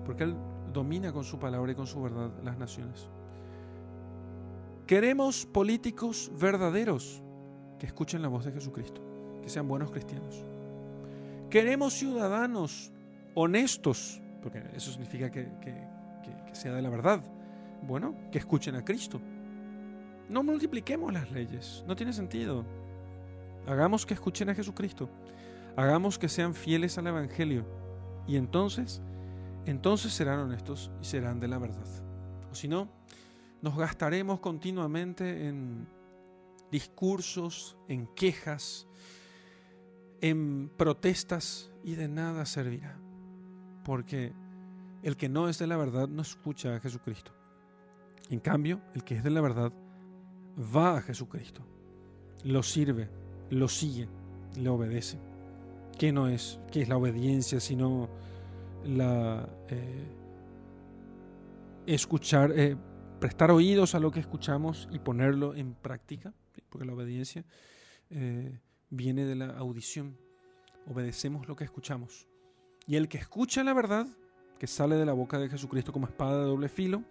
Porque 0.05 0.24
Él 0.24 0.36
domina 0.72 1.12
con 1.12 1.24
su 1.24 1.39
palabra 1.39 1.72
y 1.72 1.76
con 1.76 1.88
su 1.88 2.01
verdad 2.01 2.32
las 2.43 2.58
naciones. 2.58 3.10
Queremos 4.86 5.45
políticos 5.45 6.32
verdaderos 6.39 7.22
que 7.80 7.88
escuchen 7.88 8.22
la 8.22 8.28
voz 8.28 8.45
de 8.45 8.51
Jesucristo, 8.51 9.01
que 9.41 9.49
sean 9.49 9.68
buenos 9.68 9.91
cristianos. 9.91 10.45
Queremos 11.49 11.93
ciudadanos 11.93 12.91
honestos, 13.34 14.22
porque 14.41 14.64
eso 14.76 14.91
significa 14.91 15.32
que, 15.32 15.47
sea 16.53 16.74
de 16.74 16.82
la 16.82 16.89
verdad. 16.89 17.22
Bueno, 17.82 18.16
que 18.32 18.38
escuchen 18.38 18.76
a 18.76 18.86
Cristo. 18.86 19.20
No 20.30 20.43
multipliquemos 20.43 21.13
las 21.13 21.32
leyes, 21.32 21.84
no 21.88 21.95
tiene 21.95 22.13
sentido. 22.13 22.65
Hagamos 23.65 24.05
que 24.05 24.13
escuchen 24.13 24.49
a 24.49 24.55
Jesucristo. 24.55 25.09
Hagamos 25.75 26.17
que 26.17 26.28
sean 26.28 26.53
fieles 26.53 26.97
al 26.97 27.07
Evangelio. 27.07 27.65
Y 28.28 28.36
entonces, 28.36 29.01
entonces 29.65 30.13
serán 30.13 30.39
honestos 30.39 30.91
y 31.01 31.05
serán 31.05 31.39
de 31.39 31.47
la 31.47 31.57
verdad. 31.57 31.88
O 32.51 32.55
si 32.55 32.67
no, 32.67 32.89
nos 33.61 33.78
gastaremos 33.78 34.39
continuamente 34.39 35.47
en 35.47 35.88
discursos, 36.71 37.78
en 37.88 38.07
quejas, 38.07 38.88
en 40.21 40.69
protestas 40.78 41.71
y 41.84 41.95
de 41.95 42.07
nada 42.07 42.45
servirá. 42.45 42.99
Porque 43.84 44.34
el 45.03 45.15
que 45.15 45.30
no 45.30 45.47
es 45.47 45.59
de 45.59 45.67
la 45.67 45.78
verdad 45.78 46.07
no 46.07 46.21
escucha 46.21 46.75
a 46.75 46.80
Jesucristo. 46.80 47.32
En 48.30 48.39
cambio, 48.39 48.82
el 48.93 49.03
que 49.03 49.15
es 49.15 49.23
de 49.23 49.30
la 49.30 49.41
verdad 49.41 49.71
va 50.58 50.97
a 50.97 51.01
Jesucristo, 51.01 51.62
lo 52.43 52.64
sirve, 52.64 53.10
lo 53.49 53.68
sigue, 53.68 54.08
le 54.58 54.70
obedece. 54.70 55.18
¿Qué 55.97 56.12
no 56.12 56.28
es? 56.28 56.60
¿Qué 56.72 56.82
es 56.82 56.89
la 56.89 56.97
obediencia 56.97 57.60
sino 57.60 58.10
la 58.86 59.49
eh, 59.70 60.08
escuchar, 61.86 62.51
eh, 62.55 62.76
prestar 63.20 63.51
oídos 63.51 63.95
a 63.95 63.99
lo 63.99 64.12
que 64.12 64.20
escuchamos 64.20 64.88
y 64.91 64.99
ponerlo 64.99 65.55
en 65.55 65.74
práctica? 65.74 66.34
porque 66.70 66.86
la 66.86 66.93
obediencia 66.93 67.45
eh, 68.10 68.60
viene 68.89 69.26
de 69.26 69.36
la 69.36 69.58
audición. 69.58 70.18
Obedecemos 70.88 71.47
lo 71.47 71.55
que 71.55 71.64
escuchamos. 71.64 72.28
Y 72.86 72.95
el 72.95 73.10
que 73.10 73.18
escucha 73.18 73.64
la 73.64 73.74
verdad, 73.74 74.08
que 74.60 74.68
sale 74.68 74.95
de 74.95 75.05
la 75.05 75.14
boca 75.14 75.39
de 75.39 75.49
Jesucristo 75.49 75.91
como 75.91 76.08
espada 76.08 76.39
de 76.39 76.45
doble 76.45 76.70
filo, 76.70 77.03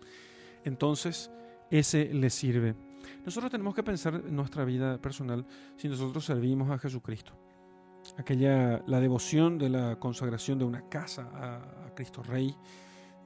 entonces 0.64 1.30
ese 1.70 2.12
le 2.12 2.30
sirve. 2.30 2.74
Nosotros 3.24 3.50
tenemos 3.50 3.74
que 3.74 3.82
pensar 3.82 4.14
en 4.14 4.34
nuestra 4.34 4.64
vida 4.64 4.98
personal 4.98 5.46
si 5.76 5.88
nosotros 5.88 6.24
servimos 6.24 6.70
a 6.70 6.78
Jesucristo. 6.78 7.32
Aquella, 8.16 8.82
la 8.86 9.00
devoción 9.00 9.58
de 9.58 9.68
la 9.68 9.98
consagración 9.98 10.58
de 10.58 10.64
una 10.64 10.88
casa 10.88 11.28
a 11.34 11.94
Cristo 11.94 12.22
Rey, 12.22 12.54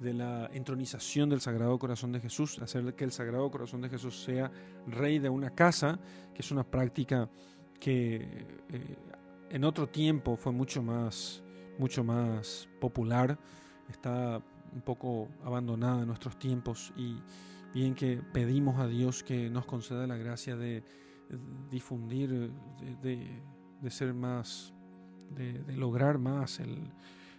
de 0.00 0.14
la 0.14 0.48
entronización 0.52 1.28
del 1.28 1.42
Sagrado 1.42 1.78
Corazón 1.78 2.10
de 2.12 2.20
Jesús, 2.20 2.58
hacer 2.60 2.94
que 2.94 3.04
el 3.04 3.12
Sagrado 3.12 3.50
Corazón 3.50 3.82
de 3.82 3.90
Jesús 3.90 4.22
sea 4.22 4.50
rey 4.86 5.18
de 5.18 5.28
una 5.28 5.50
casa, 5.50 6.00
que 6.34 6.40
es 6.40 6.50
una 6.50 6.64
práctica 6.64 7.28
que 7.78 8.46
eh, 8.70 8.96
en 9.50 9.64
otro 9.64 9.88
tiempo 9.88 10.36
fue 10.36 10.52
mucho 10.52 10.82
más, 10.82 11.42
mucho 11.78 12.02
más 12.02 12.68
popular, 12.80 13.38
está 13.90 14.40
un 14.72 14.80
poco 14.80 15.28
abandonada 15.44 16.00
en 16.00 16.06
nuestros 16.06 16.38
tiempos 16.38 16.92
y 16.96 17.16
bien 17.72 17.94
que 17.94 18.22
pedimos 18.32 18.78
a 18.78 18.86
Dios 18.86 19.22
que 19.22 19.50
nos 19.50 19.66
conceda 19.66 20.06
la 20.06 20.16
gracia 20.16 20.56
de 20.56 20.82
difundir, 21.70 22.50
de, 23.02 23.90
ser 23.90 24.14
más, 24.14 24.72
de 25.30 25.72
lograr 25.74 26.18
más 26.18 26.60
el, 26.60 26.90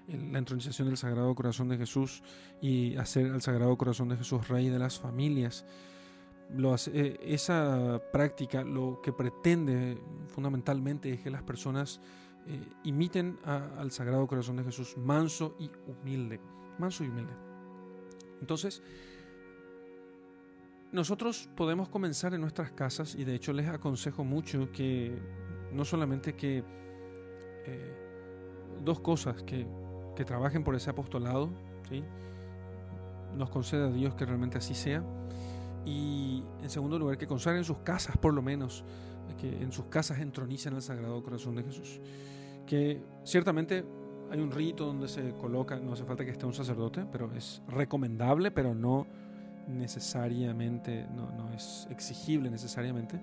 la 0.08 0.40
entronización 0.40 0.88
del 0.88 0.98
Sagrado 0.98 1.34
Corazón 1.36 1.70
de 1.70 1.78
Jesús 1.78 2.24
y 2.62 2.96
hacer 2.98 3.32
al 3.32 3.42
Sagrado 3.42 3.78
Corazón 3.78 4.10
de 4.10 4.18
Jesús 4.18 4.48
rey 4.48 4.70
de 4.70 4.80
las 4.80 5.00
familias. 5.00 5.66
Eh, 6.94 7.18
esa 7.22 8.02
práctica 8.12 8.64
lo 8.64 9.02
que 9.02 9.14
pretende 9.14 9.98
fundamentalmente 10.28 11.14
es 11.14 11.22
que 11.22 11.30
las 11.30 11.44
personas 11.44 12.02
eh, 12.48 12.60
imiten 12.84 13.40
al 13.46 13.92
Sagrado 13.92 14.28
Corazón 14.28 14.58
de 14.58 14.64
Jesús 14.64 14.98
manso 14.98 15.56
y 15.60 15.70
humilde. 15.88 16.40
Manso 16.78 17.04
y 17.04 17.08
humilde. 17.08 17.34
Entonces, 18.42 18.82
nosotros 20.92 21.50
podemos 21.56 21.89
comenzar 21.89 22.34
en 22.34 22.42
nuestras 22.42 22.72
casas 22.72 23.16
y 23.16 23.24
de 23.24 23.36
hecho 23.36 23.54
les 23.54 23.68
aconsejo 23.68 24.24
mucho 24.24 24.72
que 24.72 25.18
no 25.72 25.86
solamente 25.86 26.36
que 26.36 26.64
eh, 27.66 27.96
dos 28.84 29.00
cosas, 29.00 29.42
que 29.44 29.66
que 30.16 30.26
trabajen 30.26 30.64
por 30.64 30.76
ese 30.76 30.89
apostolado, 30.89 31.50
¿sí? 31.89 32.04
nos 33.36 33.50
conceda 33.50 33.88
a 33.88 33.92
Dios 33.92 34.16
que 34.16 34.26
realmente 34.26 34.58
así 34.58 34.74
sea. 34.74 35.04
Y 35.86 36.44
en 36.62 36.70
segundo 36.70 37.00
lugar, 37.00 37.18
que 37.18 37.28
consagren 37.28 37.64
sus 37.64 37.78
casas 37.80 38.18
por 38.18 38.34
lo 38.34 38.42
menos, 38.42 38.84
que 39.39 39.64
en 39.64 39.72
sus 39.72 39.86
casas 39.86 40.20
entronicen 40.20 40.76
el 40.76 40.82
Sagrado 40.82 41.24
Corazón 41.24 41.56
de 41.56 41.64
Jesús. 41.64 42.00
Que 42.68 43.02
ciertamente 43.24 43.84
hay 44.30 44.39
un 44.39 44.52
rito 44.52 44.86
donde 44.86 45.08
se 45.08 45.32
coloca, 45.34 45.80
no 45.80 45.94
hace 45.94 46.04
falta 46.04 46.24
que 46.24 46.32
esté 46.32 46.46
un 46.46 46.54
sacerdote, 46.54 47.06
pero 47.12 47.32
es 47.34 47.62
recomendable, 47.68 48.52
pero 48.52 48.76
no 48.76 49.08
necesariamente, 49.68 51.07
no, 51.16 51.32
no 51.32 51.53
es 51.53 51.88
exigible 51.89 52.49
necesariamente, 52.49 53.20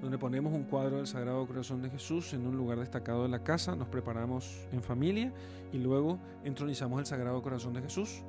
donde 0.00 0.18
ponemos 0.18 0.52
un 0.52 0.64
cuadro 0.64 0.96
del 0.96 1.06
Sagrado 1.06 1.46
Corazón 1.46 1.80
de 1.80 1.88
Jesús 1.88 2.34
en 2.34 2.46
un 2.46 2.56
lugar 2.56 2.78
destacado 2.78 3.22
de 3.22 3.28
la 3.28 3.44
casa, 3.44 3.76
nos 3.76 3.88
preparamos 3.88 4.66
en 4.72 4.82
familia 4.82 5.32
y 5.72 5.78
luego 5.78 6.18
entronizamos 6.44 6.98
el 6.98 7.06
Sagrado 7.06 7.40
Corazón 7.40 7.72
de 7.72 7.82
Jesús. 7.82 8.22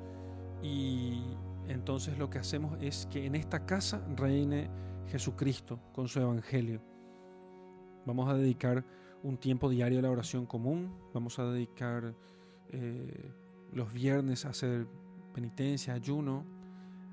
Y 0.62 1.22
entonces 1.68 2.16
lo 2.16 2.30
que 2.30 2.38
hacemos 2.38 2.78
es 2.80 3.06
que 3.10 3.26
en 3.26 3.34
esta 3.34 3.66
casa 3.66 4.00
reine 4.16 4.70
Jesucristo 5.08 5.80
con 5.92 6.08
su 6.08 6.20
Evangelio. 6.20 6.80
Vamos 8.06 8.28
a 8.28 8.34
dedicar 8.34 8.84
un 9.22 9.38
tiempo 9.38 9.70
diario 9.70 9.98
a 9.98 10.02
la 10.02 10.10
oración 10.10 10.46
común, 10.46 10.94
vamos 11.12 11.38
a 11.38 11.44
dedicar 11.44 12.14
eh, 12.68 13.32
los 13.72 13.92
viernes 13.92 14.44
a 14.44 14.50
hacer 14.50 14.86
penitencia, 15.32 15.94
ayuno, 15.94 16.44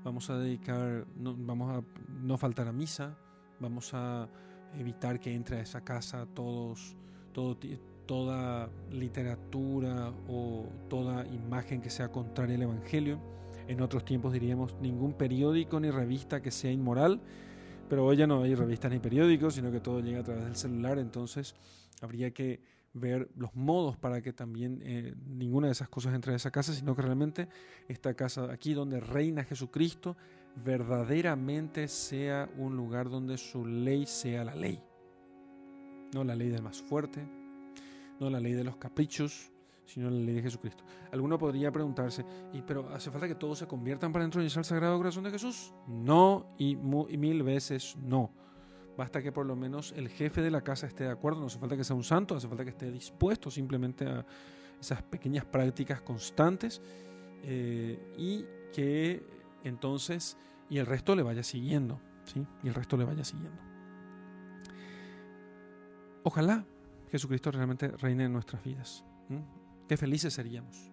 vamos 0.04 0.30
a 0.30 0.38
dedicar, 0.38 1.06
no, 1.16 1.34
vamos 1.36 1.78
a 1.78 1.82
no 2.22 2.38
faltar 2.38 2.68
a 2.68 2.72
misa, 2.72 3.16
vamos 3.60 3.94
a 3.94 4.28
evitar 4.78 5.20
que 5.20 5.34
entre 5.34 5.58
a 5.58 5.60
esa 5.60 5.82
casa 5.82 6.26
todos, 6.34 6.96
todo, 7.32 7.56
toda 8.06 8.68
literatura 8.90 10.12
o 10.28 10.66
toda 10.88 11.26
imagen 11.26 11.80
que 11.80 11.90
sea 11.90 12.08
contraria 12.08 12.56
al 12.56 12.62
Evangelio. 12.62 13.20
En 13.68 13.80
otros 13.80 14.04
tiempos 14.04 14.32
diríamos 14.32 14.74
ningún 14.80 15.12
periódico 15.12 15.78
ni 15.78 15.90
revista 15.90 16.42
que 16.42 16.50
sea 16.50 16.72
inmoral, 16.72 17.20
pero 17.88 18.04
hoy 18.04 18.16
ya 18.16 18.26
no 18.26 18.42
hay 18.42 18.54
revistas 18.54 18.90
ni 18.90 18.98
periódicos, 18.98 19.54
sino 19.54 19.70
que 19.70 19.80
todo 19.80 20.00
llega 20.00 20.20
a 20.20 20.24
través 20.24 20.44
del 20.44 20.56
celular, 20.56 20.98
entonces 20.98 21.54
habría 22.00 22.32
que 22.32 22.60
ver 22.94 23.30
los 23.36 23.54
modos 23.54 23.96
para 23.96 24.20
que 24.20 24.32
también 24.32 24.80
eh, 24.82 25.14
ninguna 25.26 25.68
de 25.68 25.72
esas 25.72 25.88
cosas 25.88 26.14
entre 26.14 26.32
a 26.32 26.36
esa 26.36 26.50
casa, 26.50 26.72
sino 26.72 26.94
que 26.94 27.02
realmente 27.02 27.48
esta 27.88 28.14
casa 28.14 28.52
aquí 28.52 28.74
donde 28.74 29.00
reina 29.00 29.44
Jesucristo 29.44 30.16
verdaderamente 30.64 31.88
sea 31.88 32.50
un 32.58 32.76
lugar 32.76 33.08
donde 33.08 33.38
su 33.38 33.64
ley 33.64 34.06
sea 34.06 34.44
la 34.44 34.54
ley. 34.54 34.82
No 36.14 36.24
la 36.24 36.34
ley 36.34 36.50
del 36.50 36.62
más 36.62 36.82
fuerte, 36.82 37.26
no 38.20 38.28
la 38.28 38.38
ley 38.38 38.52
de 38.52 38.64
los 38.64 38.76
caprichos, 38.76 39.50
sino 39.86 40.10
la 40.10 40.20
ley 40.20 40.34
de 40.34 40.42
Jesucristo. 40.42 40.84
Alguno 41.10 41.38
podría 41.38 41.72
preguntarse, 41.72 42.24
¿y 42.52 42.60
pero 42.60 42.88
hace 42.90 43.10
falta 43.10 43.26
que 43.26 43.34
todos 43.34 43.58
se 43.58 43.66
conviertan 43.66 44.12
para 44.12 44.26
entronizar 44.26 44.60
el 44.60 44.64
Sagrado 44.66 44.98
Corazón 44.98 45.24
de 45.24 45.30
Jesús? 45.30 45.72
No, 45.88 46.54
y 46.58 46.76
mil 46.76 47.42
veces 47.42 47.96
no. 47.96 48.41
Basta 48.96 49.22
que 49.22 49.32
por 49.32 49.46
lo 49.46 49.56
menos 49.56 49.92
el 49.96 50.08
jefe 50.08 50.42
de 50.42 50.50
la 50.50 50.60
casa 50.60 50.86
esté 50.86 51.04
de 51.04 51.10
acuerdo, 51.10 51.40
no 51.40 51.46
hace 51.46 51.58
falta 51.58 51.76
que 51.76 51.84
sea 51.84 51.96
un 51.96 52.04
santo, 52.04 52.36
hace 52.36 52.48
falta 52.48 52.64
que 52.64 52.70
esté 52.70 52.90
dispuesto 52.90 53.50
simplemente 53.50 54.06
a 54.06 54.24
esas 54.80 55.02
pequeñas 55.02 55.44
prácticas 55.44 56.02
constantes 56.02 56.80
eh, 57.42 58.14
y 58.18 58.44
que 58.72 59.22
entonces, 59.64 60.36
y 60.68 60.78
el 60.78 60.86
resto 60.86 61.16
le 61.16 61.22
vaya 61.22 61.42
siguiendo, 61.42 62.00
¿sí? 62.24 62.44
Y 62.62 62.68
el 62.68 62.74
resto 62.74 62.96
le 62.96 63.04
vaya 63.04 63.24
siguiendo. 63.24 63.62
Ojalá 66.24 66.64
Jesucristo 67.10 67.50
realmente 67.50 67.88
reine 67.88 68.24
en 68.24 68.32
nuestras 68.32 68.62
vidas. 68.62 69.04
Qué 69.88 69.96
felices 69.96 70.34
seríamos, 70.34 70.90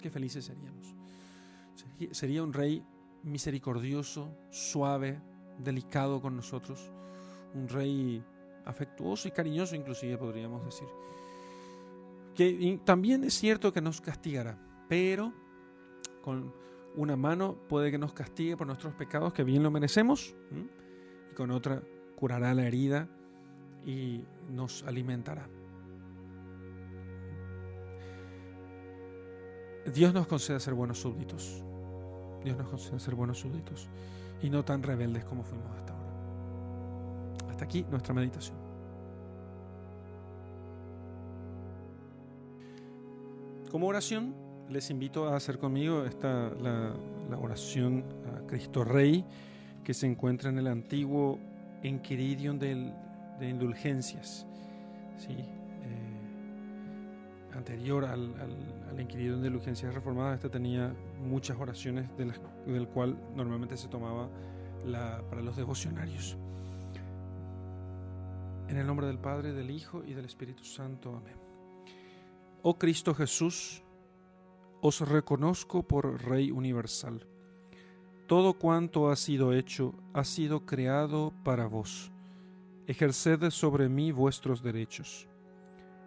qué 0.00 0.10
felices 0.10 0.44
seríamos. 0.44 0.94
Sería 2.12 2.42
un 2.42 2.52
rey 2.52 2.84
misericordioso, 3.22 4.36
suave, 4.50 5.20
delicado 5.58 6.20
con 6.20 6.36
nosotros, 6.36 6.90
un 7.54 7.68
rey 7.68 8.22
afectuoso 8.64 9.28
y 9.28 9.30
cariñoso 9.30 9.74
inclusive 9.74 10.16
podríamos 10.18 10.64
decir. 10.64 10.88
Que 12.34 12.80
también 12.84 13.24
es 13.24 13.34
cierto 13.34 13.72
que 13.72 13.80
nos 13.80 14.00
castigará, 14.00 14.58
pero 14.88 15.32
con 16.22 16.52
una 16.94 17.16
mano 17.16 17.56
puede 17.68 17.90
que 17.90 17.98
nos 17.98 18.12
castigue 18.12 18.56
por 18.56 18.66
nuestros 18.66 18.94
pecados 18.94 19.32
que 19.32 19.44
bien 19.44 19.62
lo 19.62 19.70
merecemos 19.70 20.34
y 21.30 21.34
con 21.34 21.50
otra 21.50 21.82
curará 22.16 22.54
la 22.54 22.66
herida 22.66 23.08
y 23.84 24.24
nos 24.50 24.82
alimentará. 24.84 25.48
Dios 29.92 30.14
nos 30.14 30.26
concede 30.26 30.60
ser 30.60 30.74
buenos 30.74 31.00
súbditos. 31.00 31.62
Dios 32.44 32.56
nos 32.56 32.68
concede 32.68 33.00
ser 33.00 33.14
buenos 33.14 33.38
súbditos 33.40 33.88
y 34.40 34.50
no 34.50 34.64
tan 34.64 34.82
rebeldes 34.82 35.24
como 35.24 35.42
fuimos 35.42 35.70
hasta. 35.76 35.91
Aquí 37.62 37.86
nuestra 37.88 38.12
meditación. 38.12 38.56
Como 43.70 43.86
oración, 43.86 44.34
les 44.68 44.90
invito 44.90 45.28
a 45.28 45.36
hacer 45.36 45.58
conmigo 45.58 46.04
esta, 46.04 46.50
la, 46.50 46.92
oración 47.40 48.04
a 48.26 48.46
Cristo 48.46 48.84
Rey 48.84 49.24
que 49.82 49.94
se 49.94 50.06
encuentra 50.06 50.50
en 50.50 50.58
el 50.58 50.66
antiguo 50.66 51.38
Enquiridion 51.82 52.58
de 52.58 53.48
indulgencias. 53.48 54.46
¿sí? 55.16 55.32
Eh, 55.32 55.46
anterior 57.54 58.04
al, 58.04 58.34
al, 58.40 58.96
de 58.96 59.02
indulgencias 59.46 59.94
reformadas, 59.94 60.34
este 60.36 60.50
tenía 60.50 60.94
muchas 61.24 61.58
oraciones 61.58 62.10
del 62.66 62.88
cual 62.88 63.16
normalmente 63.34 63.76
se 63.76 63.88
tomaba 63.88 64.28
la, 64.84 65.22
para 65.30 65.40
los 65.40 65.56
devocionarios. 65.56 66.36
En 68.72 68.78
el 68.78 68.86
nombre 68.86 69.06
del 69.06 69.18
Padre, 69.18 69.52
del 69.52 69.70
Hijo 69.70 70.02
y 70.02 70.14
del 70.14 70.24
Espíritu 70.24 70.64
Santo. 70.64 71.14
Amén. 71.14 71.36
Oh 72.62 72.78
Cristo 72.78 73.14
Jesús, 73.14 73.82
os 74.80 75.06
reconozco 75.06 75.82
por 75.82 76.22
Rey 76.24 76.50
universal. 76.50 77.26
Todo 78.26 78.54
cuanto 78.54 79.10
ha 79.10 79.16
sido 79.16 79.52
hecho 79.52 79.92
ha 80.14 80.24
sido 80.24 80.64
creado 80.64 81.34
para 81.44 81.66
vos. 81.66 82.12
Ejerced 82.86 83.50
sobre 83.50 83.90
mí 83.90 84.10
vuestros 84.10 84.62
derechos. 84.62 85.28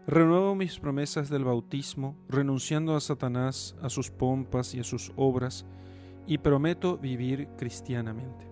Renuevo 0.08 0.56
mis 0.56 0.80
promesas 0.80 1.30
del 1.30 1.44
bautismo, 1.44 2.16
renunciando 2.28 2.96
a 2.96 3.00
Satanás, 3.00 3.76
a 3.84 3.92
sus 3.92 4.10
pompas 4.10 4.74
y 4.74 4.80
a 4.80 4.84
sus 4.84 5.12
obras, 5.18 5.68
y 6.26 6.40
prometo 6.40 6.98
vivir 6.98 7.48
cristianamente. 7.60 8.50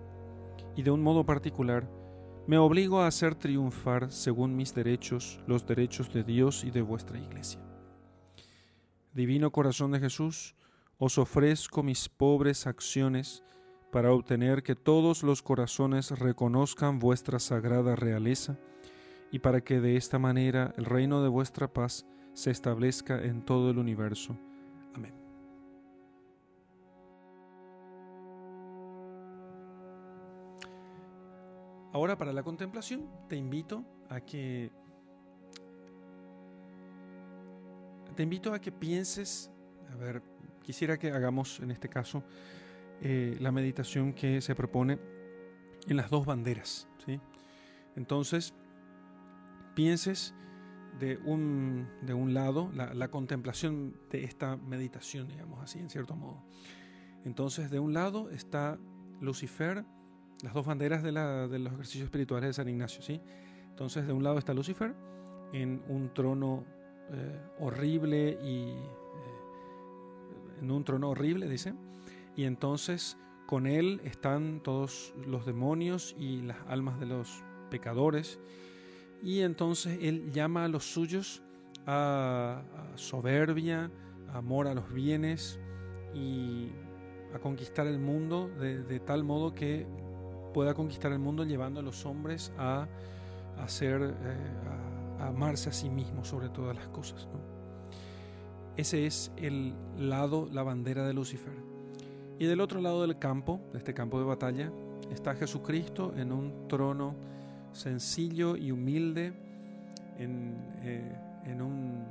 Y 0.76 0.84
de 0.84 0.92
un 0.92 1.02
modo 1.02 1.26
particular, 1.26 1.90
me 2.46 2.58
obligo 2.58 3.00
a 3.00 3.06
hacer 3.06 3.34
triunfar, 3.34 4.12
según 4.12 4.54
mis 4.54 4.74
derechos, 4.74 5.40
los 5.46 5.66
derechos 5.66 6.12
de 6.12 6.22
Dios 6.22 6.64
y 6.64 6.70
de 6.70 6.82
vuestra 6.82 7.18
Iglesia. 7.18 7.60
Divino 9.14 9.50
Corazón 9.50 9.92
de 9.92 10.00
Jesús, 10.00 10.54
os 10.98 11.16
ofrezco 11.18 11.82
mis 11.82 12.08
pobres 12.08 12.66
acciones 12.66 13.42
para 13.90 14.12
obtener 14.12 14.62
que 14.62 14.74
todos 14.74 15.22
los 15.22 15.40
corazones 15.40 16.10
reconozcan 16.10 16.98
vuestra 16.98 17.38
sagrada 17.38 17.96
realeza 17.96 18.58
y 19.30 19.38
para 19.38 19.62
que 19.62 19.80
de 19.80 19.96
esta 19.96 20.18
manera 20.18 20.74
el 20.76 20.84
reino 20.84 21.22
de 21.22 21.28
vuestra 21.28 21.72
paz 21.72 22.04
se 22.34 22.50
establezca 22.50 23.22
en 23.22 23.44
todo 23.44 23.70
el 23.70 23.78
universo. 23.78 24.36
Ahora 31.94 32.18
para 32.18 32.32
la 32.32 32.42
contemplación 32.42 33.08
te 33.28 33.36
invito 33.36 33.84
a 34.10 34.20
que 34.20 34.72
te 38.16 38.22
invito 38.24 38.52
a 38.52 38.60
que 38.60 38.72
pienses, 38.72 39.48
a 39.92 39.96
ver, 39.96 40.20
quisiera 40.62 40.98
que 40.98 41.12
hagamos 41.12 41.60
en 41.60 41.70
este 41.70 41.88
caso 41.88 42.24
eh, 43.00 43.36
la 43.40 43.52
meditación 43.52 44.12
que 44.12 44.40
se 44.40 44.56
propone 44.56 44.98
en 45.86 45.96
las 45.96 46.10
dos 46.10 46.26
banderas. 46.26 46.88
¿sí? 47.06 47.20
Entonces, 47.94 48.54
pienses 49.76 50.34
de 50.98 51.18
un, 51.18 51.88
de 52.02 52.14
un 52.14 52.34
lado 52.34 52.72
la, 52.74 53.08
contemplación 53.08 53.94
de 54.10 54.24
esta 54.24 54.56
meditación, 54.56 55.28
digamos 55.28 55.62
así, 55.62 55.78
en 55.78 55.90
cierto 55.90 56.16
modo. 56.16 56.42
Entonces, 57.24 57.70
de 57.70 57.78
un 57.78 57.94
lado 57.94 58.30
está 58.30 58.78
Lucifer, 59.20 59.84
las 60.44 60.54
dos 60.54 60.66
banderas 60.66 61.02
de, 61.02 61.10
la, 61.10 61.48
de 61.48 61.58
los 61.58 61.72
ejercicios 61.72 62.04
espirituales 62.04 62.50
de 62.50 62.52
San 62.52 62.68
Ignacio. 62.68 63.02
¿sí? 63.02 63.20
Entonces, 63.70 64.06
de 64.06 64.12
un 64.12 64.22
lado 64.22 64.38
está 64.38 64.54
Lucifer 64.54 64.94
en 65.52 65.82
un 65.88 66.12
trono 66.12 66.64
eh, 67.10 67.40
horrible 67.58 68.38
y 68.42 68.68
eh, 68.68 68.74
en 70.60 70.70
un 70.70 70.84
trono 70.84 71.10
horrible, 71.10 71.48
dice. 71.48 71.74
Y 72.36 72.44
entonces 72.44 73.16
con 73.46 73.66
él 73.66 74.00
están 74.04 74.62
todos 74.62 75.14
los 75.26 75.46
demonios 75.46 76.14
y 76.18 76.42
las 76.42 76.58
almas 76.68 76.98
de 77.00 77.06
los 77.06 77.42
pecadores. 77.70 78.38
Y 79.22 79.40
entonces 79.40 79.98
él 80.02 80.30
llama 80.32 80.64
a 80.64 80.68
los 80.68 80.84
suyos 80.84 81.42
a, 81.86 82.62
soberbia, 82.96 83.90
amor 84.32 84.68
a 84.68 84.74
los 84.74 84.92
bienes 84.92 85.58
y 86.14 86.68
a 87.34 87.38
conquistar 87.38 87.86
el 87.86 87.98
mundo 87.98 88.48
de, 88.48 89.00
tal 89.00 89.24
modo 89.24 89.54
que 89.54 89.86
pueda 90.54 90.72
conquistar 90.72 91.12
el 91.12 91.18
mundo 91.18 91.44
llevando 91.44 91.80
a 91.80 91.82
los 91.82 92.06
hombres 92.06 92.50
a, 92.56 92.86
hacer 93.62 94.00
eh, 94.02 95.22
amarse 95.22 95.68
a 95.68 95.72
sí 95.72 95.90
mismo 95.90 96.24
sobre 96.24 96.48
todas 96.48 96.74
las 96.74 96.88
cosas. 96.88 97.28
Ese 98.76 99.06
es 99.06 99.30
el 99.36 99.74
lado, 99.98 100.48
la 100.50 100.62
bandera 100.62 101.06
de 101.06 101.12
Lucifer. 101.12 101.52
Y 102.38 102.46
del 102.46 102.60
otro 102.60 102.80
lado 102.80 103.02
del 103.02 103.18
campo, 103.18 103.60
de 103.72 103.78
este 103.78 103.94
campo 103.94 104.18
de 104.18 104.24
batalla, 104.24 104.72
está 105.12 105.34
Jesucristo 105.34 106.14
en 106.16 106.32
un 106.32 106.66
trono 106.66 107.14
sencillo 107.72 108.56
y 108.56 108.70
humilde, 108.72 109.32
en, 110.18 110.56
eh, 110.82 111.16
en, 111.44 111.62
un, 111.62 112.04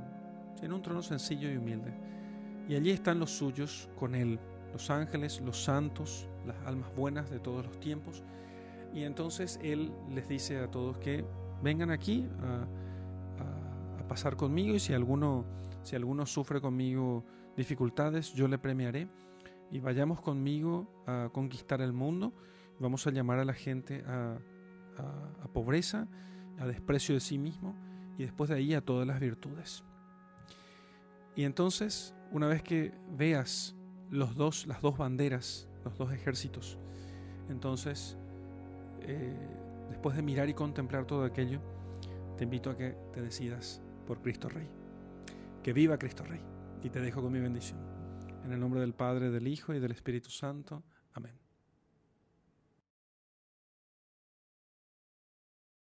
en 0.62 0.72
un 0.72 0.82
trono 0.82 1.02
sencillo 1.02 1.50
y 1.50 1.56
humilde. 1.56 1.92
Y 2.68 2.74
allí 2.74 2.90
están 2.90 3.18
los 3.18 3.30
suyos 3.30 3.88
con 3.98 4.14
Él, 4.14 4.38
los 4.72 4.88
ángeles, 4.88 5.42
los 5.42 5.62
santos, 5.62 6.26
las 6.46 6.56
almas 6.66 6.94
buenas 6.94 7.30
de 7.30 7.40
todos 7.40 7.64
los 7.64 7.78
tiempos. 7.80 8.22
Y 8.92 9.02
entonces 9.02 9.58
Él 9.62 9.92
les 10.08 10.28
dice 10.28 10.58
a 10.58 10.70
todos 10.70 10.98
que 10.98 11.24
vengan 11.62 11.90
aquí 11.90 12.28
a, 12.42 12.66
pasar 14.08 14.36
conmigo 14.36 14.74
y 14.74 14.80
si 14.80 14.92
alguno, 14.92 15.46
si 15.82 15.96
alguno 15.96 16.26
sufre 16.26 16.60
conmigo 16.60 17.24
dificultades, 17.56 18.34
yo 18.34 18.46
le 18.48 18.58
premiaré 18.58 19.08
y 19.70 19.80
vayamos 19.80 20.20
conmigo 20.20 21.02
a 21.06 21.30
conquistar 21.32 21.80
el 21.80 21.94
mundo. 21.94 22.34
Vamos 22.78 23.06
a 23.06 23.10
llamar 23.10 23.38
a 23.38 23.46
la 23.46 23.54
gente 23.54 24.04
a, 24.06 24.38
a, 25.42 25.48
pobreza, 25.48 26.06
a 26.58 26.66
desprecio 26.66 27.14
de 27.14 27.20
sí 27.20 27.38
mismo 27.38 27.74
y 28.18 28.24
después 28.24 28.50
de 28.50 28.56
ahí 28.56 28.74
a 28.74 28.82
todas 28.82 29.06
las 29.06 29.20
virtudes. 29.20 29.84
Y 31.34 31.44
entonces, 31.44 32.14
una 32.30 32.46
vez 32.46 32.62
que 32.62 32.92
veas 33.16 33.74
los 34.10 34.36
dos, 34.36 34.66
las 34.66 34.80
dos 34.80 34.96
banderas, 34.96 35.68
los 35.84 35.96
dos 35.96 36.12
ejércitos, 36.12 36.78
entonces, 37.48 38.16
eh, 39.02 39.36
después 39.90 40.16
de 40.16 40.22
mirar 40.22 40.48
y 40.48 40.54
contemplar 40.54 41.06
todo 41.06 41.24
aquello, 41.24 41.60
te 42.36 42.44
invito 42.44 42.70
a 42.70 42.76
que 42.76 42.96
te 43.12 43.20
decidas 43.20 43.82
por 44.06 44.20
Cristo 44.20 44.48
Rey. 44.48 44.68
Que 45.62 45.72
viva 45.72 45.98
Cristo 45.98 46.24
Rey. 46.24 46.40
Y 46.82 46.90
te 46.90 47.00
dejo 47.00 47.22
con 47.22 47.32
mi 47.32 47.40
bendición. 47.40 47.80
En 48.44 48.52
el 48.52 48.60
nombre 48.60 48.80
del 48.80 48.94
Padre, 48.94 49.30
del 49.30 49.48
Hijo 49.48 49.72
y 49.72 49.80
del 49.80 49.92
Espíritu 49.92 50.30
Santo. 50.30 50.82
Amén. 51.14 51.43